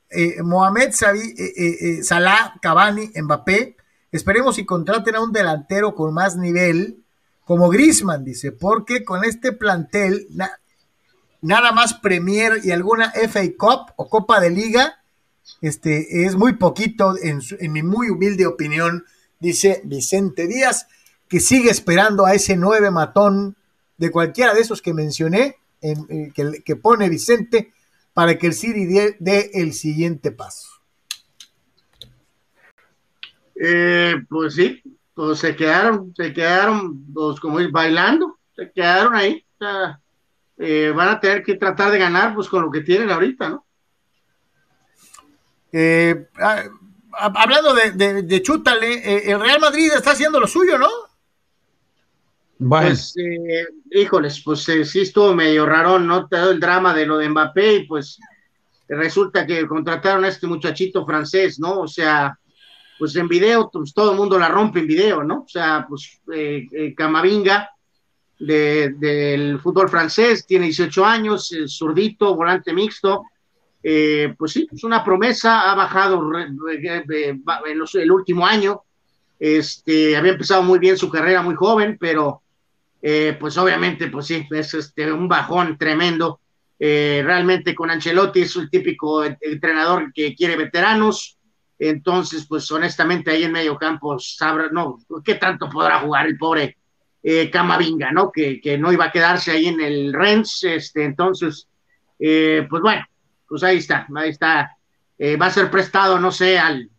eh, 0.09 0.41
Mohamed 0.41 0.89
eh, 0.89 1.53
eh, 1.57 2.03
Salah, 2.03 2.55
Cavani, 2.61 3.11
Mbappé. 3.21 3.75
Esperemos 4.11 4.57
y 4.57 4.65
contraten 4.65 5.15
a 5.15 5.21
un 5.21 5.33
delantero 5.33 5.93
con 5.93 6.13
más 6.13 6.37
nivel, 6.37 7.03
como 7.47 7.69
Grisman, 7.69 8.25
dice, 8.25 8.51
porque 8.51 9.05
con 9.05 9.23
este 9.23 9.53
plantel, 9.53 10.27
nada 11.41 11.71
más 11.71 11.93
Premier 11.93 12.59
y 12.61 12.71
alguna 12.71 13.11
FA 13.11 13.41
Cup 13.57 13.93
o 13.95 14.09
Copa 14.09 14.41
de 14.41 14.49
Liga 14.49 15.01
este, 15.61 16.25
es 16.25 16.35
muy 16.35 16.55
poquito, 16.55 17.15
en, 17.17 17.39
mi 17.71 17.83
muy 17.83 18.09
humilde 18.09 18.45
opinión, 18.45 19.05
dice 19.39 19.81
Vicente 19.85 20.45
Díaz, 20.45 20.87
que 21.29 21.39
sigue 21.39 21.69
esperando 21.69 22.25
a 22.25 22.33
ese 22.33 22.57
nueve 22.57 22.91
matón 22.91 23.55
de 23.95 24.11
cualquiera 24.11 24.53
de 24.53 24.59
esos 24.59 24.81
que 24.81 24.93
mencioné, 24.93 25.55
en, 25.79 26.05
eh, 26.09 26.61
que, 26.65 26.75
pone 26.75 27.07
Vicente, 27.07 27.71
para 28.13 28.37
que 28.37 28.47
el 28.47 28.55
City 28.55 28.85
dé, 28.85 29.51
el 29.53 29.71
siguiente 29.71 30.31
paso. 30.31 30.67
Eh, 33.55 34.15
pues 34.27 34.55
sí, 34.55 34.83
pues 35.17 35.39
se 35.39 35.55
quedaron, 35.55 36.13
se 36.15 36.31
quedaron, 36.31 37.11
pues 37.11 37.39
como 37.39 37.59
ir 37.59 37.71
bailando, 37.71 38.37
se 38.55 38.71
quedaron 38.71 39.15
ahí. 39.15 39.43
Eh, 40.59 40.93
van 40.95 41.09
a 41.09 41.19
tener 41.19 41.43
que 41.43 41.55
tratar 41.55 41.91
de 41.91 41.97
ganar, 41.97 42.35
pues 42.35 42.47
con 42.47 42.61
lo 42.61 42.69
que 42.69 42.81
tienen 42.81 43.09
ahorita, 43.09 43.49
¿no? 43.49 43.65
Eh, 45.71 46.27
ah, 46.39 46.65
hablando 47.13 47.73
de, 47.73 48.21
de, 48.21 48.41
Chútale, 48.43 48.93
eh, 48.93 49.31
el 49.31 49.39
Real 49.39 49.59
Madrid 49.59 49.89
está 49.91 50.11
haciendo 50.11 50.39
lo 50.39 50.45
suyo, 50.45 50.77
¿no? 50.77 50.89
Pues, 52.59 53.15
eh, 53.17 53.65
híjoles, 53.89 54.43
pues 54.45 54.65
sí 54.83 54.99
estuvo 54.99 55.33
medio 55.33 55.65
raro, 55.65 55.97
¿no? 55.97 56.27
Todo 56.27 56.51
el 56.51 56.59
drama 56.59 56.93
de 56.93 57.07
lo 57.07 57.17
de 57.17 57.29
Mbappé 57.29 57.73
y 57.73 57.87
pues 57.87 58.19
resulta 58.87 59.47
que 59.47 59.65
contrataron 59.65 60.25
a 60.25 60.27
este 60.27 60.45
muchachito 60.45 61.03
francés, 61.07 61.59
¿no? 61.59 61.79
O 61.79 61.87
sea, 61.87 62.37
pues 62.97 63.15
en 63.15 63.27
video, 63.27 63.69
pues 63.71 63.93
todo 63.93 64.11
el 64.11 64.17
mundo 64.17 64.39
la 64.39 64.49
rompe 64.49 64.79
en 64.79 64.87
video, 64.87 65.23
¿no? 65.23 65.43
O 65.43 65.47
sea, 65.47 65.85
pues 65.87 66.21
Camavinga 66.95 67.69
del 68.39 69.59
fútbol 69.59 69.89
francés, 69.89 70.45
tiene 70.45 70.65
18 70.65 71.05
años, 71.05 71.55
zurdito, 71.67 72.35
volante 72.35 72.73
mixto, 72.73 73.23
eh, 73.81 74.33
pues 74.37 74.51
sí, 74.51 74.67
es 74.71 74.83
una 74.83 75.03
promesa, 75.03 75.71
ha 75.71 75.75
bajado 75.75 76.21
en 76.37 76.57
el 77.93 78.11
último 78.11 78.45
año, 78.45 78.81
este, 79.39 80.17
había 80.17 80.33
empezado 80.33 80.63
muy 80.63 80.79
bien 80.79 80.97
su 80.97 81.09
carrera 81.09 81.41
muy 81.41 81.55
joven, 81.55 81.97
pero 81.99 82.41
eh, 83.01 83.37
pues 83.39 83.57
obviamente, 83.57 84.07
pues 84.07 84.25
sí, 84.25 84.45
es 84.49 84.73
este, 84.73 85.11
un 85.11 85.27
bajón 85.27 85.77
tremendo. 85.77 86.41
Eh, 86.79 87.21
realmente 87.25 87.73
con 87.73 87.89
Ancelotti 87.89 88.41
es 88.41 88.55
el 88.55 88.69
típico 88.69 89.23
entrenador 89.23 90.11
que 90.13 90.35
quiere 90.35 90.55
veteranos, 90.55 91.36
entonces 91.79 92.45
pues 92.47 92.69
honestamente 92.71 93.31
ahí 93.31 93.43
en 93.43 93.51
medio 93.51 93.77
campo 93.77 94.17
sabrá, 94.19 94.69
no, 94.71 94.97
¿qué 95.23 95.35
tanto 95.35 95.69
podrá 95.69 95.99
jugar 95.99 96.27
el 96.27 96.37
pobre 96.37 96.77
Camavinga, 97.51 98.11
¿no? 98.13 98.31
Que, 98.31 98.61
que, 98.61 98.77
no 98.77 98.93
iba 98.93 99.05
a 99.05 99.11
quedarse 99.11 99.51
ahí 99.51 99.67
en 99.67 99.81
el 99.81 100.13
Rennes, 100.13 100.63
este, 100.63 101.03
entonces, 101.03 101.67
pues 102.17 102.81
bueno, 102.81 103.05
pues 103.47 103.63
ahí 103.63 103.77
está, 103.77 104.07
ahí 104.15 104.29
está. 104.29 104.77
Eh, 105.17 105.35
va 105.35 105.47
a 105.47 105.51
ser 105.51 105.71
prestado, 105.71 106.19
no 106.19 106.31
sé, 106.31 106.59
al 106.59 106.89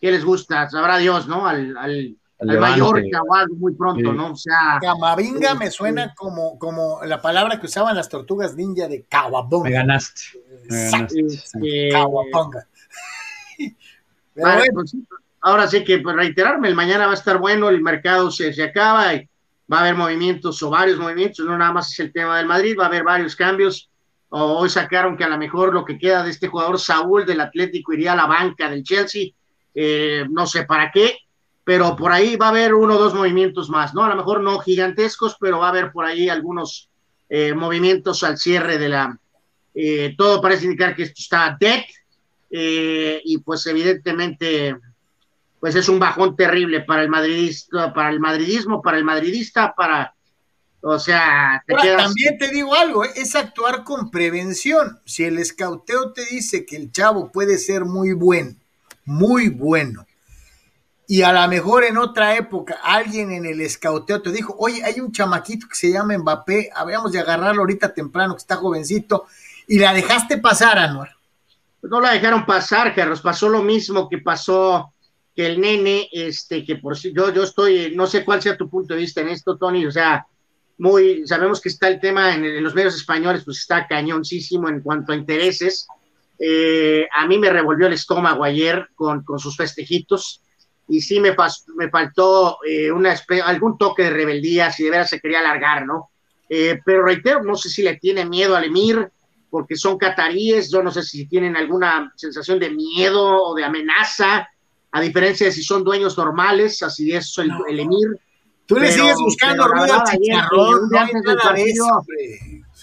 que 0.00 0.10
les 0.10 0.24
gusta, 0.24 0.68
sabrá 0.68 0.98
Dios, 0.98 1.26
¿no? 1.26 1.46
Al, 1.46 1.76
al, 1.76 2.16
al 2.40 2.60
Mallorca 2.60 3.22
o 3.26 3.34
algo 3.34 3.54
muy 3.56 3.74
pronto, 3.74 4.12
¿no? 4.12 4.32
O 4.32 4.36
sea. 4.36 4.78
Camavinga 4.80 5.54
me 5.54 5.70
suena 5.70 6.14
como, 6.14 6.58
como 6.58 7.00
la 7.04 7.20
palabra 7.20 7.58
que 7.58 7.66
usaban 7.66 7.96
las 7.96 8.08
tortugas 8.08 8.54
ninja 8.54 8.86
de 8.86 9.04
Kawabonga. 9.04 9.68
Me 9.68 9.74
ganaste. 9.74 10.22
Me 10.68 10.90
ganaste. 10.90 11.20
Este, 11.20 11.88
Kawabonga. 11.90 12.66
Pues 14.40 14.96
ahora 15.40 15.66
sí 15.66 15.84
que 15.84 15.98
pues, 15.98 16.16
reiterarme, 16.16 16.68
el 16.68 16.74
mañana 16.74 17.06
va 17.06 17.12
a 17.12 17.14
estar 17.14 17.38
bueno, 17.38 17.68
el 17.68 17.80
mercado 17.80 18.30
se, 18.30 18.52
se 18.52 18.62
acaba 18.62 19.14
y 19.14 19.28
va 19.72 19.78
a 19.78 19.80
haber 19.80 19.94
movimientos 19.94 20.62
o 20.62 20.70
varios 20.70 20.98
movimientos, 20.98 21.44
no 21.44 21.56
nada 21.56 21.72
más 21.72 21.92
es 21.92 22.00
el 22.00 22.12
tema 22.12 22.38
del 22.38 22.46
Madrid, 22.46 22.76
va 22.78 22.84
a 22.84 22.88
haber 22.88 23.04
varios 23.04 23.36
cambios. 23.36 23.90
Hoy 24.30 24.68
sacaron 24.68 25.16
que 25.16 25.24
a 25.24 25.28
lo 25.28 25.38
mejor 25.38 25.72
lo 25.72 25.84
que 25.84 25.98
queda 25.98 26.22
de 26.22 26.30
este 26.30 26.48
jugador 26.48 26.78
Saúl 26.78 27.24
del 27.24 27.40
Atlético 27.40 27.92
iría 27.92 28.12
a 28.12 28.16
la 28.16 28.26
banca 28.26 28.68
del 28.68 28.82
Chelsea, 28.82 29.30
eh, 29.74 30.26
no 30.30 30.46
sé 30.46 30.64
para 30.64 30.90
qué, 30.90 31.18
pero 31.64 31.96
por 31.96 32.12
ahí 32.12 32.36
va 32.36 32.46
a 32.46 32.50
haber 32.50 32.74
uno 32.74 32.94
o 32.94 32.98
dos 32.98 33.14
movimientos 33.14 33.70
más, 33.70 33.94
¿no? 33.94 34.04
A 34.04 34.08
lo 34.08 34.16
mejor 34.16 34.40
no 34.40 34.58
gigantescos, 34.58 35.36
pero 35.40 35.58
va 35.58 35.66
a 35.66 35.70
haber 35.70 35.92
por 35.92 36.04
ahí 36.04 36.28
algunos 36.28 36.90
eh, 37.28 37.54
movimientos 37.54 38.22
al 38.22 38.38
cierre 38.38 38.78
de 38.78 38.88
la... 38.88 39.18
Eh, 39.74 40.14
todo 40.16 40.40
parece 40.40 40.64
indicar 40.64 40.96
que 40.96 41.04
esto 41.04 41.20
está 41.20 41.56
dead 41.58 41.84
y 42.50 43.38
pues 43.38 43.66
evidentemente 43.66 44.76
pues 45.60 45.74
es 45.74 45.88
un 45.88 45.98
bajón 45.98 46.36
terrible 46.36 46.80
para 46.80 47.02
el 47.02 47.08
madridista, 47.08 47.92
para 47.92 48.10
el 48.10 48.20
madridismo, 48.20 48.80
para 48.80 48.96
el 48.96 49.04
madridista, 49.04 49.74
para, 49.74 50.14
o 50.80 50.98
sea, 50.98 51.62
también 51.66 52.38
te 52.38 52.48
digo 52.48 52.74
algo, 52.74 53.04
¿eh? 53.04 53.10
es 53.16 53.34
actuar 53.34 53.82
con 53.82 54.10
prevención. 54.10 55.00
Si 55.04 55.24
el 55.24 55.38
escauteo 55.38 56.12
te 56.12 56.24
dice 56.26 56.64
que 56.64 56.76
el 56.76 56.92
chavo 56.92 57.32
puede 57.32 57.58
ser 57.58 57.84
muy 57.84 58.12
bueno, 58.12 58.54
muy 59.04 59.48
bueno, 59.48 60.06
y 61.10 61.22
a 61.22 61.32
lo 61.32 61.48
mejor 61.48 61.84
en 61.84 61.96
otra 61.96 62.36
época 62.36 62.78
alguien 62.82 63.32
en 63.32 63.46
el 63.46 63.60
escauteo 63.62 64.20
te 64.22 64.30
dijo, 64.30 64.54
oye, 64.58 64.84
hay 64.84 65.00
un 65.00 65.10
chamaquito 65.10 65.66
que 65.66 65.74
se 65.74 65.90
llama 65.90 66.16
Mbappé, 66.18 66.70
habríamos 66.74 67.12
de 67.12 67.18
agarrarlo 67.18 67.62
ahorita 67.62 67.94
temprano, 67.94 68.34
que 68.34 68.40
está 68.40 68.56
jovencito, 68.56 69.26
y 69.66 69.78
la 69.78 69.94
dejaste 69.94 70.38
pasar, 70.38 70.78
Anuar. 70.78 71.17
Pues 71.80 71.90
no 71.90 72.00
la 72.00 72.12
dejaron 72.12 72.44
pasar, 72.44 72.94
Carlos, 72.94 73.20
pasó 73.20 73.48
lo 73.48 73.62
mismo 73.62 74.08
que 74.08 74.18
pasó 74.18 74.92
que 75.34 75.46
el 75.46 75.60
nene, 75.60 76.08
este, 76.10 76.64
que 76.64 76.76
por 76.76 76.98
si 76.98 77.12
yo, 77.12 77.32
yo 77.32 77.44
estoy, 77.44 77.94
no 77.94 78.06
sé 78.06 78.24
cuál 78.24 78.42
sea 78.42 78.56
tu 78.56 78.68
punto 78.68 78.94
de 78.94 79.00
vista 79.00 79.20
en 79.20 79.28
esto, 79.28 79.56
Tony, 79.56 79.86
o 79.86 79.92
sea, 79.92 80.26
muy, 80.78 81.26
sabemos 81.26 81.60
que 81.60 81.68
está 81.68 81.88
el 81.88 82.00
tema 82.00 82.34
en, 82.34 82.62
los 82.62 82.74
medios 82.74 82.96
españoles, 82.96 83.42
pues 83.44 83.58
está 83.58 83.86
cañoncísimo 83.86 84.68
en 84.68 84.80
cuanto 84.80 85.12
a 85.12 85.16
intereses. 85.16 85.86
Eh, 86.38 87.06
a 87.14 87.26
mí 87.26 87.38
me 87.38 87.50
revolvió 87.50 87.86
el 87.86 87.92
estómago 87.92 88.44
ayer 88.44 88.88
con, 88.94 89.24
con 89.24 89.38
sus 89.38 89.56
festejitos 89.56 90.40
y 90.88 91.00
sí 91.00 91.20
me, 91.20 91.36
me 91.76 91.90
faltó 91.90 92.58
eh, 92.66 92.90
una, 92.90 93.14
algún 93.44 93.76
toque 93.76 94.04
de 94.04 94.10
rebeldía, 94.10 94.72
si 94.72 94.84
de 94.84 94.90
veras 94.90 95.10
se 95.10 95.20
quería 95.20 95.40
alargar, 95.40 95.84
¿no? 95.84 96.10
Eh, 96.48 96.80
pero 96.84 97.04
reitero, 97.04 97.42
no 97.42 97.56
sé 97.56 97.68
si 97.68 97.82
le 97.82 97.96
tiene 97.96 98.24
miedo 98.24 98.56
al 98.56 98.64
emir, 98.64 99.10
porque 99.50 99.76
son 99.76 99.98
cataríes, 99.98 100.70
yo 100.70 100.82
no 100.82 100.90
sé 100.90 101.02
si 101.02 101.26
tienen 101.26 101.56
alguna 101.56 102.12
sensación 102.16 102.58
de 102.58 102.70
miedo 102.70 103.42
o 103.44 103.54
de 103.54 103.64
amenaza, 103.64 104.48
a 104.90 105.00
diferencia 105.00 105.46
de 105.46 105.52
si 105.52 105.62
son 105.62 105.84
dueños 105.84 106.16
normales, 106.16 106.82
así 106.82 107.12
es 107.12 107.36
el, 107.38 107.50
el 107.68 107.80
emir. 107.80 108.08
Tú 108.66 108.76
le 108.76 108.92
sigues 108.92 109.16
buscando 109.16 109.66
ruido 109.66 109.96
un, 109.96 110.88
día 110.90 111.00
antes 111.00 111.22
del 111.22 111.36
partido, 111.38 111.86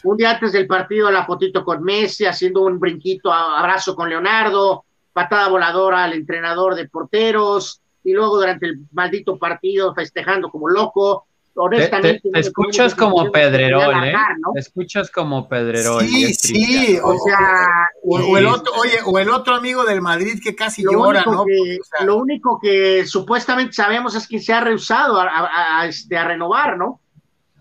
un 0.04 0.18
día 0.18 0.32
antes 0.32 0.52
del 0.52 0.66
partido, 0.66 1.12
la 1.12 1.26
fotito 1.26 1.64
con 1.64 1.84
Messi, 1.84 2.26
haciendo 2.26 2.64
un 2.64 2.80
brinquito, 2.80 3.32
abrazo 3.32 3.96
con 3.96 4.10
Leonardo, 4.10 4.86
patada 5.14 5.48
voladora 5.48 6.04
al 6.04 6.14
entrenador 6.14 6.74
de 6.74 6.90
porteros, 6.90 7.82
y 8.04 8.14
luego 8.14 8.38
durante 8.38 8.66
el 8.66 8.80
maldito 8.94 9.38
partido 9.38 9.94
festejando 9.94 10.50
como 10.50 10.70
loco 10.70 11.28
honestamente. 11.56 12.30
Te, 12.32 12.40
escuchas 12.40 12.94
como 12.94 13.32
Pedrerol, 13.32 14.04
¿eh? 14.06 14.14
Te 14.54 14.60
escuchas 14.60 15.10
como 15.10 15.48
Pedrerol. 15.48 16.04
Sí, 16.04 16.34
sí, 16.34 17.00
o, 17.02 17.16
sea, 17.18 17.90
o, 18.04 18.38
el 18.38 18.46
otro, 18.46 18.74
oye, 18.74 19.00
o 19.06 19.18
el 19.20 19.30
otro 19.30 19.56
amigo 19.56 19.84
del 19.84 20.02
Madrid 20.02 20.40
que 20.44 20.56
casi 20.56 20.84
llora, 20.84 21.24
¿no? 21.26 21.46
lo 22.06 22.18
único 22.18 22.60
que 22.62 23.06
supuestamente 23.06 23.74
sabemos 23.74 24.16
es 24.16 24.28
que 24.28 24.40
se 24.40 24.54
ha 24.54 24.62
rehusado 24.62 25.20
a, 25.20 25.86
este, 25.88 26.18
a 26.18 26.26
renovar, 26.26 26.78
¿no? 26.78 27.02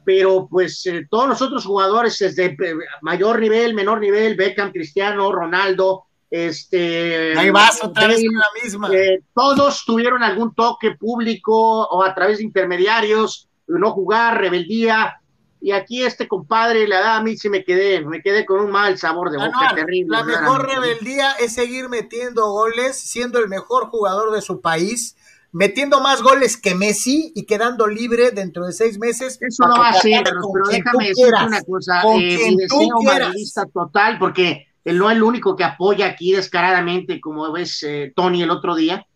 Pero 0.04 0.46
pues 0.50 0.84
eh, 0.84 1.06
todos 1.08 1.26
los 1.26 1.40
otros 1.40 1.64
jugadores 1.64 2.18
desde 2.18 2.44
eh, 2.44 2.74
mayor 3.00 3.40
nivel, 3.40 3.72
menor 3.72 4.00
nivel, 4.00 4.36
Beckham, 4.36 4.70
Cristiano, 4.70 5.32
Ronaldo, 5.32 6.04
este 6.30 7.38
ahí 7.38 7.50
vas 7.50 7.82
otra 7.82 8.08
vez 8.08 8.16
con 8.16 8.34
la 8.34 8.46
misma 8.62 8.92
eh, 8.92 9.20
todos 9.32 9.84
tuvieron 9.84 10.20
algún 10.22 10.52
toque 10.52 10.96
público 10.96 11.86
o 11.86 12.02
a 12.02 12.12
través 12.12 12.38
de 12.38 12.44
intermediarios 12.44 13.48
no 13.66 13.90
jugar, 13.92 14.40
rebeldía. 14.40 15.20
Y 15.60 15.72
aquí 15.72 16.02
este 16.02 16.28
compadre 16.28 16.86
le 16.86 16.96
da 16.96 17.16
a 17.16 17.22
mí 17.22 17.36
sí 17.38 17.48
me 17.48 17.64
quedé, 17.64 18.04
me 18.04 18.20
quedé 18.20 18.44
con 18.44 18.60
un 18.60 18.70
mal 18.70 18.98
sabor 18.98 19.30
de 19.30 19.38
boca 19.38 19.74
terrible. 19.74 20.16
La 20.16 20.22
mejor 20.22 20.66
rebeldía 20.66 21.32
es 21.40 21.54
seguir 21.54 21.88
metiendo 21.88 22.50
goles, 22.50 22.98
siendo 22.98 23.38
el 23.38 23.48
mejor 23.48 23.86
jugador 23.86 24.32
de 24.32 24.42
su 24.42 24.60
país, 24.60 25.16
metiendo 25.52 26.00
más 26.00 26.20
goles 26.20 26.58
que 26.58 26.74
Messi 26.74 27.32
y 27.34 27.46
quedando 27.46 27.86
libre 27.86 28.32
dentro 28.32 28.66
de 28.66 28.72
seis 28.72 28.98
meses. 28.98 29.38
Eso 29.40 29.66
no 29.66 29.78
va 29.78 29.90
a 29.90 29.94
ser, 29.94 30.22
pero 30.24 30.40
déjame 30.68 31.08
decirte 31.08 31.44
una 31.46 31.62
cosa, 31.62 32.02
eh, 32.18 32.38
mi 32.50 32.56
deseo 32.56 33.02
madridista 33.02 33.64
total, 33.72 34.18
porque 34.18 34.66
él 34.84 34.98
no 34.98 35.10
es 35.10 35.16
el 35.16 35.22
único 35.22 35.56
que 35.56 35.64
apoya 35.64 36.06
aquí 36.06 36.32
descaradamente, 36.32 37.20
como 37.20 37.50
ves 37.52 37.82
eh, 37.84 38.12
Tony 38.14 38.42
el 38.42 38.50
otro 38.50 38.74
día. 38.74 39.06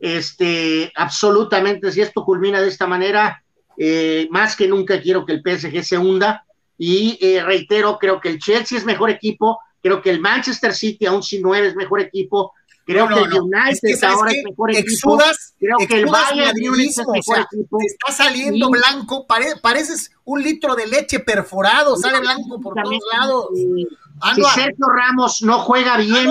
Este, 0.00 0.90
absolutamente, 0.96 1.92
si 1.92 2.00
esto 2.00 2.24
culmina 2.24 2.60
de 2.60 2.68
esta 2.68 2.88
manera, 2.88 3.41
eh, 3.76 4.28
más 4.30 4.56
que 4.56 4.68
nunca 4.68 5.00
quiero 5.00 5.24
que 5.24 5.32
el 5.32 5.42
PSG 5.42 5.84
se 5.84 5.98
hunda 5.98 6.44
y 6.78 7.18
eh, 7.20 7.42
reitero, 7.42 7.98
creo 7.98 8.20
que 8.20 8.28
el 8.28 8.38
Chelsea 8.38 8.78
es 8.78 8.84
mejor 8.84 9.10
equipo, 9.10 9.60
creo 9.80 10.02
que 10.02 10.10
el 10.10 10.20
Manchester 10.20 10.74
City, 10.74 11.06
aún 11.06 11.22
si 11.22 11.40
no 11.40 11.54
es 11.54 11.76
mejor 11.76 12.00
equipo, 12.00 12.52
creo 12.84 13.08
que 13.08 13.20
el 13.20 13.32
United 13.34 14.04
ahora 14.04 14.32
es 14.32 14.44
mejor 14.44 14.74
equipo, 14.74 15.18
creo 15.58 15.76
que 15.88 16.00
el 16.00 16.06
Bayern 16.06 16.56
es 16.58 16.98
mejor 16.98 17.38
equipo. 17.40 17.78
está 17.80 18.12
saliendo 18.12 18.70
blanco, 18.70 19.26
pareces 19.26 20.10
un 20.24 20.42
litro 20.42 20.74
de 20.74 20.86
leche 20.86 21.20
perforado, 21.20 21.96
sale 21.96 22.20
blanco 22.20 22.60
por 22.60 22.74
todos 22.74 22.98
lados. 23.16 23.46
si 23.54 24.42
Sergio 24.54 24.86
Ramos 24.86 25.42
no 25.42 25.60
juega 25.60 25.96
bien, 25.98 26.30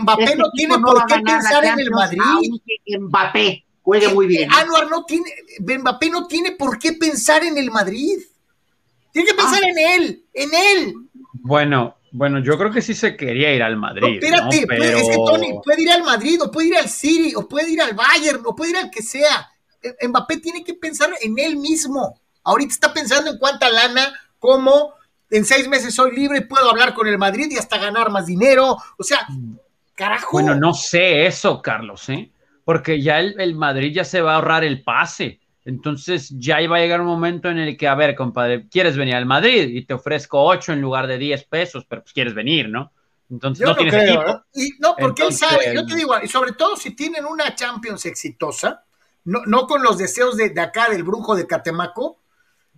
Mbappé 0.00 0.24
este 0.24 0.36
no 0.36 0.50
tiene 0.52 0.78
por 0.78 1.06
qué 1.06 1.20
pensar 1.20 1.64
en 1.64 1.80
el 1.80 1.90
Madrid. 1.90 2.20
Mbappé 3.00 3.64
juegue 3.88 4.08
muy 4.08 4.26
bien. 4.26 4.50
Anuar 4.52 4.90
no 4.90 5.04
tiene, 5.04 5.24
Mbappé 5.60 6.10
no 6.10 6.26
tiene 6.26 6.52
por 6.52 6.78
qué 6.78 6.92
pensar 6.92 7.42
en 7.42 7.56
el 7.56 7.70
Madrid. 7.70 8.18
Tiene 9.12 9.28
que 9.28 9.34
pensar 9.34 9.62
ah. 9.64 9.68
en 9.68 9.78
él, 9.78 10.24
en 10.34 10.50
él. 10.52 10.94
Bueno, 11.32 11.96
bueno, 12.12 12.40
yo 12.40 12.58
creo 12.58 12.70
que 12.70 12.82
sí 12.82 12.94
se 12.94 13.16
quería 13.16 13.54
ir 13.54 13.62
al 13.62 13.78
Madrid. 13.78 14.22
espérate, 14.22 14.66
puede, 14.66 15.00
es 15.00 15.08
que 15.08 15.16
Tony 15.16 15.58
puede 15.64 15.82
ir 15.82 15.90
al 15.90 16.02
Madrid, 16.02 16.42
o 16.42 16.50
puede 16.50 16.68
ir 16.68 16.76
al 16.76 16.88
City, 16.88 17.34
o 17.34 17.48
puede 17.48 17.70
ir 17.70 17.80
al 17.80 17.94
Bayern, 17.94 18.42
o 18.44 18.54
puede 18.54 18.72
ir 18.72 18.76
al 18.76 18.90
que 18.90 19.02
sea. 19.02 19.48
E, 19.82 20.06
Mbappé 20.06 20.36
tiene 20.36 20.62
que 20.62 20.74
pensar 20.74 21.10
en 21.22 21.38
él 21.38 21.56
mismo. 21.56 22.20
Ahorita 22.44 22.72
está 22.72 22.92
pensando 22.92 23.30
en 23.30 23.38
cuánta 23.38 23.70
lana, 23.70 24.12
cómo 24.38 24.92
en 25.30 25.46
seis 25.46 25.66
meses 25.66 25.94
soy 25.94 26.14
libre 26.14 26.38
y 26.38 26.44
puedo 26.44 26.68
hablar 26.68 26.92
con 26.92 27.06
el 27.06 27.16
Madrid 27.16 27.48
y 27.50 27.56
hasta 27.56 27.78
ganar 27.78 28.10
más 28.10 28.26
dinero. 28.26 28.76
O 28.98 29.02
sea, 29.02 29.26
carajo. 29.94 30.28
Bueno, 30.32 30.54
no 30.54 30.74
sé 30.74 31.24
eso, 31.24 31.62
Carlos, 31.62 32.06
¿eh? 32.10 32.30
Porque 32.68 33.00
ya 33.00 33.18
el, 33.18 33.54
Madrid 33.54 33.94
ya 33.94 34.04
se 34.04 34.20
va 34.20 34.32
a 34.32 34.34
ahorrar 34.34 34.62
el 34.62 34.82
pase. 34.82 35.40
Entonces 35.64 36.28
ya 36.36 36.60
iba 36.60 36.76
a 36.76 36.80
llegar 36.80 37.00
un 37.00 37.06
momento 37.06 37.48
en 37.48 37.56
el 37.56 37.78
que, 37.78 37.88
a 37.88 37.94
ver, 37.94 38.14
compadre, 38.14 38.68
quieres 38.68 38.94
venir 38.94 39.14
al 39.14 39.24
Madrid 39.24 39.70
y 39.70 39.86
te 39.86 39.94
ofrezco 39.94 40.44
8 40.44 40.74
en 40.74 40.82
lugar 40.82 41.06
de 41.06 41.16
10 41.16 41.44
pesos, 41.44 41.86
pero 41.88 42.02
pues 42.02 42.12
quieres 42.12 42.34
venir, 42.34 42.68
¿no? 42.68 42.92
Entonces 43.30 43.66
no, 43.66 43.74
tienes 43.74 43.94
equipo. 43.94 44.20
¿eh? 44.20 44.36
Y 44.52 44.72
no, 44.80 44.94
porque 44.98 45.22
él 45.22 45.32
sabe, 45.32 45.74
yo 45.74 45.86
te 45.86 45.94
digo, 45.94 46.14
y 46.22 46.28
sobre 46.28 46.52
todo 46.52 46.76
si 46.76 46.94
tienen 46.94 47.24
una 47.24 47.54
Champions 47.54 48.04
exitosa, 48.04 48.84
no, 49.24 49.46
no 49.46 49.66
con 49.66 49.82
los 49.82 49.96
deseos 49.96 50.36
de, 50.36 50.50
de 50.50 50.60
acá 50.60 50.90
del 50.90 51.04
brujo 51.04 51.36
de 51.36 51.46
Catemaco, 51.46 52.18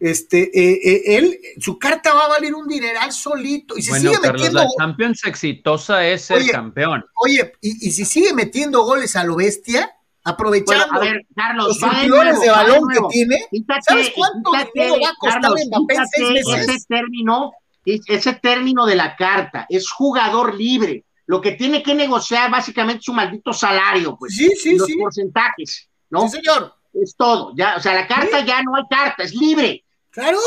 este, 0.00 0.50
eh, 0.58 0.80
eh, 0.82 1.16
él, 1.18 1.38
su 1.58 1.78
carta 1.78 2.14
va 2.14 2.24
a 2.24 2.28
valer 2.28 2.54
un 2.54 2.66
dineral 2.66 3.12
solito. 3.12 3.76
Y 3.76 3.82
si 3.82 3.92
sigue 3.92 4.18
metiendo. 4.20 4.60
La 4.60 4.66
Champions 4.78 5.24
exitosa 5.24 6.06
es 6.06 6.22
ser 6.22 6.50
campeón. 6.50 7.04
Oye, 7.22 7.52
y, 7.60 7.90
si 7.90 8.06
sigue 8.06 8.32
metiendo 8.32 8.82
goles 8.82 9.14
a 9.14 9.24
lo 9.24 9.36
bestia, 9.36 9.94
aprovechando 10.24 10.94
a 10.94 10.98
ver, 11.00 11.26
Carlos, 11.36 11.78
los 11.78 12.40
de 12.40 12.50
balón 12.50 12.88
que 12.88 13.00
tiene, 13.10 13.46
¿sabes 13.86 14.10
cuánto 14.14 14.50
dinero 14.72 14.96
va 15.02 15.10
a 15.10 15.14
costar 15.18 15.50
Mbappé 15.50 16.58
Ese 16.58 16.78
término, 16.88 17.52
ese 17.84 18.32
término 18.34 18.86
de 18.86 18.96
la 18.96 19.16
carta 19.16 19.66
es 19.68 19.90
jugador 19.90 20.54
libre. 20.54 21.04
Lo 21.26 21.40
que 21.42 21.52
tiene 21.52 21.82
que 21.82 21.94
negociar 21.94 22.50
básicamente 22.50 23.00
es 23.00 23.04
su 23.04 23.12
maldito 23.12 23.52
salario, 23.52 24.16
pues. 24.18 24.34
Sí, 24.34 24.48
sí, 24.56 24.76
los 24.76 24.88
porcentajes, 24.98 25.88
¿no? 26.08 26.22
Sí, 26.28 26.38
señor. 26.38 26.74
Es 26.92 27.14
todo. 27.16 27.52
Ya, 27.54 27.76
o 27.76 27.80
sea, 27.80 27.94
la 27.94 28.06
carta 28.08 28.44
ya 28.44 28.62
no 28.62 28.74
hay 28.74 28.82
carta, 28.90 29.22
es 29.22 29.32
libre. 29.32 29.84
Claro. 30.10 30.38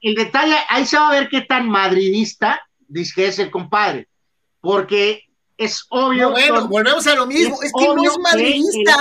El, 0.00 0.14
detalle, 0.14 0.56
ahí 0.68 0.86
se 0.86 0.96
va 0.96 1.08
a 1.08 1.12
ver 1.12 1.28
qué 1.28 1.42
tan 1.42 1.68
madridista 1.68 2.60
dice 2.78 3.12
que 3.14 3.26
es 3.26 3.38
el 3.38 3.50
compadre, 3.50 4.08
porque 4.60 5.24
es 5.56 5.84
obvio. 5.90 6.30
bueno, 6.30 6.68
volvemos 6.68 7.06
a 7.06 7.14
lo 7.14 7.26
mismo, 7.26 7.60
es, 7.62 7.72
que 7.76 7.86
no 7.86 8.04
es 8.04 8.18
madridista, 8.18 8.96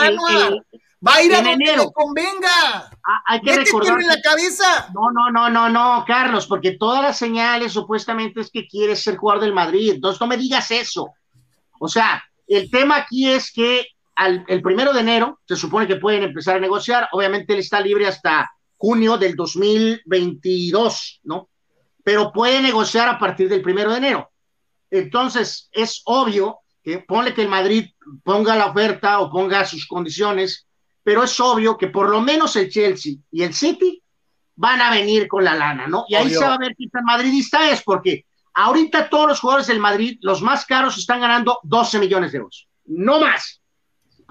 Va 1.05 1.15
a 1.15 1.23
ir 1.23 1.33
a 1.33 1.41
donde 1.41 1.77
le 1.77 1.91
convenga. 1.93 2.91
Ah, 3.03 3.23
hay 3.25 3.41
que 3.41 3.55
recordar. 3.55 3.99
en 3.99 4.07
la 4.07 4.21
cabeza? 4.21 4.87
No, 4.93 5.11
no, 5.11 5.31
no, 5.31 5.49
no, 5.49 5.67
no, 5.67 6.05
Carlos, 6.05 6.45
porque 6.45 6.73
todas 6.73 7.01
las 7.01 7.17
señales 7.17 7.71
supuestamente 7.71 8.41
es 8.41 8.51
que 8.51 8.67
quieres 8.67 9.01
ser 9.01 9.17
jugador 9.17 9.41
del 9.41 9.53
Madrid. 9.53 9.93
Entonces 9.95 10.21
no 10.21 10.27
me 10.27 10.37
digas 10.37 10.69
eso. 10.69 11.11
O 11.79 11.87
sea, 11.87 12.23
el 12.47 12.69
tema 12.69 12.97
aquí 12.97 13.27
es 13.27 13.51
que 13.51 13.87
al, 14.15 14.45
el 14.47 14.61
primero 14.61 14.93
de 14.93 14.99
enero, 14.99 15.39
se 15.47 15.55
supone 15.55 15.87
que 15.87 15.95
pueden 15.95 16.21
empezar 16.21 16.57
a 16.57 16.59
negociar. 16.59 17.09
Obviamente 17.13 17.53
él 17.53 17.59
está 17.59 17.81
libre 17.81 18.05
hasta 18.05 18.51
junio 18.81 19.15
del 19.15 19.35
2022, 19.35 21.21
¿no? 21.25 21.49
Pero 22.03 22.31
puede 22.33 22.63
negociar 22.63 23.07
a 23.09 23.19
partir 23.19 23.47
del 23.47 23.61
primero 23.61 23.91
de 23.91 23.97
enero. 23.97 24.31
Entonces, 24.89 25.69
es 25.71 26.01
obvio 26.05 26.61
que 26.83 26.97
ponle 26.97 27.35
que 27.35 27.43
el 27.43 27.47
Madrid 27.47 27.91
ponga 28.23 28.55
la 28.55 28.71
oferta 28.71 29.19
o 29.19 29.29
ponga 29.29 29.65
sus 29.65 29.85
condiciones, 29.85 30.65
pero 31.03 31.23
es 31.23 31.39
obvio 31.39 31.77
que 31.77 31.89
por 31.89 32.09
lo 32.09 32.21
menos 32.21 32.55
el 32.55 32.71
Chelsea 32.71 33.17
y 33.31 33.43
el 33.43 33.53
City 33.53 34.01
van 34.55 34.81
a 34.81 34.89
venir 34.89 35.27
con 35.27 35.43
la 35.43 35.53
lana, 35.53 35.85
¿no? 35.85 36.05
Y 36.07 36.15
ahí 36.15 36.31
se 36.31 36.39
va 36.39 36.55
a 36.55 36.57
ver 36.57 36.73
qué 36.75 36.87
tan 36.91 37.03
madridista 37.03 37.69
es, 37.69 37.83
porque 37.83 38.25
ahorita 38.55 39.09
todos 39.09 39.27
los 39.27 39.39
jugadores 39.39 39.67
del 39.67 39.79
Madrid, 39.79 40.17
los 40.21 40.41
más 40.41 40.65
caros, 40.65 40.97
están 40.97 41.21
ganando 41.21 41.59
12 41.61 41.99
millones 41.99 42.31
de 42.31 42.39
euros, 42.39 42.67
no 42.85 43.19
más. 43.19 43.60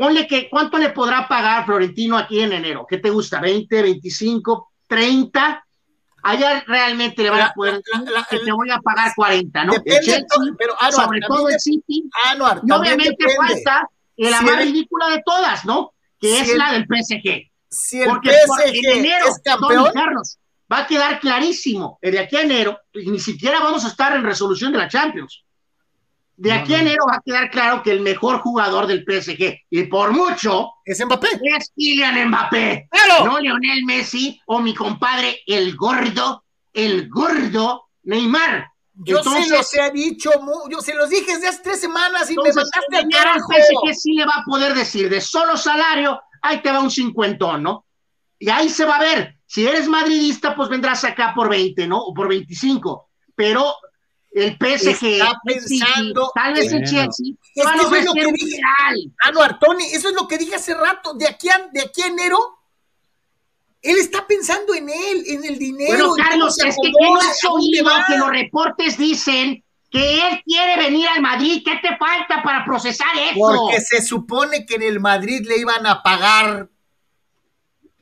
Ponle 0.01 0.27
que, 0.27 0.49
¿cuánto 0.49 0.79
le 0.79 0.89
podrá 0.89 1.29
pagar 1.29 1.67
Florentino 1.67 2.17
aquí 2.17 2.41
en 2.41 2.53
enero? 2.53 2.87
¿Qué 2.89 2.97
te 2.97 3.11
gusta? 3.11 3.39
¿20, 3.39 3.69
25, 3.69 4.73
30? 4.87 5.67
Allá 6.23 6.65
realmente 6.67 7.23
le 7.23 7.29
van 7.29 7.43
a 7.43 7.53
poder 7.53 7.83
que 8.31 8.39
te 8.39 8.51
voy 8.51 8.71
a 8.71 8.79
pagar 8.79 9.13
40, 9.15 9.65
¿no? 9.67 9.75
Depende, 9.75 10.25
pero 10.57 10.75
sobre 10.91 11.21
todo 11.29 11.51
el 11.51 11.61
City. 11.61 12.09
Anuar, 12.31 12.63
y 12.67 12.73
obviamente 12.73 13.27
falta 13.37 13.91
la 14.17 14.41
más 14.41 14.61
ridícula 14.61 15.11
de 15.11 15.23
todas, 15.23 15.67
¿no? 15.67 15.93
Que 16.19 16.41
es 16.41 16.57
la 16.57 16.73
del 16.73 16.87
PSG. 16.87 17.51
Si 17.69 18.01
el 18.01 18.09
Porque 18.09 18.31
PSG 18.31 18.77
en 18.77 18.99
enero, 19.01 19.27
es 19.29 19.39
campeón, 19.45 19.91
Carlos, 19.93 20.39
va 20.73 20.79
a 20.79 20.87
quedar 20.87 21.21
clarísimo. 21.21 21.99
De 22.01 22.19
aquí 22.19 22.37
a 22.37 22.41
enero, 22.41 22.79
ni 22.95 23.19
siquiera 23.19 23.61
vamos 23.61 23.85
a 23.85 23.89
estar 23.89 24.17
en 24.17 24.25
resolución 24.25 24.73
de 24.73 24.79
la 24.79 24.89
Champions. 24.89 25.45
De 26.41 26.51
aquí 26.53 26.73
a 26.73 26.81
enero 26.81 27.05
va 27.07 27.17
a 27.17 27.23
quedar 27.23 27.51
claro 27.51 27.83
que 27.83 27.91
el 27.91 28.01
mejor 28.01 28.39
jugador 28.41 28.87
del 28.87 29.05
PSG, 29.05 29.59
y 29.69 29.83
por 29.85 30.13
mucho, 30.13 30.71
es 30.87 31.05
Mbappé. 31.05 31.29
Es 31.59 31.71
Kylian 31.77 32.29
Mbappé. 32.29 32.89
No 33.27 33.39
Lionel 33.39 33.85
Messi 33.85 34.41
o 34.47 34.59
mi 34.61 34.75
compadre, 34.75 35.41
el 35.47 35.77
gordo, 35.77 36.45
el 36.73 37.11
gordo 37.11 37.91
Neymar. 38.05 38.67
Yo 38.95 39.23
se 39.23 39.51
los 39.51 39.75
he 39.75 39.91
dicho, 39.91 40.31
yo 40.71 40.81
se 40.81 40.95
los 40.95 41.11
dije 41.11 41.35
desde 41.35 41.49
hace 41.49 41.61
tres 41.63 41.79
semanas 41.79 42.31
y 42.31 42.37
me 42.37 42.45
mandaste 42.45 42.97
al 42.97 43.09
carajo. 43.11 43.53
PSG 43.53 43.95
sí 43.95 44.15
le 44.15 44.25
va 44.25 44.37
a 44.39 44.45
poder 44.47 44.73
decir 44.73 45.11
de 45.11 45.21
solo 45.21 45.59
salario, 45.59 46.23
ahí 46.41 46.63
te 46.63 46.73
va 46.73 46.81
un 46.81 46.91
cincuentón, 46.91 47.63
¿no? 47.63 47.85
Y 48.39 48.49
ahí 48.49 48.71
se 48.71 48.87
va 48.87 48.97
a 48.97 49.01
ver. 49.01 49.37
Si 49.45 49.67
eres 49.67 49.89
madridista, 49.89 50.57
pues 50.57 50.71
vendrás 50.71 51.05
acá 51.05 51.35
por 51.35 51.51
20, 51.51 51.87
¿no? 51.87 51.99
O 51.99 52.15
por 52.15 52.29
25. 52.29 53.11
Pero 53.35 53.75
el 54.33 54.57
PSG 54.57 55.05
está 55.05 55.41
pensando 55.45 56.31
tal 56.35 56.55
vez 56.55 56.73
el 56.73 56.85
Chelsea 56.85 57.35
eso 57.55 57.97
es 57.97 58.05
lo 58.05 58.13
que 58.13 58.33
dije 58.33 58.61
ah, 59.25 59.31
no, 59.33 59.43
Artoni, 59.43 59.85
eso 59.87 60.09
es 60.09 60.15
lo 60.15 60.29
que 60.29 60.39
dije 60.39 60.55
hace 60.55 60.75
rato 60.75 61.15
de 61.15 61.27
aquí 61.27 61.49
a, 61.49 61.69
de 61.73 61.81
aquí 61.83 62.03
enero 62.03 62.39
él 63.83 63.99
está 63.99 64.27
pensando 64.27 64.75
en 64.75 64.89
él 64.89 65.25
en 65.27 65.45
el 65.45 65.59
dinero 65.59 66.11
bueno 66.11 66.15
Carlos 66.15 66.59
es 66.65 66.77
que 66.81 66.91
no 66.91 67.17
has 67.17 67.45
oído 67.45 67.91
que 68.07 68.17
los 68.19 68.31
reportes 68.31 68.97
dicen 68.97 69.65
que 69.91 70.29
él 70.29 70.43
quiere 70.45 70.77
venir 70.77 71.09
al 71.09 71.21
Madrid, 71.21 71.63
¿qué 71.65 71.77
te 71.83 71.97
falta 71.97 72.43
para 72.43 72.65
procesar 72.65 73.09
eso? 73.17 73.35
Porque 73.39 73.81
se 73.81 74.01
supone 74.01 74.65
que 74.65 74.77
en 74.77 74.83
el 74.83 75.01
Madrid 75.01 75.45
le 75.47 75.59
iban 75.59 75.85
a 75.85 76.03
pagar. 76.03 76.69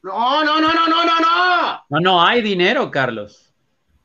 No, 0.03 0.45
no, 0.45 0.61
no, 0.61 0.74
no, 0.74 0.87
no, 0.87 1.05
no. 1.05 1.85
No, 1.89 2.01
no 2.01 2.22
hay 2.22 2.43
dinero, 2.43 2.91
Carlos 2.91 3.47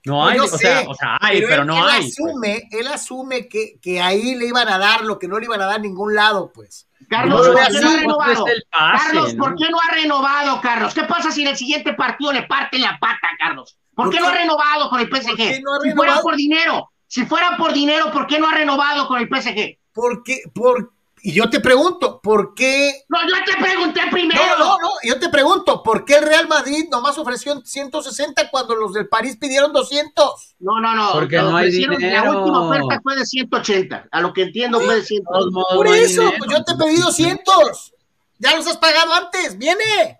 no 0.05 0.25
hay, 0.25 0.37
o, 0.39 0.47
sea, 0.47 0.83
o 0.87 0.93
sea, 0.93 1.17
hay, 1.21 1.41
pero, 1.47 1.63
no 1.63 1.85
hay. 1.85 2.01
Pues. 2.01 2.19
Asume, 2.19 2.67
Él 2.71 2.87
asume 2.87 3.47
que, 3.47 3.79
que, 3.81 4.01
ahí 4.01 4.35
le 4.35 4.47
iban 4.47 4.67
a 4.67 4.77
dar 4.77 5.03
lo 5.03 5.17
que 5.17 5.29
no 5.29 5.39
le 5.39 5.45
iban 5.45 5.61
a 5.61 5.65
dar 5.65 5.75
a 5.75 5.81
ningún 5.81 6.13
lado, 6.13 6.51
pues. 6.53 6.87
Carlos, 7.09 7.47
¿por 7.47 7.55
qué 7.55 7.81
no 7.81 7.89
ha 7.89 7.95
renovado? 7.95 8.45
Carlos, 8.71 9.33
¿por 9.35 9.55
qué 9.55 9.69
no 9.69 9.77
ha 9.79 9.93
renovado, 9.93 10.61
Carlos? 10.61 10.93
¿Qué 10.93 11.03
pasa 11.03 11.31
si 11.31 11.41
en 11.43 11.49
el 11.49 11.57
siguiente 11.57 11.93
partido 11.93 12.33
le 12.33 12.43
parte 12.43 12.79
la 12.79 12.97
pata, 12.99 13.29
Carlos? 13.39 13.77
¿Por, 13.95 14.09
qué, 14.09 14.19
no 14.19 14.27
ha 14.27 14.33
renovado 14.33 14.89
con 14.89 14.99
el 14.99 15.07
PSG? 15.07 15.61
No 15.61 15.79
si 15.81 15.91
fuera 15.91 16.19
por 16.21 16.35
dinero, 16.35 16.91
si 17.07 17.25
fuera 17.25 17.55
por 17.57 17.73
dinero, 17.73 18.11
¿por 18.11 18.27
qué 18.27 18.39
no 18.39 18.49
ha 18.49 18.53
renovado 18.53 19.07
con 19.07 19.19
el 19.19 19.27
PSG? 19.27 19.77
Porque, 19.93 20.41
porque 20.53 20.89
y 21.25 21.31
yo 21.31 21.49
te 21.49 21.61
pregunto, 21.61 22.19
¿por 22.21 22.53
qué? 22.53 23.05
No, 23.07 23.17
yo 23.21 23.35
te 23.45 23.63
pregunté 23.63 24.01
primero. 24.11 24.41
No, 24.57 24.57
no, 24.57 24.77
no, 24.77 24.89
yo 25.03 25.17
te 25.17 25.29
pregunto, 25.29 25.81
¿por 25.81 26.03
qué 26.03 26.17
el 26.17 26.25
Real 26.25 26.49
Madrid 26.49 26.89
nomás 26.91 27.17
ofreció 27.17 27.61
160 27.63 28.49
cuando 28.51 28.75
los 28.75 28.91
del 28.91 29.07
París 29.07 29.37
pidieron 29.39 29.71
200? 29.71 30.55
No, 30.59 30.81
no, 30.81 30.93
no. 30.93 31.13
Porque 31.13 31.37
no 31.37 31.55
hay 31.55 31.71
dinero. 31.71 32.25
La 32.25 32.39
última 32.39 32.67
oferta 32.67 32.99
fue 33.01 33.15
de 33.15 33.25
180. 33.25 34.09
A 34.11 34.19
lo 34.19 34.33
que 34.33 34.41
entiendo 34.41 34.81
fue 34.81 34.95
de 34.95 35.03
180. 35.03 35.75
Por 35.75 35.87
eso, 35.87 36.29
pues 36.37 36.51
yo 36.51 36.61
te 36.65 36.75
pedí 36.75 36.97
200. 36.97 37.93
Ya 38.39 38.57
los 38.57 38.67
has 38.67 38.75
pagado 38.75 39.13
antes, 39.13 39.57
viene. 39.57 40.19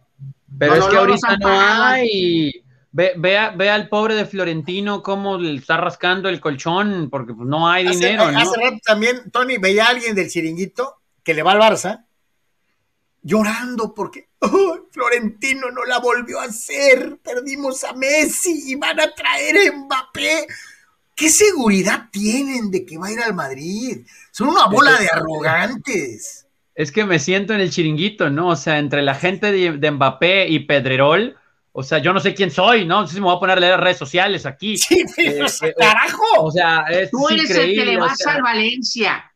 Pero 0.58 0.76
es 0.76 0.86
que 0.86 0.96
ahorita 0.96 1.38
no 1.38 1.50
hay. 1.50 2.63
Ve, 2.96 3.14
ve, 3.18 3.70
al 3.70 3.90
pobre 3.90 4.14
de 4.14 4.26
Florentino 4.26 5.02
cómo 5.02 5.40
le 5.40 5.56
está 5.56 5.78
rascando 5.78 6.30
el 6.30 6.40
colchón, 6.40 7.10
porque 7.10 7.34
pues, 7.34 7.48
no 7.48 7.68
hay 7.68 7.88
dinero. 7.88 8.32
¿no? 8.32 8.40
Hace 8.40 8.56
rato 8.62 8.78
también, 8.86 9.32
Tony, 9.32 9.58
veía 9.58 9.86
a 9.86 9.90
alguien 9.90 10.14
del 10.16 10.30
chiringuito 10.30 11.02
que 11.24 11.34
le 11.34 11.42
va 11.42 11.54
al 11.54 11.60
Barça 11.60 12.06
llorando 13.24 13.94
porque 13.94 14.30
Florentino 14.92 15.72
no 15.72 15.86
la 15.86 16.00
volvió 16.00 16.40
a 16.40 16.46
hacer, 16.46 17.18
perdimos 17.24 17.84
a 17.84 17.94
Messi 17.94 18.72
y 18.72 18.76
van 18.76 19.00
a 19.00 19.14
traer 19.14 19.70
a 19.70 19.76
Mbappé. 19.76 20.46
¿Qué 21.16 21.30
seguridad 21.30 22.10
tienen 22.12 22.70
de 22.70 22.86
que 22.86 22.98
va 22.98 23.08
a 23.08 23.12
ir 23.12 23.20
al 23.20 23.34
Madrid? 23.34 24.06
Son 24.32 24.50
una 24.50 24.66
bola 24.66 24.98
de 24.98 25.08
arrogantes. 25.08 26.48
Es 26.76 26.92
que 26.92 27.06
me 27.06 27.20
siento 27.20 27.54
en 27.54 27.62
el 27.62 27.70
chiringuito, 27.70 28.30
¿no? 28.30 28.50
O 28.50 28.56
sea, 28.56 28.80
entre 28.80 29.04
la 29.04 29.16
gente 29.16 29.52
de, 29.52 29.78
de 29.78 29.92
Mbappé 29.92 30.48
y 30.48 30.60
Pedrerol, 30.62 31.38
o 31.76 31.82
sea, 31.82 31.98
yo 31.98 32.14
no 32.14 32.20
sé 32.20 32.36
quién 32.36 32.52
soy, 32.52 32.86
¿no? 32.86 33.02
No 33.02 33.08
sé 33.08 33.16
si 33.16 33.20
me 33.20 33.26
voy 33.26 33.36
a 33.36 33.40
poner 33.40 33.58
a 33.58 33.60
leer 33.60 33.80
redes 33.80 33.98
sociales 33.98 34.46
aquí. 34.46 34.78
Sí, 34.84 35.04
pero 35.16 35.48
eh, 35.48 35.50
eh, 35.64 35.74
carajo. 35.78 36.44
O 36.44 36.52
sea, 36.52 36.86
es 36.90 37.10
Tú 37.10 37.28
eres 37.30 37.50
el 37.50 37.74
que 37.74 37.86
le 37.86 37.98
vas 37.98 38.26
al 38.28 38.44
Valencia. 38.44 39.32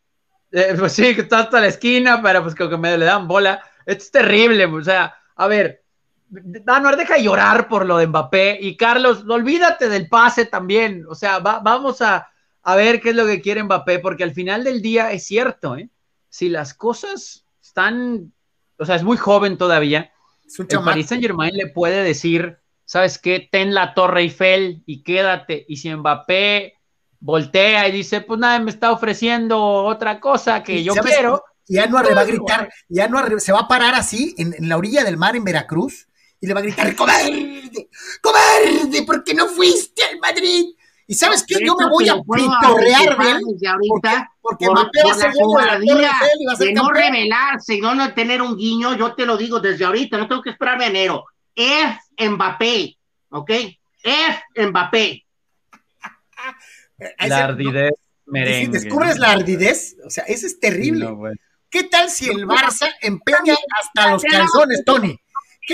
Eh, 0.51 0.75
pues 0.77 0.93
sí, 0.93 1.15
que 1.15 1.21
está 1.21 1.39
hasta 1.39 1.59
la 1.59 1.67
esquina, 1.67 2.21
pero 2.21 2.43
pues 2.43 2.53
que 2.53 2.67
me 2.77 2.95
le 2.95 3.05
dan 3.05 3.27
bola. 3.27 3.59
Esto 3.85 4.03
es 4.03 4.11
terrible, 4.11 4.65
o 4.65 4.83
sea, 4.83 5.15
a 5.35 5.47
ver, 5.47 5.83
Danuar, 6.29 6.97
deja 6.97 7.17
llorar 7.17 7.69
por 7.69 7.85
lo 7.85 7.97
de 7.97 8.07
Mbappé 8.07 8.57
y 8.61 8.75
Carlos, 8.75 9.23
olvídate 9.27 9.87
del 9.89 10.09
pase 10.09 10.45
también. 10.45 11.05
O 11.09 11.15
sea, 11.15 11.39
vamos 11.39 12.01
a, 12.01 12.27
a, 12.63 12.75
ver 12.75 12.99
qué 13.01 13.11
es 13.11 13.15
lo 13.15 13.25
que 13.25 13.41
quiere 13.41 13.63
Mbappé, 13.63 13.99
porque 13.99 14.23
al 14.23 14.33
final 14.33 14.63
del 14.63 14.81
día 14.81 15.11
es 15.11 15.25
cierto, 15.25 15.77
¿eh? 15.77 15.89
Si 16.29 16.49
las 16.49 16.73
cosas 16.73 17.45
están, 17.63 18.33
o 18.77 18.85
sea, 18.85 18.95
es 18.95 19.03
muy 19.03 19.17
joven 19.17 19.57
todavía 19.57 20.11
el 20.57 20.83
Paris 20.83 21.07
Saint 21.07 21.23
Germain 21.23 21.55
le 21.55 21.67
puede 21.67 22.03
decir, 22.03 22.59
¿sabes 22.85 23.17
qué? 23.17 23.47
Ten 23.51 23.73
la 23.73 23.93
Torre 23.93 24.21
Eiffel 24.21 24.83
y 24.85 25.03
quédate. 25.03 25.65
Y 25.67 25.77
si 25.77 25.93
Mbappé 25.93 26.75
voltea 27.19 27.87
y 27.87 27.91
dice, 27.91 28.21
pues 28.21 28.39
nada, 28.39 28.59
me 28.59 28.71
está 28.71 28.91
ofreciendo 28.91 29.61
otra 29.61 30.19
cosa 30.19 30.63
que 30.63 30.83
yo 30.83 30.93
quiero. 30.95 31.43
Y 31.67 31.77
Anuar 31.79 32.07
le 32.07 32.13
va 32.13 32.21
a 32.21 32.25
gritar, 32.25 32.69
y 32.87 33.01
Anuar 33.01 33.41
se 33.41 33.51
va 33.51 33.59
a 33.61 33.67
parar 33.67 33.93
así 33.93 34.33
en, 34.37 34.55
la 34.69 34.77
orilla 34.77 35.03
del 35.03 35.17
mar 35.17 35.35
en 35.35 35.43
Veracruz 35.43 36.07
y 36.39 36.47
le 36.47 36.53
va 36.53 36.61
a 36.61 36.63
gritar, 36.63 36.95
cobarde, 36.95 37.89
cobarde, 38.21 39.03
¿por 39.03 39.23
qué 39.23 39.33
no 39.33 39.47
fuiste 39.49 40.01
al 40.03 40.17
Madrid? 40.19 40.76
Y 41.09 41.15
sabes 41.15 41.45
qué, 41.47 41.65
yo 41.65 41.73
me 41.75 41.87
voy 41.87 42.09
a 42.09 42.15
pitorrear 42.15 43.17
de 43.17 43.67
ahorita, 43.67 44.29
porque, 44.41 44.65
por, 44.65 44.73
Mbappé 44.73 45.03
va 45.05 45.11
a 45.11 45.15
ser 45.15 45.31
de, 45.31 46.65
de 46.65 46.73
no 46.73 46.89
revelarse 46.89 47.75
y 47.75 47.81
no, 47.81 47.95
no 47.95 48.13
tener 48.13 48.41
un 48.41 48.57
guiño, 48.57 48.95
yo 48.97 49.15
te 49.15 49.25
lo 49.25 49.37
digo 49.37 49.61
desde 49.61 49.85
ahorita, 49.85 50.17
no 50.17 50.27
tengo 50.27 50.41
que 50.41 50.49
esperar 50.49 50.81
a 50.81 50.87
enero. 50.87 51.23
F 51.55 51.97
Mbappé, 52.29 52.97
¿ok? 53.29 53.51
F 54.03 54.67
Mbappé. 54.67 55.25
La 57.19 57.45
ardidez 57.45 57.93
merengue. 58.25 58.77
Si 58.79 58.85
descubres 58.85 59.17
la 59.17 59.31
ardidez, 59.31 59.95
o 60.05 60.09
sea, 60.09 60.25
eso 60.25 60.45
es 60.45 60.59
terrible. 60.59 61.07
¿Qué 61.69 61.83
tal 61.83 62.09
si 62.09 62.29
el 62.29 62.45
Barça 62.45 62.87
empeña 63.01 63.55
hasta 63.81 64.11
los 64.11 64.23
calzones, 64.23 64.83
Tony? 64.85 65.19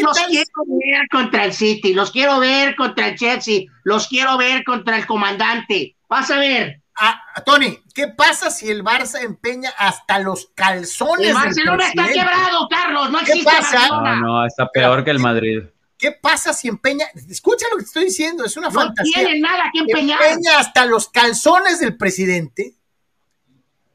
Los 0.01 0.17
quiero 0.17 0.45
ver 0.67 1.07
contra 1.09 1.45
el 1.45 1.53
City, 1.53 1.93
los 1.93 2.11
quiero 2.11 2.39
ver 2.39 2.75
contra 2.75 3.09
el 3.09 3.17
Chelsea, 3.17 3.65
los 3.83 4.07
quiero 4.07 4.37
ver 4.37 4.63
contra 4.63 4.97
el 4.97 5.05
comandante. 5.05 5.95
Vas 6.07 6.31
a 6.31 6.37
ver. 6.37 6.81
Ah, 6.95 7.21
Tony, 7.45 7.79
¿qué 7.93 8.07
pasa 8.07 8.51
si 8.51 8.69
el 8.69 8.83
Barça 8.83 9.21
empeña 9.23 9.71
hasta 9.77 10.19
los 10.19 10.51
calzones? 10.53 11.29
El 11.29 11.33
Barcelona 11.33 11.87
está 11.87 12.07
quebrado, 12.07 12.67
Carlos, 12.69 13.09
no 13.09 13.19
existe 13.19 13.39
¿Qué 13.39 13.45
pasa? 13.45 13.87
No, 13.87 14.15
no, 14.17 14.45
está 14.45 14.67
peor 14.69 15.03
que 15.03 15.11
el 15.11 15.19
Madrid. 15.19 15.63
¿Qué 15.97 16.11
pasa 16.11 16.53
si 16.53 16.67
empeña? 16.67 17.05
Escucha 17.29 17.65
lo 17.71 17.77
que 17.77 17.83
te 17.83 17.87
estoy 17.87 18.05
diciendo, 18.05 18.45
es 18.45 18.57
una 18.57 18.69
fantasía. 18.69 19.21
No 19.21 19.27
tiene 19.27 19.39
nada 19.39 19.69
que 19.73 19.79
empeñar. 19.79 20.21
Empeña 20.21 20.59
hasta 20.59 20.85
los 20.85 21.09
calzones 21.09 21.79
del 21.79 21.97
presidente 21.97 22.75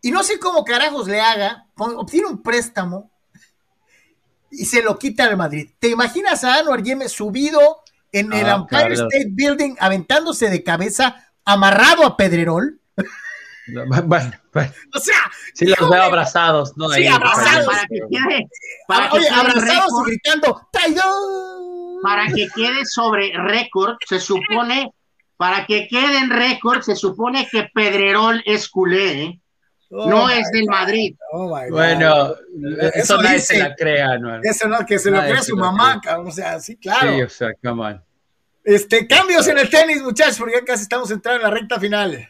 y 0.03 0.11
no 0.11 0.22
sé 0.22 0.38
cómo 0.38 0.64
carajos 0.64 1.09
le 1.09 1.20
haga, 1.20 1.66
obtiene 1.76 2.28
un 2.28 2.42
préstamo 2.42 3.11
y 4.51 4.64
se 4.64 4.82
lo 4.82 4.99
quita 4.99 5.24
al 5.24 5.36
Madrid. 5.36 5.70
¿Te 5.78 5.88
imaginas 5.88 6.44
a 6.44 6.59
Anwar 6.59 6.82
Yeme 6.82 7.09
subido 7.09 7.82
en 8.12 8.32
el 8.32 8.46
ah, 8.46 8.55
Empire 8.57 8.94
State 8.94 9.28
Building, 9.30 9.76
aventándose 9.78 10.49
de 10.51 10.62
cabeza, 10.62 11.30
amarrado 11.44 12.05
a 12.05 12.16
Pedrerol? 12.16 12.80
Bueno, 14.05 14.32
o 14.94 14.99
sea, 14.99 15.30
sí 15.53 15.66
los 15.66 15.90
veo 15.90 16.03
abrazados, 16.03 16.74
¿no? 16.76 16.88
Sí, 16.88 17.07
abrazados. 17.07 17.66
Para 17.66 17.86
que 17.86 18.01
quede, 18.11 18.49
para 18.86 19.11
que 19.11 19.28
abrazados 19.28 19.92
gritando, 20.07 20.68
¡traidor! 20.72 22.03
Para 22.03 22.26
que 22.28 22.49
quede 22.55 22.86
sobre 22.86 23.30
récord, 23.36 23.96
se 24.09 24.20
supone, 24.20 24.92
para 25.36 25.66
que 25.66 25.86
quede 25.86 26.18
en 26.18 26.30
récord, 26.30 26.80
se 26.80 26.96
supone 26.96 27.46
que 27.51 27.68
Pedrerol 27.74 28.42
es 28.46 28.68
culé, 28.68 29.22
¿eh? 29.22 29.40
Oh 29.91 30.09
no 30.09 30.28
es 30.28 30.51
del 30.53 30.66
Madrid. 30.66 31.16
Oh 31.32 31.49
bueno, 31.70 32.34
eso, 32.93 33.20
nadie 33.22 33.41
se 33.41 33.59
la 33.59 33.74
crea, 33.74 34.18
¿no? 34.18 34.41
Eso 34.43 34.68
no, 34.68 34.84
que 34.84 34.99
se 34.99 35.11
lo 35.11 35.18
crea 35.20 35.43
su 35.43 35.57
mamá, 35.57 36.01
o 36.18 36.30
sea, 36.30 36.61
sí, 36.61 36.76
claro. 36.76 37.14
Sí, 37.14 37.22
o 37.22 37.28
sea, 37.28 37.53
come 37.62 37.86
on. 37.86 38.05
Este, 38.64 39.07
cambios 39.07 39.49
en 39.49 39.59
el 39.59 39.70
tenis, 39.70 40.03
muchachos, 40.03 40.39
porque 40.39 40.57
ya 40.57 40.64
casi 40.64 40.82
estamos 40.82 41.11
entrando 41.11 41.43
en 41.43 41.51
la 41.51 41.59
recta 41.59 41.80
final. 41.80 42.28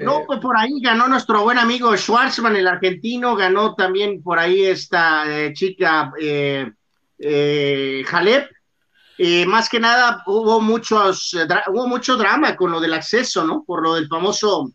No, 0.00 0.24
pues 0.26 0.40
por 0.40 0.56
ahí 0.56 0.80
ganó 0.80 1.06
nuestro 1.06 1.42
buen 1.42 1.58
amigo 1.58 1.94
Schwarzman, 1.94 2.56
el 2.56 2.66
argentino, 2.66 3.36
ganó 3.36 3.74
también 3.74 4.22
por 4.22 4.38
ahí 4.38 4.64
esta 4.64 5.24
eh, 5.28 5.52
chica 5.52 6.10
eh, 6.18 6.72
eh 7.18 8.02
Jalep. 8.06 8.50
Eh, 9.18 9.44
más 9.44 9.68
que 9.68 9.78
nada 9.78 10.22
hubo 10.26 10.62
muchos, 10.62 11.36
hubo 11.68 11.86
mucho 11.86 12.16
drama 12.16 12.56
con 12.56 12.72
lo 12.72 12.80
del 12.80 12.94
acceso, 12.94 13.44
¿no? 13.44 13.62
Por 13.64 13.82
lo 13.82 13.96
del 13.96 14.08
famoso 14.08 14.72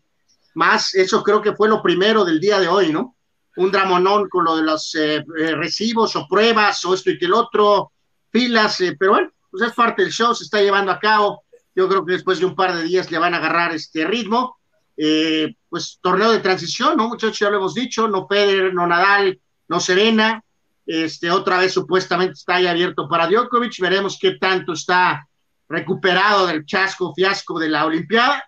más, 0.56 0.94
eso 0.94 1.22
creo 1.22 1.40
que 1.40 1.54
fue 1.54 1.68
lo 1.68 1.82
primero 1.82 2.24
del 2.24 2.40
día 2.40 2.58
de 2.58 2.68
hoy, 2.68 2.92
¿no? 2.92 3.16
Un 3.56 3.70
dramonón 3.70 4.28
con 4.28 4.44
lo 4.44 4.56
de 4.56 4.62
los 4.62 4.96
recibos 5.36 6.14
o 6.16 6.26
pruebas 6.28 6.84
o 6.84 6.94
esto 6.94 7.10
y 7.10 7.18
que 7.18 7.24
el 7.26 7.32
otro, 7.32 7.92
filas, 8.30 8.78
pero 8.98 9.12
bueno, 9.12 9.30
pues 9.50 9.62
es 9.62 9.72
parte 9.72 10.02
del 10.02 10.12
show, 10.12 10.34
se 10.34 10.44
está 10.44 10.60
llevando 10.60 10.92
a 10.92 10.98
cabo. 10.98 11.44
Yo 11.74 11.88
creo 11.88 12.04
que 12.04 12.12
después 12.12 12.38
de 12.38 12.46
un 12.46 12.54
par 12.54 12.74
de 12.74 12.82
días 12.84 13.10
le 13.10 13.18
van 13.18 13.34
a 13.34 13.38
agarrar 13.38 13.74
este 13.74 14.04
ritmo. 14.04 14.58
Eh, 14.96 15.54
pues 15.68 15.98
torneo 16.00 16.32
de 16.32 16.40
transición, 16.40 16.96
¿no, 16.96 17.08
muchachos? 17.08 17.38
Ya 17.38 17.50
lo 17.50 17.58
hemos 17.58 17.74
dicho, 17.74 18.08
no 18.08 18.26
Peder, 18.26 18.72
no 18.74 18.86
Nadal, 18.86 19.40
no 19.68 19.80
Serena. 19.80 20.42
Este, 20.86 21.30
otra 21.30 21.58
vez 21.58 21.72
supuestamente 21.72 22.34
está 22.34 22.56
ahí 22.56 22.66
abierto 22.66 23.08
para 23.08 23.26
Djokovic. 23.26 23.78
Veremos 23.80 24.18
qué 24.20 24.32
tanto 24.32 24.72
está 24.72 25.26
recuperado 25.68 26.46
del 26.46 26.64
chasco, 26.64 27.12
fiasco 27.14 27.58
de 27.58 27.68
la 27.68 27.84
Olimpiada. 27.84 28.44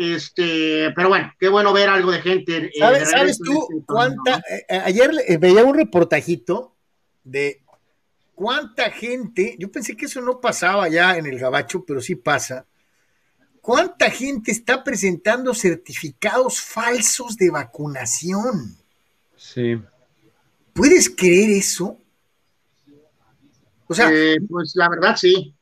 Este, 0.00 0.92
pero 0.94 1.08
bueno, 1.08 1.34
qué 1.40 1.48
bueno 1.48 1.72
ver 1.72 1.88
algo 1.88 2.12
de 2.12 2.20
gente. 2.20 2.66
Eh, 2.66 2.70
¿Sabes, 3.04 3.38
tú 3.38 3.66
este 3.68 3.84
cuánta? 3.84 4.40
Eh, 4.48 4.80
ayer 4.84 5.10
veía 5.40 5.64
un 5.64 5.74
reportajito 5.74 6.76
de 7.24 7.62
¿Cuánta 8.38 8.92
gente? 8.92 9.56
Yo 9.58 9.68
pensé 9.72 9.96
que 9.96 10.06
eso 10.06 10.20
no 10.20 10.40
pasaba 10.40 10.88
ya 10.88 11.16
en 11.16 11.26
el 11.26 11.36
gabacho, 11.40 11.84
pero 11.84 12.00
sí 12.00 12.14
pasa. 12.14 12.64
¿Cuánta 13.60 14.08
gente 14.08 14.52
está 14.52 14.84
presentando 14.84 15.52
certificados 15.52 16.60
falsos 16.60 17.36
de 17.36 17.50
vacunación? 17.50 18.76
Sí. 19.36 19.82
¿Puedes 20.72 21.10
creer 21.10 21.50
eso? 21.50 21.98
O 23.88 23.94
sea, 23.94 24.12
eh, 24.12 24.36
pues 24.48 24.76
la 24.76 24.88
verdad 24.88 25.16
sí. 25.16 25.52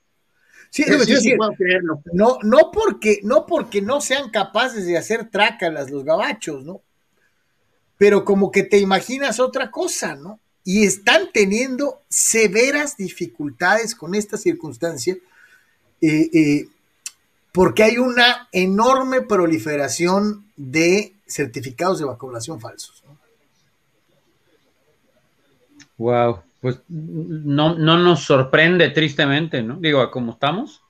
Sí, 0.85 1.17
sí, 1.21 1.37
puedo 1.37 1.53
creerlo. 1.53 2.03
No, 2.13 2.39
no 2.43 2.71
porque, 2.73 3.21
no 3.23 3.47
porque 3.47 3.81
no 3.81 4.01
sean 4.01 4.31
capaces 4.31 4.87
de 4.87 4.99
hacer 4.99 5.31
trácalas 5.31 5.91
los 5.91 6.05
gabachos, 6.05 6.65
¿no? 6.65 6.83
Pero 7.97 8.25
como 8.25 8.51
que 8.51 8.63
te 8.63 8.79
imaginas 8.79 9.41
otra 9.41 9.71
cosa, 9.71 10.17
¿no? 10.17 10.39
y 10.67 10.85
están 10.85 11.31
teniendo 11.33 12.03
severas 12.09 12.97
dificultades 12.97 13.95
con 13.95 14.17
esta 14.17 14.37
circunstancia 14.37 15.17
eh, 16.01 16.29
eh, 16.35 16.69
porque 17.53 17.85
hay 17.85 17.99
una 17.99 18.49
enorme 18.51 19.23
proliferación 19.23 20.45
de 20.57 21.15
certificados 21.25 22.01
de 22.01 22.07
vacunación 22.07 22.61
falsos. 22.61 23.05
Wow, 25.97 26.43
pues 26.67 26.81
no, 26.89 27.77
no 27.77 27.97
nos 27.97 28.25
sorprende 28.25 28.91
tristemente, 28.91 29.63
¿no? 29.63 29.77
Digo, 29.77 30.11
¿cómo 30.11 30.33
estamos? 30.33 30.83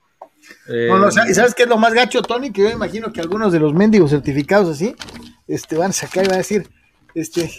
No, 0.67 1.11
¿sabes 1.11 1.53
qué 1.53 1.63
es 1.63 1.69
lo 1.69 1.77
más 1.77 1.93
gacho, 1.93 2.23
Tony? 2.23 2.51
Que 2.51 2.63
yo 2.63 2.71
imagino 2.71 3.13
que 3.13 3.21
algunos 3.21 3.53
de 3.53 3.59
los 3.59 3.75
mendigos 3.75 4.09
certificados 4.09 4.69
así, 4.69 4.95
este, 5.47 5.77
van 5.77 5.91
a 5.91 5.93
sacar 5.93 6.23
y 6.23 6.29
van 6.29 6.33
a 6.33 6.39
decir, 6.39 6.67
este, 7.13 7.51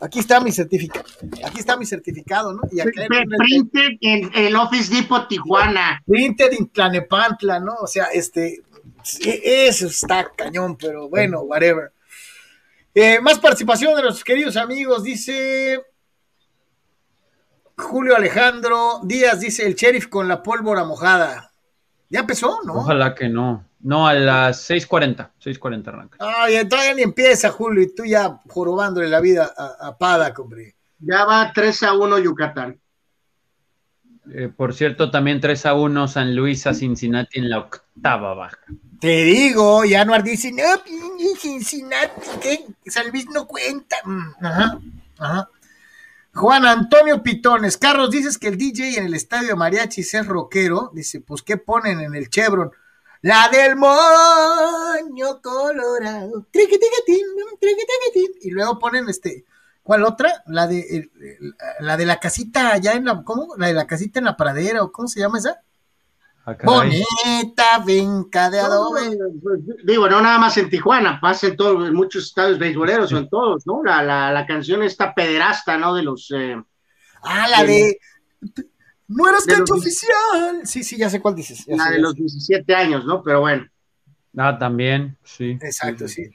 aquí 0.00 0.18
está 0.18 0.40
mi 0.40 0.50
certificado, 0.50 1.04
aquí 1.44 1.60
está 1.60 1.76
mi 1.76 1.86
certificado, 1.86 2.52
¿no? 2.52 2.62
Y 2.72 2.80
acá 2.80 3.06
printed 3.38 3.98
en 4.00 4.28
el 4.34 4.56
Office 4.56 4.92
Depot 4.92 5.28
Tijuana. 5.28 6.02
Printed 6.04 6.54
en 6.54 6.68
Tlanepantla, 6.68 7.60
¿no? 7.60 7.74
O 7.80 7.86
sea, 7.86 8.06
este, 8.06 8.60
eso 9.22 9.86
está 9.86 10.32
cañón, 10.34 10.76
pero 10.76 11.08
bueno, 11.08 11.42
whatever. 11.42 11.92
Eh, 12.92 13.20
más 13.20 13.38
participación 13.38 13.94
de 13.94 14.02
nuestros 14.02 14.24
queridos 14.24 14.56
amigos, 14.56 15.04
dice 15.04 15.80
Julio 17.82 18.16
Alejandro 18.16 19.00
Díaz, 19.02 19.40
dice 19.40 19.66
el 19.66 19.74
sheriff 19.74 20.06
con 20.08 20.28
la 20.28 20.42
pólvora 20.42 20.84
mojada. 20.84 21.52
¿Ya 22.08 22.20
empezó, 22.20 22.60
no? 22.64 22.74
Ojalá 22.74 23.14
que 23.14 23.28
no. 23.28 23.66
No, 23.80 24.06
a 24.06 24.14
las 24.14 24.70
6.40, 24.70 25.30
6.40 25.42 25.88
arranca. 25.88 26.18
Ay, 26.20 26.66
todavía 26.68 26.94
ni 26.94 27.02
empieza, 27.02 27.50
Julio, 27.50 27.82
y 27.82 27.94
tú 27.94 28.04
ya 28.04 28.40
jorobándole 28.48 29.08
la 29.08 29.20
vida 29.20 29.52
a, 29.56 29.88
a 29.88 29.98
Pada, 29.98 30.32
hombre. 30.38 30.76
Ya 31.00 31.24
va 31.24 31.50
3 31.52 31.82
a 31.82 31.92
1 31.94 32.18
Yucatán. 32.20 32.80
Eh, 34.30 34.48
por 34.54 34.72
cierto, 34.72 35.10
también 35.10 35.40
3 35.40 35.66
a 35.66 35.74
1 35.74 36.08
San 36.08 36.36
Luis 36.36 36.66
a 36.66 36.74
Cincinnati 36.74 37.40
en 37.40 37.50
la 37.50 37.58
octava 37.58 38.34
baja. 38.34 38.58
Te 39.00 39.24
digo, 39.24 39.84
y 39.84 39.94
Anuar 39.94 40.22
dice, 40.22 40.52
no, 40.52 40.62
Cincinnati, 41.36 42.20
¿qué? 42.40 42.66
San 42.86 43.10
Luis 43.10 43.26
no 43.34 43.48
cuenta. 43.48 43.96
Mm, 44.04 44.44
ajá, 44.44 44.78
ajá. 45.18 45.48
Juan 46.34 46.64
Antonio 46.64 47.22
Pitones, 47.22 47.76
Carlos, 47.76 48.10
dices 48.10 48.38
que 48.38 48.48
el 48.48 48.56
DJ 48.56 48.98
en 48.98 49.04
el 49.04 49.14
estadio 49.14 49.56
Mariachi 49.56 50.00
es 50.00 50.26
rockero. 50.26 50.90
Dice, 50.94 51.20
pues, 51.20 51.42
¿qué 51.42 51.58
ponen 51.58 52.00
en 52.00 52.14
el 52.14 52.30
Chevron? 52.30 52.70
La 53.20 53.48
del 53.50 53.76
moño 53.76 55.40
colorado. 55.42 56.46
Y 58.40 58.50
luego 58.50 58.78
ponen 58.78 59.08
este. 59.08 59.44
¿Cuál 59.82 60.04
otra? 60.04 60.42
La 60.46 60.66
de 60.66 61.10
la 61.80 61.96
de 61.96 62.06
la 62.06 62.18
casita 62.18 62.72
allá 62.72 62.94
en 62.94 63.04
la. 63.04 63.22
¿Cómo? 63.22 63.54
La 63.56 63.68
de 63.68 63.74
la 63.74 63.86
casita 63.86 64.18
en 64.18 64.24
la 64.24 64.36
pradera, 64.36 64.82
o 64.82 64.90
cómo 64.90 65.08
se 65.08 65.20
llama 65.20 65.38
esa? 65.38 65.62
Ah, 66.44 66.56
Bonita 66.64 67.78
vinca 67.86 68.50
de 68.50 68.58
adobe. 68.58 69.16
Pues, 69.42 69.60
digo, 69.84 70.08
no 70.08 70.20
nada 70.20 70.38
más 70.38 70.56
en 70.56 70.68
Tijuana, 70.68 71.20
pasa 71.20 71.46
en 71.46 71.56
todos, 71.56 71.86
en 71.86 71.94
muchos 71.94 72.24
estados 72.24 72.58
beisboleros 72.58 73.12
o 73.12 73.18
en 73.18 73.28
todos, 73.28 73.64
¿no? 73.66 73.82
La, 73.84 74.02
la, 74.02 74.32
la 74.32 74.44
canción 74.44 74.82
esta 74.82 75.14
pederasta, 75.14 75.78
¿no? 75.78 75.94
De 75.94 76.02
los. 76.02 76.32
Eh, 76.34 76.60
ah, 77.22 77.48
la 77.48 77.62
de. 77.62 77.98
No 79.06 79.28
eras 79.28 79.44
cancha 79.44 79.74
oficial. 79.74 80.62
Sí, 80.64 80.82
sí, 80.82 80.96
ya 80.96 81.10
sé 81.10 81.20
cuál 81.20 81.36
dices. 81.36 81.64
La 81.68 81.90
de 81.90 82.00
los 82.00 82.14
17 82.14 82.74
años, 82.74 83.04
¿no? 83.04 83.22
Pero 83.22 83.40
bueno. 83.40 83.66
Ah, 84.36 84.58
también, 84.58 85.18
sí. 85.22 85.58
Exacto, 85.60 86.08
sí. 86.08 86.30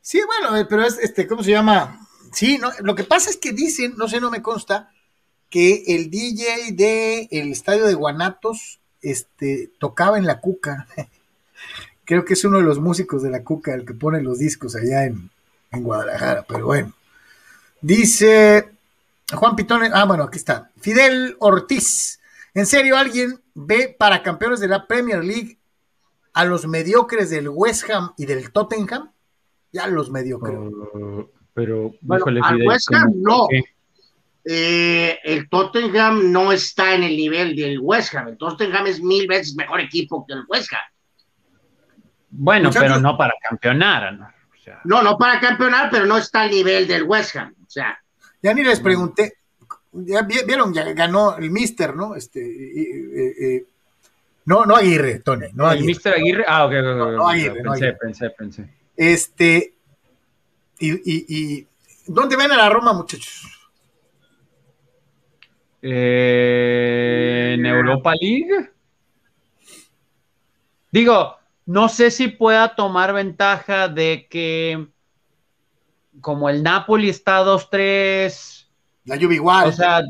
Sí, 0.00 0.20
bueno, 0.26 0.56
eh, 0.56 0.66
pero 0.68 0.84
es, 0.84 0.98
este, 0.98 1.26
¿cómo 1.26 1.42
se 1.42 1.50
llama? 1.50 2.06
Sí, 2.32 2.58
no, 2.58 2.70
lo 2.80 2.94
que 2.94 3.04
pasa 3.04 3.28
es 3.28 3.36
que 3.36 3.52
dicen, 3.52 3.94
no 3.96 4.08
sé, 4.08 4.20
no 4.20 4.30
me 4.30 4.40
consta, 4.40 4.90
que 5.48 5.82
el 5.88 6.10
DJ 6.10 6.72
de 6.72 7.28
el 7.30 7.50
estadio 7.50 7.84
de 7.86 7.94
Guanatos, 7.94 8.79
este, 9.02 9.70
tocaba 9.78 10.18
en 10.18 10.26
la 10.26 10.40
Cuca. 10.40 10.86
Creo 12.04 12.24
que 12.24 12.34
es 12.34 12.44
uno 12.44 12.58
de 12.58 12.64
los 12.64 12.80
músicos 12.80 13.22
de 13.22 13.30
la 13.30 13.44
Cuca 13.44 13.74
el 13.74 13.84
que 13.84 13.94
pone 13.94 14.22
los 14.22 14.38
discos 14.38 14.74
allá 14.76 15.04
en, 15.04 15.30
en 15.70 15.82
Guadalajara, 15.82 16.44
pero 16.48 16.66
bueno. 16.66 16.92
Dice 17.80 18.68
Juan 19.32 19.56
Pitón, 19.56 19.82
ah, 19.92 20.04
bueno, 20.04 20.24
aquí 20.24 20.38
está. 20.38 20.70
Fidel 20.80 21.36
Ortiz. 21.38 22.20
¿En 22.54 22.66
serio 22.66 22.96
alguien 22.96 23.40
ve 23.54 23.94
para 23.96 24.22
campeones 24.22 24.60
de 24.60 24.68
la 24.68 24.86
Premier 24.86 25.24
League 25.24 25.58
a 26.32 26.44
los 26.44 26.66
mediocres 26.66 27.30
del 27.30 27.48
West 27.48 27.88
Ham 27.90 28.12
y 28.16 28.26
del 28.26 28.50
Tottenham? 28.50 29.12
Ya 29.72 29.86
los 29.86 30.10
mediocres. 30.10 30.58
Uh, 30.58 31.28
pero, 31.54 31.92
bueno, 32.00 32.24
al 32.42 32.66
West 32.66 32.92
Ham 32.92 33.12
no. 33.16 33.46
Eh, 34.52 35.20
el 35.22 35.48
Tottenham 35.48 36.32
no 36.32 36.50
está 36.50 36.96
en 36.96 37.04
el 37.04 37.16
nivel 37.16 37.54
del 37.54 37.78
West 37.80 38.12
Ham. 38.16 38.26
El 38.26 38.36
Tottenham 38.36 38.84
es 38.88 39.00
mil 39.00 39.28
veces 39.28 39.54
mejor 39.54 39.78
equipo 39.80 40.26
que 40.26 40.32
el 40.32 40.42
West 40.48 40.72
Ham. 40.72 40.80
Bueno, 42.30 42.70
pero 42.72 42.98
no 42.98 43.16
para 43.16 43.32
campeonar. 43.40 44.12
¿no? 44.12 44.28
no, 44.86 45.02
no 45.04 45.16
para 45.16 45.38
campeonar, 45.38 45.88
pero 45.88 46.04
no 46.04 46.18
está 46.18 46.40
al 46.40 46.50
nivel 46.50 46.88
del 46.88 47.04
West 47.04 47.36
Ham. 47.36 47.54
O 47.64 47.70
sea, 47.70 47.96
ya 48.42 48.52
ni 48.52 48.64
les 48.64 48.80
pregunté, 48.80 49.34
ya 49.92 50.22
vieron, 50.22 50.74
ya 50.74 50.82
ganó 50.94 51.36
el 51.36 51.48
Mister, 51.52 51.94
¿no? 51.94 52.16
Este, 52.16 52.40
eh, 52.40 53.34
eh, 53.40 53.64
no, 54.46 54.66
no 54.66 54.74
Aguirre, 54.74 55.20
Tony, 55.20 55.46
no 55.52 55.66
Aguirre. 55.66 55.80
El 55.80 55.86
Mister 55.86 56.14
Aguirre, 56.14 56.44
ah, 56.48 56.64
ok, 56.64 56.72
no, 56.72 57.12
no 57.12 57.28
Aguirre, 57.28 57.62
pensé, 57.62 57.92
pensé, 57.92 58.30
pensé. 58.30 58.68
Este, 58.96 59.74
y, 60.80 60.90
y, 60.90 61.24
y, 61.28 61.66
¿dónde 62.08 62.34
ven 62.34 62.50
a 62.50 62.56
la 62.56 62.68
Roma, 62.68 62.92
muchachos? 62.92 63.59
Eh, 65.82 67.54
en 67.54 67.66
Europa 67.66 68.12
League. 68.20 68.70
Digo, 70.90 71.36
No 71.66 71.88
sé 71.88 72.10
si 72.10 72.28
pueda 72.28 72.74
tomar 72.74 73.12
ventaja 73.12 73.86
de 73.86 74.26
que 74.28 74.88
como 76.20 76.48
el 76.48 76.62
Napoli 76.62 77.08
está 77.08 77.44
2-3. 77.44 78.68
La 79.04 79.16
lluvia 79.16 79.36
igual. 79.36 79.68
O 79.68 79.72
sea, 79.72 80.02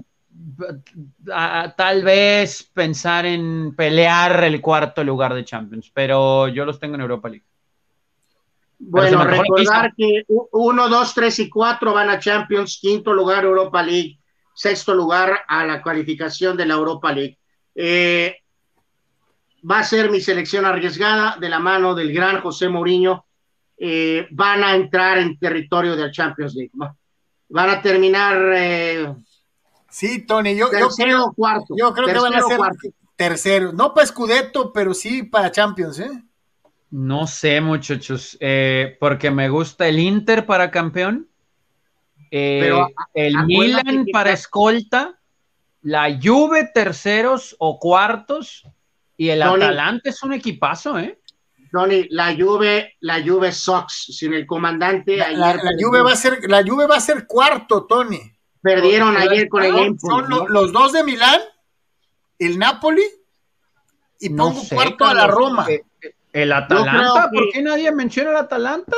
tal 1.77 2.03
vez 2.03 2.63
pensar 2.63 3.27
en 3.27 3.75
pelear 3.77 4.45
el 4.45 4.61
cuarto 4.61 5.05
lugar 5.05 5.35
de 5.35 5.45
Champions, 5.45 5.91
pero 5.93 6.49
yo 6.49 6.65
los 6.65 6.81
tengo 6.81 6.95
en 6.95 7.03
Europa 7.03 7.29
League. 7.29 7.45
Bueno, 8.79 9.23
recordar 9.25 9.93
que 9.95 10.25
1, 10.29 10.89
2, 10.89 11.15
3 11.15 11.39
y 11.41 11.51
4 11.51 11.93
van 11.93 12.09
a 12.09 12.19
Champions, 12.19 12.79
quinto 12.81 13.13
lugar 13.13 13.45
Europa 13.45 13.83
League, 13.83 14.19
sexto 14.55 14.95
lugar 14.95 15.41
a 15.49 15.65
la 15.65 15.83
cualificación 15.83 16.57
de 16.57 16.67
la 16.67 16.75
Europa 16.75 17.13
League. 17.13 17.39
Eh, 17.75 18.37
va 19.69 19.81
a 19.81 19.85
ser 19.85 20.11
mi 20.11 20.21
selección 20.21 20.65
arriesgada 20.65 21.37
de 21.41 21.49
la 21.49 21.59
mano 21.59 21.95
del 21.95 22.13
gran 22.13 22.41
José 22.41 22.69
Mourinho. 22.69 23.27
Eh, 23.77 24.27
van 24.31 24.63
a 24.63 24.75
entrar 24.75 25.19
en 25.19 25.39
territorio 25.39 25.97
del 25.97 26.13
Champions 26.13 26.55
League. 26.55 26.73
Van 27.49 27.71
a 27.71 27.81
terminar. 27.81 28.37
Eh, 28.55 29.15
sí, 29.89 30.27
Tony, 30.27 30.55
yo, 30.55 30.69
tercero 30.69 31.25
o 31.25 31.33
cuarto. 31.33 31.75
Yo 31.77 31.93
creo 31.93 32.07
que 32.07 32.19
van 32.19 32.35
a 32.35 32.43
ser 32.43 32.61
tercero. 33.17 33.73
No 33.73 33.95
para 33.95 34.07
Scudetto, 34.07 34.73
pero 34.73 34.95
sí 34.95 35.23
para 35.23 35.51
Champions, 35.51 35.99
¿eh? 36.01 36.11
No 36.91 37.27
sé, 37.29 37.61
muchachos, 37.61 38.37
eh, 38.41 38.97
porque 38.99 39.31
me 39.31 39.49
gusta 39.49 39.87
el 39.87 40.01
Inter 40.01 40.45
para 40.45 40.73
campeón, 40.73 41.30
eh, 42.31 42.73
el 43.15 43.45
Milan 43.47 44.07
para 44.13 44.33
escolta, 44.33 45.19
la 45.83 46.19
Juve 46.23 46.71
terceros 46.73 47.57
o 47.59 47.79
cuartos 47.79 48.65
y 49.17 49.31
el 49.31 49.43
Atalante 49.43 50.11
es 50.11 50.23
un 50.23 50.33
equipazo, 50.33 50.99
¿eh? 50.99 51.19
Tony, 51.71 52.07
la 52.11 52.35
Juve, 52.35 52.97
la 53.01 53.23
Juve 53.23 53.53
Sox 53.53 54.07
sin 54.17 54.35
el 54.35 54.47
comandante. 54.47 55.17
La, 55.17 55.59
Juve 55.79 56.03
va 56.03 56.13
a 56.13 56.17
ser, 56.17 56.41
la 56.49 56.65
Juve 56.65 56.87
va 56.87 56.97
a 56.97 57.01
ser 57.01 57.27
cuarto, 57.27 57.87
Tony. 57.87 58.21
Perdieron 58.61 59.17
ayer 59.17 59.49
con 59.49 59.63
el 59.63 59.77
Empoli. 59.77 60.27
Son 60.27 60.47
los 60.49 60.73
dos 60.73 60.93
de 60.93 61.05
Milán, 61.05 61.41
el 62.39 62.59
Napoli 62.59 63.05
y 64.19 64.31
pongo 64.31 64.63
cuarto 64.69 65.07
a 65.07 65.15
la 65.15 65.27
Roma. 65.27 65.67
El 66.33 66.53
Atalanta, 66.53 67.31
¿por 67.33 67.51
qué 67.51 67.63
nadie 67.63 67.91
menciona 67.93 68.31
el 68.31 68.37
Atalanta? 68.37 68.97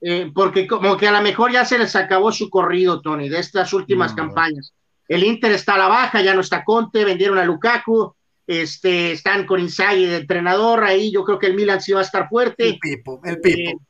Eh, 0.00 0.30
porque 0.34 0.66
como 0.66 0.96
que 0.96 1.06
a 1.06 1.12
lo 1.12 1.20
mejor 1.20 1.52
ya 1.52 1.64
se 1.64 1.78
les 1.78 1.94
acabó 1.94 2.32
su 2.32 2.48
corrido, 2.48 3.02
Tony, 3.02 3.28
de 3.28 3.38
estas 3.38 3.72
últimas 3.72 4.14
campañas. 4.14 4.72
El 5.06 5.24
Inter 5.24 5.52
está 5.52 5.74
a 5.74 5.78
la 5.78 5.88
baja, 5.88 6.22
ya 6.22 6.34
no 6.34 6.40
está 6.40 6.64
Conte, 6.64 7.04
vendieron 7.04 7.38
a 7.38 7.44
Lukaku, 7.44 8.14
este, 8.46 9.12
están 9.12 9.46
con 9.46 9.60
Inzaghi 9.60 10.06
de 10.06 10.16
entrenador, 10.18 10.84
ahí 10.84 11.12
yo 11.12 11.24
creo 11.24 11.38
que 11.38 11.48
el 11.48 11.54
Milan 11.54 11.80
sí 11.80 11.92
va 11.92 12.00
a 12.00 12.04
estar 12.04 12.28
fuerte. 12.28 12.68
El 12.68 12.78
Pipo, 12.78 13.20
el 13.24 13.40
Pipo. 13.40 13.80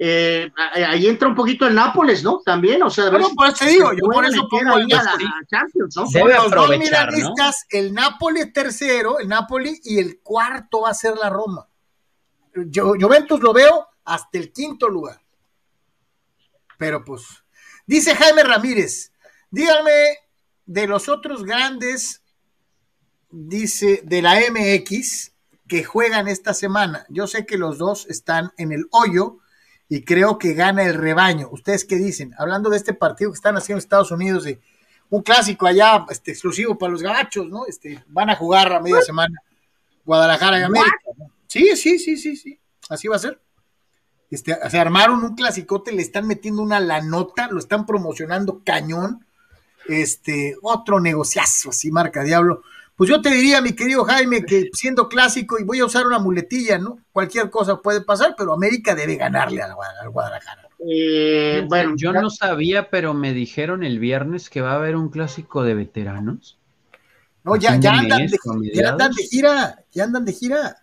Eh, 0.00 0.48
eh, 0.76 0.84
ahí 0.84 1.08
entra 1.08 1.26
un 1.26 1.34
poquito 1.34 1.66
el 1.66 1.74
Nápoles, 1.74 2.22
¿no? 2.22 2.40
También, 2.44 2.80
o 2.84 2.90
sea, 2.90 3.10
no, 3.10 3.30
por 3.34 3.48
eso 3.48 3.64
te 3.64 3.70
digo, 3.70 3.92
yo 3.92 4.08
por 4.08 4.24
eso 4.24 4.46
pongo 4.48 4.74
a 4.74 4.78
la 4.78 5.16
Champions, 5.48 5.96
¿no? 5.96 6.06
Debe 6.08 6.34
los 6.34 6.50
dos 6.50 6.78
milanistas, 6.78 7.66
el 7.70 7.92
Nápoles 7.92 8.52
tercero, 8.52 9.18
el 9.18 9.26
Nápoles 9.26 9.80
y 9.84 9.98
el 9.98 10.20
cuarto 10.22 10.82
va 10.82 10.90
a 10.90 10.94
ser 10.94 11.16
la 11.16 11.30
Roma. 11.30 11.66
Yo, 12.54 12.94
Juventus 13.00 13.40
lo 13.40 13.52
veo 13.52 13.88
hasta 14.04 14.38
el 14.38 14.52
quinto 14.52 14.88
lugar. 14.88 15.20
Pero 16.78 17.04
pues, 17.04 17.44
dice 17.86 18.14
Jaime 18.14 18.44
Ramírez, 18.44 19.12
díganme 19.50 20.16
de 20.64 20.86
los 20.86 21.08
otros 21.08 21.44
grandes, 21.44 22.22
dice, 23.30 24.00
de 24.04 24.22
la 24.22 24.40
MX 24.50 25.32
que 25.66 25.84
juegan 25.84 26.28
esta 26.28 26.54
semana. 26.54 27.04
Yo 27.10 27.26
sé 27.26 27.44
que 27.44 27.58
los 27.58 27.76
dos 27.76 28.06
están 28.08 28.52
en 28.56 28.72
el 28.72 28.86
hoyo 28.90 29.38
y 29.88 30.04
creo 30.04 30.38
que 30.38 30.54
gana 30.54 30.84
el 30.84 30.94
rebaño. 30.94 31.48
¿Ustedes 31.50 31.84
qué 31.84 31.96
dicen? 31.96 32.34
Hablando 32.38 32.70
de 32.70 32.78
este 32.78 32.94
partido 32.94 33.30
que 33.30 33.36
están 33.36 33.56
haciendo 33.56 33.78
Estados 33.78 34.10
Unidos, 34.10 34.44
de 34.44 34.60
un 35.10 35.22
clásico 35.22 35.66
allá 35.66 36.06
este, 36.10 36.30
exclusivo 36.32 36.78
para 36.78 36.92
los 36.92 37.02
gabachos, 37.02 37.48
¿no? 37.48 37.66
Este, 37.66 38.02
van 38.08 38.30
a 38.30 38.36
jugar 38.36 38.72
a 38.72 38.80
media 38.80 39.02
semana 39.02 39.42
Guadalajara 40.04 40.60
y 40.60 40.62
América. 40.62 40.96
Sí, 41.46 41.76
sí, 41.76 41.98
sí, 41.98 42.16
sí, 42.16 42.36
sí. 42.36 42.58
Así 42.88 43.08
va 43.08 43.16
a 43.16 43.18
ser. 43.18 43.40
Este, 44.30 44.56
se 44.68 44.78
armaron 44.78 45.24
un 45.24 45.34
clasicote, 45.34 45.92
le 45.92 46.02
están 46.02 46.26
metiendo 46.26 46.62
una 46.62 46.80
la 46.80 47.00
nota, 47.00 47.48
lo 47.50 47.58
están 47.58 47.86
promocionando 47.86 48.62
cañón. 48.64 49.24
Este, 49.88 50.56
otro 50.60 51.00
negociazo, 51.00 51.70
así 51.70 51.90
marca 51.90 52.22
Diablo. 52.22 52.62
Pues 52.94 53.08
yo 53.08 53.22
te 53.22 53.30
diría, 53.30 53.62
mi 53.62 53.72
querido 53.72 54.04
Jaime, 54.04 54.44
que 54.44 54.70
siendo 54.72 55.08
clásico, 55.08 55.58
y 55.58 55.62
voy 55.62 55.78
a 55.78 55.84
usar 55.84 56.06
una 56.06 56.18
muletilla, 56.18 56.78
¿no? 56.78 56.98
Cualquier 57.12 57.48
cosa 57.48 57.80
puede 57.80 58.00
pasar, 58.00 58.34
pero 58.36 58.52
América 58.52 58.94
debe 58.94 59.14
ganarle 59.14 59.62
al, 59.62 59.74
Guadalajara. 60.10 60.68
Eh, 60.84 61.64
bueno, 61.68 61.94
yo 61.96 62.12
no 62.12 62.28
sabía, 62.28 62.90
pero 62.90 63.14
me 63.14 63.32
dijeron 63.32 63.84
el 63.84 63.98
viernes 64.00 64.50
que 64.50 64.60
va 64.60 64.72
a 64.72 64.76
haber 64.76 64.96
un 64.96 65.10
clásico 65.10 65.62
de 65.62 65.74
veteranos. 65.74 66.58
No, 67.44 67.56
ya, 67.56 67.76
ya, 67.76 67.92
andan, 67.92 68.26
de, 68.26 68.38
ya 68.74 68.90
andan 68.90 69.12
de 69.12 69.22
gira, 69.22 69.84
ya 69.92 70.04
andan 70.04 70.24
de 70.24 70.32
gira 70.32 70.76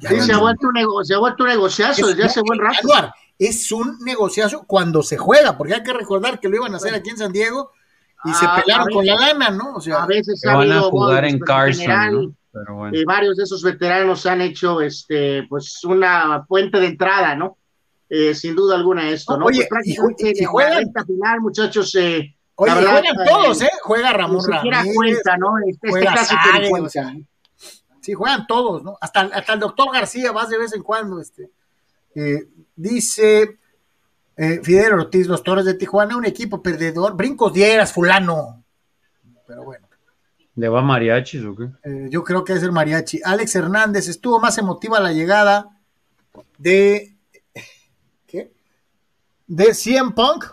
se, 0.00 0.32
ha 0.32 0.38
vuelto 0.38 0.68
un 0.68 1.48
negociazo 1.48 2.06
desde 2.06 2.24
hace 2.24 2.40
buen 2.40 2.58
rato. 2.60 2.88
es 3.38 3.70
un 3.72 3.98
negociazo 4.00 4.64
cuando 4.66 5.02
se 5.02 5.16
juega, 5.16 5.56
porque 5.56 5.74
hay 5.74 5.82
que 5.82 5.92
recordar 5.92 6.40
que 6.40 6.48
lo 6.48 6.56
iban 6.56 6.74
a 6.74 6.76
hacer 6.76 6.94
aquí 6.94 7.10
en 7.10 7.18
San 7.18 7.32
Diego 7.32 7.72
y 8.24 8.32
se 8.32 8.46
ah, 8.46 8.62
pelaron 8.62 8.88
con 8.92 9.06
la 9.06 9.14
lana, 9.14 9.50
¿no? 9.50 9.74
O 9.74 9.80
sea, 9.80 10.02
a 10.02 10.06
veces 10.06 10.44
ha 10.44 10.56
van 10.56 10.72
a 10.72 10.82
jugar 10.82 11.24
en 11.24 11.38
Carson, 11.38 12.36
eh, 12.92 13.04
varios 13.06 13.36
de 13.36 13.44
esos 13.44 13.62
veteranos 13.62 14.26
han 14.26 14.40
hecho 14.40 14.80
este, 14.80 15.44
pues 15.48 15.84
una 15.84 16.44
puente 16.48 16.80
de 16.80 16.86
entrada, 16.86 17.36
¿no? 17.36 17.58
Eh, 18.08 18.34
sin 18.34 18.56
duda 18.56 18.74
alguna 18.74 19.08
esto, 19.08 19.36
¿no? 19.36 19.46
Oye, 19.46 19.66
pues 19.68 19.86
y, 19.86 20.44
juegan 20.44 20.92
final, 21.06 21.40
muchachos. 21.40 21.94
Eh, 21.94 22.34
Oye, 22.54 22.72
juegan 22.72 23.04
todos, 23.26 23.62
¿eh? 23.62 23.70
Juega 23.82 24.12
Ramón 24.12 24.40
Ramírez. 24.48 24.94
cuenta, 24.94 25.36
¿no? 25.36 25.50
Este, 25.66 25.88
este 25.88 26.04
caso 26.04 26.34
Sí, 28.08 28.14
juegan 28.14 28.46
todos, 28.46 28.82
¿no? 28.82 28.96
Hasta, 29.02 29.20
hasta 29.20 29.52
el 29.52 29.60
doctor 29.60 29.92
García 29.92 30.32
vas 30.32 30.48
de 30.48 30.56
vez 30.56 30.72
en 30.72 30.82
cuando. 30.82 31.20
Este. 31.20 31.50
Eh, 32.14 32.48
dice 32.74 33.58
eh, 34.34 34.60
Fidel 34.62 34.94
Ortiz, 34.94 35.26
los 35.26 35.42
Torres 35.42 35.66
de 35.66 35.74
Tijuana, 35.74 36.16
un 36.16 36.24
equipo 36.24 36.62
perdedor. 36.62 37.14
Brincos 37.14 37.52
dieras, 37.52 37.92
fulano. 37.92 38.64
Pero 39.46 39.62
bueno. 39.62 39.86
¿Le 40.54 40.70
va 40.70 40.80
mariachis 40.80 41.44
o 41.44 41.54
qué? 41.54 41.64
Eh, 41.84 42.06
yo 42.08 42.24
creo 42.24 42.44
que 42.44 42.54
es 42.54 42.62
el 42.62 42.72
mariachi. 42.72 43.20
Alex 43.22 43.56
Hernández, 43.56 44.08
estuvo 44.08 44.40
más 44.40 44.56
emotiva 44.56 45.00
la 45.00 45.12
llegada 45.12 45.78
de. 46.56 47.14
¿Qué? 48.26 48.54
¿De 49.46 49.74
CM 49.74 50.12
Punk 50.12 50.46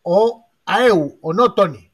o 0.00 0.46
AEU 0.64 1.18
o 1.20 1.34
no, 1.34 1.52
Tony? 1.52 1.91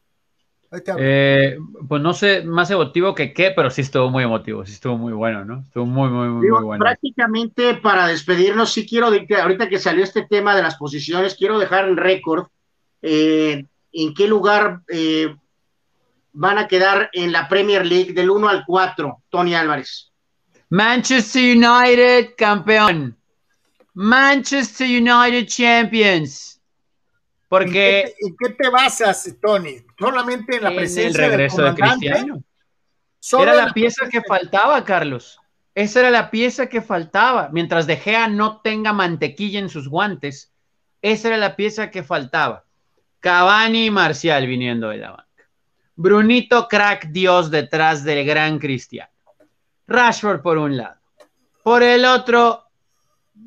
Eh, 0.99 1.57
pues 1.89 2.03
no 2.03 2.13
sé, 2.13 2.43
más 2.43 2.71
emotivo 2.71 3.15
que 3.15 3.33
qué, 3.33 3.53
pero 3.57 3.71
sí 3.71 3.81
estuvo 3.81 4.11
muy 4.11 4.25
emotivo, 4.25 4.67
sí 4.67 4.73
estuvo 4.73 4.99
muy 4.99 5.15
bueno, 5.15 5.45
¿no? 5.45 5.61
Estuvo 5.61 5.87
muy, 5.87 6.11
muy, 6.11 6.29
muy, 6.29 6.51
muy 6.51 6.63
bueno. 6.63 6.83
Prácticamente 6.83 7.75
para 7.75 8.07
despedirnos, 8.07 8.73
sí 8.73 8.87
quiero, 8.87 9.11
de, 9.11 9.27
ahorita 9.41 9.69
que 9.69 9.79
salió 9.79 10.05
este 10.05 10.27
tema 10.27 10.55
de 10.55 10.63
las 10.63 10.77
posiciones, 10.77 11.37
quiero 11.37 11.59
dejar 11.59 11.89
en 11.89 11.97
récord 11.97 12.49
eh, 13.01 13.65
en 13.93 14.15
qué 14.15 14.29
lugar 14.29 14.83
eh, 14.89 15.35
van 16.33 16.59
a 16.59 16.69
quedar 16.69 17.09
en 17.15 17.33
la 17.33 17.49
Premier 17.49 17.87
League 17.87 18.13
del 18.13 18.29
1 18.29 18.49
al 18.49 18.65
4, 18.67 19.23
Tony 19.31 19.55
Álvarez. 19.55 20.13
Manchester 20.69 21.57
United 21.57 22.35
campeón. 22.37 23.17
Manchester 23.95 24.87
United 24.87 25.47
Champions. 25.47 26.58
Porque. 27.49 28.15
¿En 28.21 28.37
qué, 28.37 28.51
te 28.51 28.69
basas, 28.69 29.35
Tony? 29.41 29.77
Solamente 29.99 30.57
en 30.57 30.65
la 30.65 30.75
presencia 30.75 31.25
el 31.27 31.31
regreso 31.31 31.63
de 31.63 31.75
Cristiano. 31.75 32.43
Era 33.41 33.55
la, 33.55 33.73
pieza 33.73 34.09
que 34.09 34.23
faltaba, 34.23 34.85
Carlos. 34.85 35.41
Esa 35.75 36.01
era 36.01 36.11
la 36.11 36.31
pieza 36.31 36.69
que 36.69 36.83
faltaba. 36.83 37.49
Mientras 37.53 37.87
De 37.87 37.97
Gea 37.97 38.29
no 38.29 38.61
tenga 38.61 38.93
mantequilla 38.93 39.59
en 39.59 39.69
sus 39.69 39.89
guantes, 39.89 40.53
esa 41.03 41.29
era 41.29 41.37
la 41.37 41.57
pieza 41.57 41.91
que 41.91 42.03
faltaba. 42.03 42.65
Cavani 43.21 43.87
y 43.87 43.91
Marcial 43.91 44.47
viniendo 44.47 44.91
de 44.91 44.99
la 44.99 45.11
banca. 45.11 45.51
Brunito, 45.97 46.69
crack 46.69 47.09
Dios 47.09 47.51
detrás 47.51 48.05
del 48.05 48.25
gran 48.25 48.59
Cristiano. 48.59 49.11
Rashford 49.89 50.43
por 50.43 50.59
un 50.59 50.77
lado. 50.77 51.01
Por 51.65 51.83
el 51.83 52.05
otro, 52.05 52.65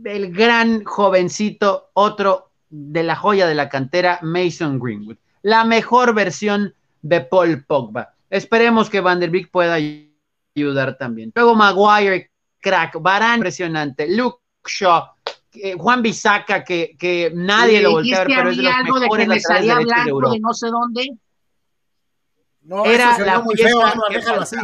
el 0.04 0.34
gran 0.34 0.84
jovencito, 0.84 1.92
otro 1.94 2.51
de 2.72 3.04
la 3.04 3.16
joya 3.16 3.46
de 3.48 3.54
la 3.56 3.70
cantera, 3.70 4.20
Mason 4.22 4.80
Greenwood. 4.80 5.18
La 5.44 5.66
mejor 5.66 6.16
versión 6.16 6.74
de 7.02 7.22
Paul 7.22 7.64
Pogba. 7.66 8.16
Esperemos 8.30 8.90
que 8.90 9.02
Van 9.02 9.20
der 9.20 9.30
Beek 9.30 9.52
pueda 9.52 9.78
ayudar 10.56 10.98
también. 10.98 11.32
Luego 11.36 11.54
Maguire, 11.54 12.32
crack, 12.60 13.02
Barán, 13.02 13.36
impresionante, 13.36 14.08
Luke 14.10 14.40
Shaw, 14.66 15.04
eh, 15.54 15.76
Juan 15.78 16.02
Bisaca, 16.02 16.64
que, 16.64 16.96
que 16.98 17.32
nadie 17.36 17.82
lo 17.82 17.92
voltea 17.92 18.22
a 18.22 18.24
ver, 18.24 18.38
pero 18.38 18.50
es 18.52 18.58
de 18.58 18.64
los 18.64 18.74
algo 18.74 19.00
mejores 19.00 19.28
de 19.28 19.34
que 19.34 19.40
salía 19.42 19.80
blanco 19.80 20.32
de, 20.32 20.40
no 20.40 20.54
sé 20.54 20.68
dónde. 20.68 21.10
No, 22.62 22.86
era 22.86 23.18
la 23.20 23.40
muy 23.42 23.58
feo, 23.58 23.82
no, 23.82 24.04
déjalo 24.10 24.42
así. 24.42 24.56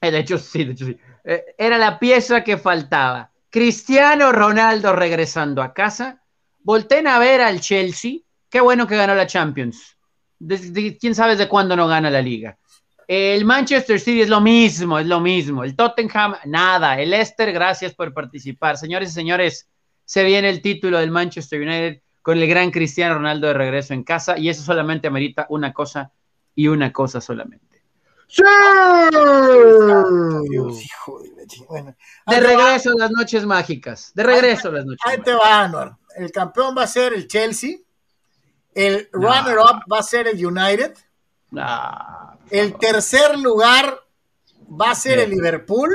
De 0.00 0.18
hecho, 0.18 0.38
sí, 0.38 0.64
de 0.64 0.72
hecho, 0.72 0.86
sí. 0.86 0.96
eh, 1.24 1.44
era 1.58 1.76
la 1.76 1.98
pieza 1.98 2.44
que 2.44 2.56
faltaba. 2.56 3.32
Cristiano 3.50 4.30
Ronaldo 4.30 4.92
regresando 4.92 5.62
a 5.62 5.74
casa. 5.74 6.19
Volten 6.70 7.08
a 7.08 7.18
ver 7.18 7.40
al 7.40 7.60
Chelsea. 7.60 8.18
Qué 8.48 8.60
bueno 8.60 8.86
que 8.86 8.96
ganó 8.96 9.12
la 9.16 9.26
Champions. 9.26 9.96
¿Quién 11.00 11.16
sabe 11.16 11.34
de 11.34 11.48
cuándo 11.48 11.74
no 11.74 11.88
gana 11.88 12.08
la 12.10 12.22
liga? 12.22 12.56
El 13.08 13.44
Manchester 13.44 13.98
City 13.98 14.20
es 14.20 14.28
lo 14.28 14.40
mismo, 14.40 14.96
es 14.96 15.06
lo 15.08 15.18
mismo. 15.18 15.64
El 15.64 15.74
Tottenham, 15.74 16.36
nada. 16.44 16.96
El 17.00 17.10
Leicester, 17.10 17.52
gracias 17.52 17.92
por 17.92 18.14
participar. 18.14 18.76
Señores 18.76 19.10
y 19.10 19.12
señores, 19.14 19.68
se 20.04 20.22
viene 20.22 20.48
el 20.48 20.62
título 20.62 21.00
del 21.00 21.10
Manchester 21.10 21.60
United 21.60 22.02
con 22.22 22.38
el 22.38 22.46
gran 22.46 22.70
Cristiano 22.70 23.16
Ronaldo 23.16 23.48
de 23.48 23.54
regreso 23.54 23.92
en 23.92 24.04
casa 24.04 24.38
y 24.38 24.48
eso 24.48 24.62
solamente 24.62 25.08
amerita 25.08 25.46
una 25.48 25.72
cosa 25.72 26.12
y 26.54 26.68
una 26.68 26.92
cosa 26.92 27.20
solamente. 27.20 27.82
¡Sí! 28.28 28.44
de 32.28 32.40
regreso 32.40 32.90
a 32.90 32.94
las 32.96 33.10
noches 33.10 33.44
mágicas. 33.44 34.12
De 34.14 34.22
regreso 34.22 34.68
a 34.68 34.70
las 34.70 34.86
noches 34.86 35.02
Ahí 35.04 35.20
te 35.20 35.32
va, 35.32 35.64
Anor. 35.64 35.96
El 36.20 36.30
campeón 36.32 36.74
va 36.76 36.82
a 36.82 36.86
ser 36.86 37.14
el 37.14 37.26
Chelsea. 37.26 37.78
El 38.74 39.08
runner-up 39.10 39.84
va 39.90 40.00
a 40.00 40.02
ser 40.02 40.28
el 40.28 40.44
United. 40.44 40.92
el 42.50 42.78
tercer 42.78 43.38
lugar 43.38 43.98
va 44.70 44.90
a 44.90 44.94
ser 44.94 45.18
el 45.18 45.30
Liverpool. 45.30 45.90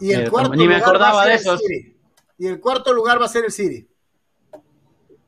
Y 0.00 0.10
el 0.10 0.28
cuarto 0.28 0.56
lugar 0.56 1.00
va 1.00 1.22
a 1.22 1.24
ser 1.24 1.52
El 1.52 1.58
City. 1.58 1.96
Y 2.36 2.46
el 2.48 2.60
cuarto 2.60 2.92
lugar 2.92 3.20
va 3.20 3.26
a 3.26 3.28
ser 3.28 3.44
el 3.44 3.52
City. 3.52 3.88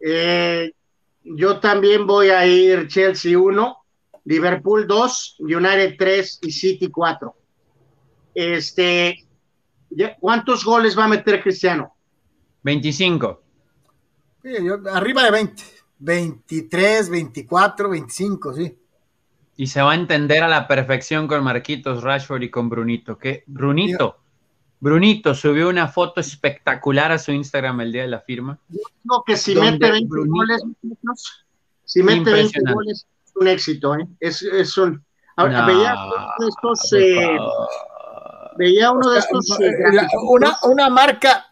Eh, 0.01 0.73
yo 1.23 1.61
también 1.61 2.05
voy 2.05 2.31
a 2.31 2.45
ir 2.45 2.89
Chelsea 2.89 3.39
1, 3.39 3.77
Liverpool 4.25 4.89
2, 4.89 5.37
United 5.39 5.95
3 5.97 6.39
y 6.43 6.51
City 6.51 6.91
4. 6.91 7.33
Este, 8.35 9.25
¿Cuántos 10.19 10.65
goles 10.65 10.99
va 10.99 11.05
a 11.05 11.09
meter 11.09 11.41
Cristiano? 11.41 11.95
25. 12.65 13.46
Arriba 14.93 15.25
de 15.25 15.31
20. 15.31 15.63
23, 15.99 17.11
24, 17.11 17.91
25, 17.91 18.55
sí. 18.55 18.79
Y 19.57 19.67
se 19.69 19.81
va 19.81 19.93
a 19.93 19.95
entender 19.95 20.43
a 20.43 20.49
la 20.49 20.69
perfección 20.69 21.27
con 21.27 21.43
Marquitos 21.43 22.03
Rashford 22.03 22.43
y 22.43 22.51
con 22.51 22.69
Brunito. 22.69 23.17
Que 23.17 23.45
Brunito, 23.47 24.19
Brunito 24.81 25.35
subió 25.35 25.71
una 25.71 25.89
foto 25.89 26.21
espectacular 26.21 27.11
a 27.11 27.19
su 27.19 27.33
Instagram 27.33 27.81
el 27.81 27.93
día 27.93 28.03
de 28.03 28.09
la 28.09 28.21
firma. 28.21 28.59
Yo 28.69 29.23
que 29.27 29.37
si 29.37 29.55
mete 29.55 29.91
20 29.91 30.09
goles, 30.27 30.63
si 31.85 32.03
mete 32.03 32.31
20 32.31 32.61
goles, 32.73 33.07
es 33.25 33.33
un 33.35 33.49
éxito, 33.49 33.95
¿eh? 33.95 34.07
Es, 34.21 34.43
es 34.43 34.77
un. 34.77 35.03
veía 35.39 35.95
uno 35.95 36.35
de 36.39 36.49
estos. 36.49 36.93
Eh, 36.93 37.39
veía 38.59 38.91
uno 38.91 39.11
de 39.11 39.19
estos. 39.21 39.61
Eh, 39.61 39.73
una, 40.29 40.59
una, 40.65 40.91
marca 40.91 41.47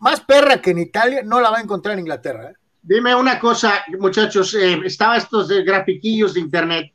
más 0.00 0.20
perra 0.20 0.60
que 0.60 0.70
en 0.70 0.78
Italia 0.78 1.22
no 1.24 1.40
la 1.40 1.50
va 1.50 1.58
a 1.58 1.62
encontrar 1.62 1.94
en 1.94 2.00
Inglaterra. 2.00 2.50
¿eh? 2.50 2.54
Dime 2.82 3.14
una 3.14 3.38
cosa, 3.38 3.84
muchachos. 3.98 4.54
Eh, 4.54 4.80
estaba 4.84 5.16
estos 5.16 5.48
de 5.48 5.62
grafiquillos 5.62 6.34
de 6.34 6.40
internet. 6.40 6.92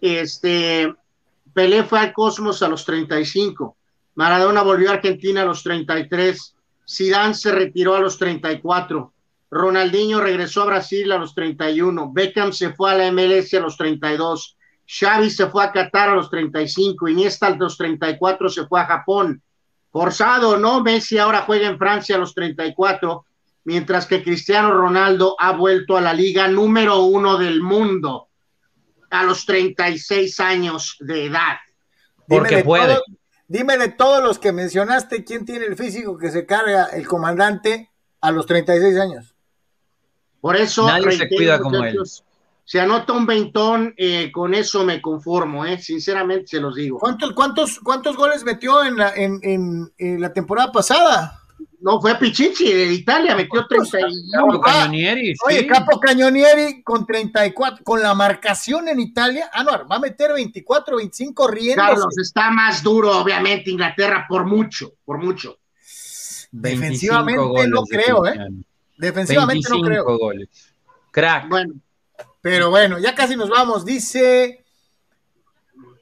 Este. 0.00 0.94
Pelé 1.54 1.84
fue 1.84 1.98
al 2.00 2.14
Cosmos 2.14 2.62
a 2.62 2.68
los 2.68 2.82
35 2.86 3.76
Maradona 4.14 4.62
volvió 4.62 4.90
a 4.90 4.94
Argentina 4.94 5.42
a 5.42 5.46
los 5.46 5.62
33. 5.62 6.54
Zidane 6.88 7.34
se 7.34 7.52
retiró 7.52 7.94
a 7.94 8.00
los 8.00 8.18
34. 8.18 9.12
Ronaldinho 9.50 10.20
regresó 10.20 10.62
a 10.62 10.66
Brasil 10.66 11.12
a 11.12 11.18
los 11.18 11.34
31. 11.34 12.12
Beckham 12.12 12.52
se 12.52 12.72
fue 12.72 12.90
a 12.90 12.96
la 12.96 13.12
MLS 13.12 13.54
a 13.54 13.60
los 13.60 13.76
32. 13.76 14.56
Xavi 14.86 15.30
se 15.30 15.46
fue 15.46 15.64
a 15.64 15.72
Qatar 15.72 16.10
a 16.10 16.14
los 16.14 16.30
35. 16.30 17.08
Iniesta 17.08 17.46
a 17.46 17.56
los 17.56 17.78
34 17.78 18.48
se 18.48 18.66
fue 18.66 18.80
a 18.80 18.86
Japón. 18.86 19.42
Forzado, 19.92 20.56
¿no? 20.56 20.82
Messi 20.82 21.18
ahora 21.18 21.42
juega 21.42 21.68
en 21.68 21.78
Francia 21.78 22.16
a 22.16 22.18
los 22.18 22.34
34, 22.34 23.26
mientras 23.64 24.06
que 24.06 24.22
Cristiano 24.22 24.72
Ronaldo 24.72 25.36
ha 25.38 25.52
vuelto 25.52 25.98
a 25.98 26.00
la 26.00 26.14
liga 26.14 26.48
número 26.48 27.02
uno 27.02 27.36
del 27.36 27.60
mundo 27.60 28.28
a 29.10 29.22
los 29.22 29.44
36 29.44 30.40
años 30.40 30.96
de 31.00 31.26
edad. 31.26 31.58
Porque 32.26 32.64
puede. 32.64 32.98
Dime 33.46 33.76
de 33.76 33.88
todos 33.88 34.22
los 34.22 34.38
que 34.38 34.50
mencionaste, 34.50 35.24
¿quién 35.24 35.44
tiene 35.44 35.66
el 35.66 35.76
físico 35.76 36.16
que 36.16 36.30
se 36.30 36.46
carga 36.46 36.86
el 36.86 37.06
comandante 37.06 37.90
a 38.22 38.30
los 38.30 38.46
36 38.46 38.96
años? 38.96 39.34
Por 40.40 40.56
eso, 40.56 40.86
Nadie 40.86 41.12
se 41.12 41.28
cuida 41.28 41.60
como 41.60 41.84
él. 41.84 41.98
Se 42.64 42.80
anota 42.80 43.12
un 43.12 43.26
veintón, 43.26 43.92
eh, 43.96 44.30
con 44.32 44.54
eso 44.54 44.84
me 44.84 45.02
conformo, 45.02 45.64
eh, 45.64 45.78
sinceramente 45.78 46.46
se 46.46 46.60
los 46.60 46.76
digo. 46.76 46.98
¿Cuántos, 46.98 47.32
cuántos, 47.32 47.80
cuántos 47.80 48.16
goles 48.16 48.44
metió 48.44 48.84
en 48.84 48.96
la, 48.96 49.12
en 49.14 50.20
la 50.20 50.32
temporada 50.32 50.70
pasada? 50.72 51.42
No, 51.82 52.00
fue 52.00 52.14
Pichichi 52.14 52.72
de 52.72 52.92
Italia, 52.92 53.34
metió 53.34 53.66
31. 53.66 54.60
Cañonieri, 54.60 55.34
Oye, 55.44 55.66
Capo 55.66 55.98
Cañonieri 55.98 56.80
con 56.84 57.04
34, 57.04 57.82
con 57.82 58.00
la 58.00 58.14
marcación 58.14 58.88
en 58.88 59.00
Italia, 59.00 59.50
ah, 59.52 59.64
no, 59.64 59.72
va 59.88 59.96
a 59.96 59.98
meter 59.98 60.32
24, 60.32 60.96
25 60.98 61.48
riendo. 61.48 61.82
Carlos, 61.82 62.16
está 62.18 62.52
más 62.52 62.84
duro, 62.84 63.18
obviamente, 63.18 63.70
Inglaterra, 63.70 64.26
por 64.28 64.44
mucho, 64.44 64.92
por 65.04 65.18
mucho. 65.18 65.58
Defensivamente 66.52 67.66
no 67.66 67.82
creo, 67.82 68.26
¿eh? 68.26 68.38
Defensivamente 68.96 69.68
no 69.68 69.80
creo. 69.80 70.04
goles. 70.18 70.48
Crack. 71.10 71.48
Bueno, 71.48 71.74
pero 72.42 72.68
bueno, 72.68 72.98
ya 72.98 73.14
casi 73.14 73.34
nos 73.34 73.48
vamos. 73.48 73.86
Dice 73.86 74.64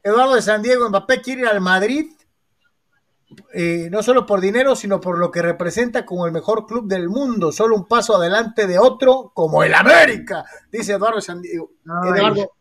Eduardo 0.03 0.35
de 0.35 0.43
San 0.43 0.63
Diego, 0.63 0.89
Mbappé 0.89 1.23
quiere 1.23 1.43
ir 1.43 1.47
al 1.47 1.61
Madrid 1.61 2.11
eh, 3.53 3.89
no 3.91 4.03
solo 4.03 4.27
por 4.27 4.41
dinero, 4.41 4.75
sino 4.75 5.01
por 5.01 5.19
lo 5.19 5.31
que 5.31 5.41
representa 5.41 6.05
como 6.05 6.27
el 6.27 6.33
mejor 6.33 6.67
club 6.67 6.89
del 6.89 7.09
mundo, 7.09 7.53
solo 7.53 7.77
un 7.77 7.87
paso 7.87 8.17
adelante 8.17 8.67
de 8.67 8.79
otro 8.79 9.31
como 9.33 9.63
el 9.63 9.73
América, 9.75 10.45
dice 10.71 10.95
Eduardo 10.95 11.21
Sandiego. 11.21 11.71
Eduardo, 11.85 12.53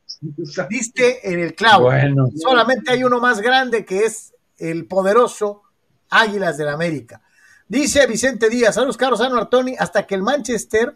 viste 0.70 1.32
en 1.32 1.40
el 1.40 1.56
clavo. 1.56 1.90
Solamente 2.36 2.92
hay 2.92 3.04
uno 3.04 3.20
más 3.20 3.42
grande 3.42 3.84
que 3.84 4.06
es 4.06 4.34
el 4.58 4.86
poderoso 4.86 5.64
Águilas 6.12 6.58
del 6.58 6.70
América. 6.70 7.22
Dice 7.68 8.06
Vicente 8.06 8.50
Díaz, 8.50 8.76
saludos 8.76 8.98
Carlos 8.98 9.22
Ano 9.22 9.38
Artoni, 9.38 9.76
hasta 9.78 10.06
que 10.06 10.14
el 10.14 10.22
Manchester, 10.22 10.96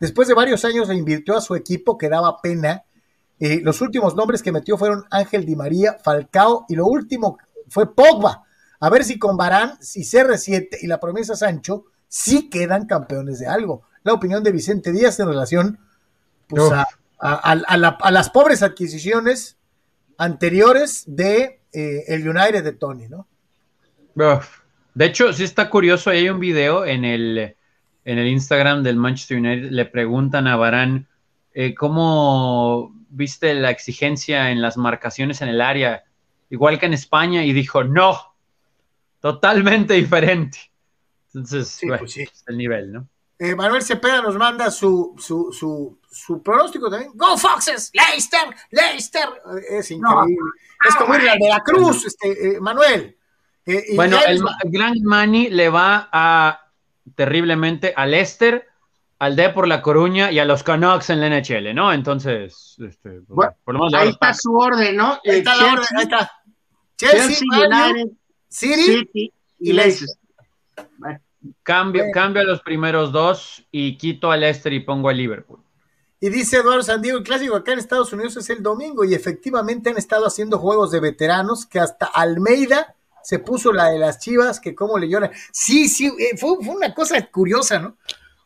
después 0.00 0.28
de 0.28 0.34
varios 0.34 0.64
años, 0.64 0.88
le 0.88 0.94
invirtió 0.94 1.36
a 1.36 1.40
su 1.40 1.54
equipo 1.54 1.98
que 1.98 2.08
daba 2.08 2.40
pena. 2.40 2.84
Eh, 3.40 3.60
los 3.62 3.80
últimos 3.80 4.16
nombres 4.16 4.42
que 4.42 4.52
metió 4.52 4.76
fueron 4.76 5.04
Ángel 5.10 5.44
Di 5.46 5.54
María, 5.54 5.96
Falcao 6.02 6.66
y 6.68 6.74
lo 6.74 6.86
último 6.86 7.38
fue 7.68 7.94
Pogba 7.94 8.44
a 8.80 8.90
ver 8.90 9.04
si 9.04 9.18
con 9.18 9.36
Barán, 9.36 9.76
si 9.80 10.02
CR7 10.02 10.78
y 10.82 10.86
la 10.86 11.00
promesa 11.00 11.34
Sancho 11.34 11.86
sí 12.06 12.48
quedan 12.48 12.86
campeones 12.86 13.40
de 13.40 13.46
algo. 13.46 13.82
La 14.04 14.12
opinión 14.12 14.42
de 14.42 14.52
Vicente 14.52 14.92
Díaz 14.92 15.18
en 15.20 15.28
relación 15.28 15.78
pues, 16.48 16.70
a, 17.18 18.10
las 18.10 18.30
pobres 18.30 18.62
adquisiciones 18.62 19.56
anteriores 20.16 21.04
de 21.06 21.60
eh, 21.72 22.04
el 22.08 22.28
United 22.28 22.62
de 22.62 22.72
Tony, 22.72 23.08
¿no? 23.08 23.26
De 24.94 25.04
hecho, 25.04 25.32
sí 25.32 25.44
está 25.44 25.70
curioso, 25.70 26.10
hay 26.10 26.28
un 26.28 26.40
video 26.40 26.84
en 26.84 27.04
el, 27.04 27.56
en 28.08 28.18
el 28.18 28.26
Instagram 28.28 28.82
del 28.82 28.96
Manchester 28.96 29.36
United, 29.36 29.70
le 29.70 29.84
preguntan 29.84 30.46
a 30.46 30.56
Barán 30.56 31.06
eh, 31.52 31.74
cómo 31.74 32.94
viste 33.10 33.52
la 33.52 33.70
exigencia 33.70 34.50
en 34.50 34.62
las 34.62 34.78
marcaciones 34.78 35.42
en 35.42 35.48
el 35.48 35.60
área, 35.60 36.04
igual 36.48 36.78
que 36.78 36.86
en 36.86 36.94
España, 36.94 37.44
y 37.44 37.52
dijo, 37.52 37.84
no, 37.84 38.34
totalmente 39.20 39.92
diferente. 39.92 40.58
Entonces, 41.34 41.78
pues 41.98 42.16
es 42.16 42.44
el 42.46 42.56
nivel, 42.56 42.92
¿no? 42.92 43.08
Eh, 43.38 43.54
Manuel 43.54 43.82
Cepeda 43.82 44.22
nos 44.22 44.36
manda 44.36 44.70
su, 44.70 45.14
su, 45.18 46.42
pronóstico 46.42 46.90
también. 46.90 47.12
¡Go 47.14 47.36
Foxes! 47.36 47.90
¡Leicester! 47.92 48.56
¡Leicester! 48.70 49.28
Es 49.68 49.90
increíble. 49.90 50.34
es 50.88 50.96
como 50.96 51.14
ir 51.14 51.28
a 51.28 51.34
Veracruz, 51.38 52.06
este, 52.06 52.56
eh, 52.56 52.60
Manuel. 52.60 53.18
Eh, 53.66 53.84
bueno, 53.94 54.18
el, 54.26 54.42
Gran 54.64 54.94
Mani 55.02 55.50
le 55.50 55.68
va 55.68 56.08
a 56.10 56.67
terriblemente 57.14 57.92
al 57.96 58.12
Leicester, 58.12 58.66
al 59.18 59.36
D 59.36 59.50
por 59.50 59.66
La 59.66 59.82
Coruña 59.82 60.30
y 60.30 60.38
a 60.38 60.44
los 60.44 60.62
Canucks 60.62 61.10
en 61.10 61.20
la 61.20 61.28
NHL, 61.28 61.74
¿no? 61.74 61.92
Entonces, 61.92 62.76
este, 62.78 63.20
por 63.26 63.54
lo 63.66 63.78
menos 63.78 63.94
ahí 63.94 64.10
está 64.10 64.32
su 64.34 64.54
orden, 64.54 64.96
¿no? 64.96 65.18
Ahí 65.24 65.38
está 65.38 65.56
la 65.56 65.72
orden, 65.72 65.86
ahí 65.96 66.04
está. 66.04 66.32
Chelsea, 66.96 67.46
Chelsea 67.50 68.04
City, 68.48 69.32
y 69.58 69.72
Leicester. 69.72 70.16
Cambio, 71.62 72.04
cambio 72.12 72.42
a 72.42 72.44
los 72.44 72.62
primeros 72.62 73.12
dos 73.12 73.64
y 73.70 73.96
quito 73.96 74.30
al 74.30 74.40
Leicester 74.40 74.72
y 74.72 74.80
pongo 74.80 75.08
a 75.08 75.12
Liverpool. 75.12 75.60
Y 76.20 76.30
dice 76.30 76.56
Eduardo 76.56 76.82
Sandiego, 76.82 77.18
el 77.18 77.24
clásico 77.24 77.54
acá 77.54 77.72
en 77.72 77.78
Estados 77.78 78.12
Unidos 78.12 78.36
es 78.36 78.50
el 78.50 78.62
domingo 78.62 79.04
y 79.04 79.14
efectivamente 79.14 79.90
han 79.90 79.98
estado 79.98 80.26
haciendo 80.26 80.58
juegos 80.58 80.90
de 80.90 80.98
veteranos 80.98 81.64
que 81.64 81.78
hasta 81.78 82.06
Almeida 82.06 82.96
se 83.22 83.38
puso 83.38 83.72
la 83.72 83.90
de 83.90 83.98
las 83.98 84.18
chivas, 84.18 84.60
que 84.60 84.74
como 84.74 84.98
le 84.98 85.08
lloran. 85.08 85.30
Sí, 85.52 85.88
sí, 85.88 86.06
eh, 86.18 86.36
fue, 86.36 86.52
una 86.52 86.94
cosa 86.94 87.20
curiosa, 87.30 87.78
¿no? 87.78 87.96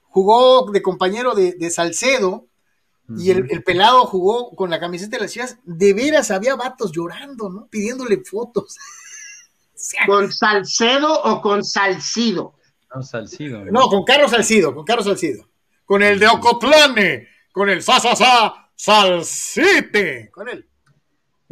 Jugó 0.08 0.70
de 0.70 0.82
compañero 0.82 1.34
de, 1.34 1.70
Salcedo 1.70 2.46
y 3.16 3.30
el, 3.30 3.46
el, 3.50 3.62
pelado 3.62 4.04
jugó 4.04 4.54
con 4.54 4.70
la 4.70 4.78
camiseta 4.78 5.16
de 5.16 5.22
las 5.22 5.32
chivas. 5.32 5.58
De 5.64 5.94
veras 5.94 6.30
había 6.30 6.54
vatos 6.54 6.92
llorando, 6.92 7.48
¿no? 7.48 7.66
Pidiéndole 7.68 8.22
fotos. 8.24 8.76
¿Con 10.06 10.32
Salcedo 10.32 11.22
o 11.22 11.40
con 11.40 11.64
Salcido? 11.64 12.54
No, 12.94 13.02
Salcido. 13.02 13.64
No, 13.64 13.88
con 13.88 14.04
Carlos 14.04 14.30
Salcido, 14.30 14.74
con 14.74 14.84
Carlos 14.84 15.06
Salcido. 15.06 15.48
Con 15.84 16.02
el 16.02 16.18
de 16.18 16.28
Ocotlane, 16.28 17.28
con 17.52 17.68
el 17.68 17.82
sa, 17.82 17.98
sa, 18.00 18.14
sa, 18.14 18.70
Salcite, 18.74 20.30
con 20.30 20.48
él. 20.48 20.68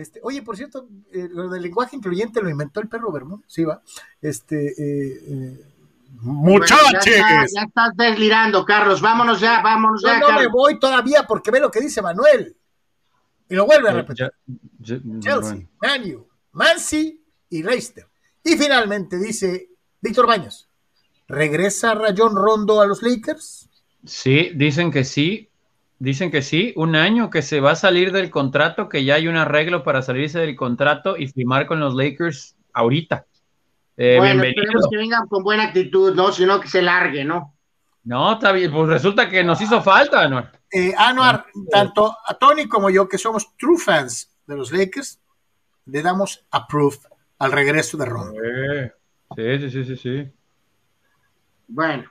Este, 0.01 0.21
oye, 0.23 0.43
por 0.43 0.57
cierto, 0.57 0.89
eh, 1.13 1.29
lo 1.31 1.49
del 1.51 1.63
lenguaje 1.63 1.97
incluyente 1.97 2.41
lo 2.41 2.49
inventó 2.49 2.81
el 2.81 2.89
perro 2.89 3.13
Bermúdez, 3.13 3.45
sí 3.47 3.65
va. 3.65 3.83
Este, 4.21 4.69
eh, 4.69 5.21
eh, 5.27 5.65
muchachos. 6.23 7.05
ya, 7.05 7.45
estás 7.45 7.95
deslirando, 7.95 8.65
Carlos. 8.65 9.03
Vámonos 9.03 9.41
ya, 9.41 9.61
vámonos 9.61 10.03
ya. 10.03 10.19
No, 10.19 10.31
no 10.31 10.41
me 10.41 10.47
voy 10.47 10.79
todavía 10.79 11.27
porque 11.27 11.51
ve 11.51 11.61
lo 11.61 11.71
que 11.71 11.81
dice 11.81 12.01
Manuel. 12.01 12.57
Y 13.49 13.55
lo 13.55 13.67
vuelve 13.67 13.91
a 13.91 13.93
repetir. 13.93 14.33
Chelsea, 14.83 15.69
Manu, 15.83 16.27
Mansi 16.53 17.23
y 17.51 17.63
Leicester. 17.63 18.07
Y 18.43 18.57
finalmente 18.57 19.19
dice 19.19 19.69
Víctor 20.01 20.27
Baños, 20.27 20.69
¿regresa 21.29 21.95
Rayón 21.95 22.37
Rondo 22.37 22.81
a 22.81 22.87
los 22.87 23.03
Lakers? 23.03 23.69
Sí, 24.07 24.53
dicen 24.55 24.91
que 24.91 25.05
sí. 25.05 25.50
Dicen 26.01 26.31
que 26.31 26.41
sí, 26.41 26.73
un 26.77 26.97
año 26.97 27.29
que 27.29 27.43
se 27.43 27.61
va 27.61 27.73
a 27.73 27.77
salir 27.77 28.11
del 28.11 28.31
contrato, 28.31 28.89
que 28.89 29.05
ya 29.05 29.17
hay 29.17 29.29
un 29.29 29.37
arreglo 29.37 29.85
para 29.85 30.01
salirse 30.01 30.39
del 30.39 30.57
contrato 30.57 31.19
y 31.19 31.29
firmar 31.29 31.67
con 31.67 31.79
los 31.79 31.95
Lakers 31.95 32.57
ahorita. 32.73 33.27
Eh, 33.99 34.17
bueno, 34.17 34.43
esperemos 34.43 34.89
que 34.91 34.97
vengan 34.97 35.29
con 35.29 35.45
buena 35.45 35.65
actitud, 35.65 36.15
¿no? 36.15 36.33
Sino 36.33 36.59
que 36.59 36.69
se 36.69 36.81
largue, 36.81 37.23
¿no? 37.23 37.55
No, 38.05 38.33
está 38.33 38.51
bien, 38.51 38.73
pues 38.73 38.89
resulta 38.89 39.29
que 39.29 39.45
nos 39.45 39.61
hizo 39.61 39.83
falta, 39.83 40.23
Anuar. 40.23 40.51
Eh, 40.73 40.95
Anuar, 40.97 41.45
tanto 41.71 42.17
a 42.27 42.33
Tony 42.33 42.67
como 42.67 42.89
yo, 42.89 43.07
que 43.07 43.19
somos 43.19 43.55
true 43.59 43.77
fans 43.77 44.35
de 44.47 44.57
los 44.57 44.73
Lakers, 44.73 45.21
le 45.85 46.01
damos 46.01 46.47
approve 46.51 46.97
al 47.39 47.53
regreso 47.53 47.99
de 47.99 48.07
Ron. 48.07 48.33
Sí, 49.37 49.59
sí, 49.59 49.71
sí, 49.71 49.85
sí, 49.85 49.97
sí. 49.99 50.33
Bueno. 51.69 52.11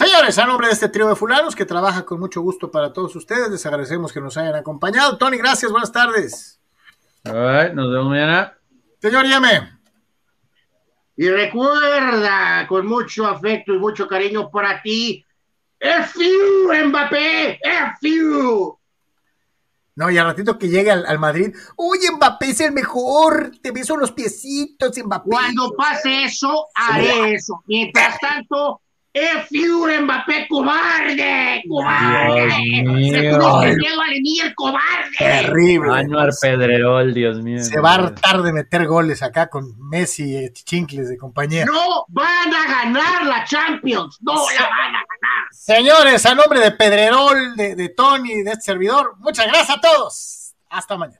Señores, 0.00 0.38
a 0.38 0.46
nombre 0.46 0.68
de 0.68 0.72
este 0.72 0.88
trío 0.88 1.10
de 1.10 1.14
fulanos 1.14 1.54
que 1.54 1.66
trabaja 1.66 2.06
con 2.06 2.18
mucho 2.18 2.40
gusto 2.40 2.70
para 2.70 2.90
todos 2.90 3.14
ustedes, 3.16 3.50
les 3.50 3.66
agradecemos 3.66 4.10
que 4.14 4.20
nos 4.22 4.34
hayan 4.38 4.54
acompañado. 4.54 5.18
Tony, 5.18 5.36
gracias, 5.36 5.70
buenas 5.70 5.92
tardes. 5.92 6.58
nos 7.22 7.92
vemos 7.92 8.08
mañana. 8.08 8.56
Señor 8.98 9.26
Yeme. 9.26 9.78
Y 11.16 11.28
recuerda, 11.28 12.66
con 12.66 12.86
mucho 12.86 13.26
afecto 13.26 13.74
y 13.74 13.78
mucho 13.78 14.08
cariño 14.08 14.50
para 14.50 14.80
ti, 14.80 15.22
¡F.U. 15.78 16.72
Mbappé! 16.86 17.60
¡F.U. 17.62 18.78
No, 19.96 20.10
y 20.10 20.16
al 20.16 20.28
ratito 20.28 20.58
que 20.58 20.70
llegue 20.70 20.90
al, 20.90 21.18
Madrid, 21.18 21.54
oye, 21.76 22.10
Mbappé 22.10 22.48
es 22.48 22.60
el 22.60 22.72
mejor, 22.72 23.52
te 23.60 23.70
beso 23.70 23.98
los 23.98 24.12
piecitos, 24.12 24.96
Mbappé. 24.96 25.28
Cuando 25.28 25.74
pase 25.76 26.24
eso, 26.24 26.68
haré 26.74 27.34
eso. 27.34 27.62
Mientras 27.66 28.18
tanto, 28.18 28.80
¡Es 29.12 29.48
Fiure 29.48 30.00
Mbappé 30.02 30.46
cobarde! 30.48 31.62
¡Cobarde! 31.68 32.52
¡Se 33.10 33.34
puso 33.34 33.62
el 33.64 33.76
miedo 33.76 34.00
al 34.00 34.12
el 34.12 34.54
cobarde! 34.54 35.10
Terrible. 35.18 35.92
Anuar 35.92 36.30
Pedrerol, 36.40 37.12
Dios 37.12 37.42
mío. 37.42 37.60
Se 37.62 37.80
va 37.80 37.90
a 37.90 37.94
hartar 37.94 38.42
de 38.42 38.52
meter 38.52 38.86
goles 38.86 39.20
acá 39.24 39.48
con 39.48 39.74
Messi 39.78 40.36
y 40.36 40.52
Chichincles 40.52 41.08
de 41.08 41.16
compañía. 41.16 41.64
No 41.64 42.04
van 42.08 42.54
a 42.54 42.68
ganar 42.68 43.26
la 43.26 43.44
Champions. 43.44 44.18
No 44.20 44.34
la 44.34 44.68
van 44.68 44.94
a 44.94 45.02
ganar. 45.02 45.48
Señores, 45.50 46.24
a 46.26 46.36
nombre 46.36 46.60
de 46.60 46.70
Pedrerol, 46.70 47.56
de, 47.56 47.74
de 47.74 47.88
Tony, 47.88 48.42
de 48.42 48.52
este 48.52 48.62
servidor, 48.62 49.16
muchas 49.18 49.46
gracias 49.46 49.76
a 49.76 49.80
todos. 49.80 50.54
Hasta 50.68 50.96
mañana. 50.96 51.19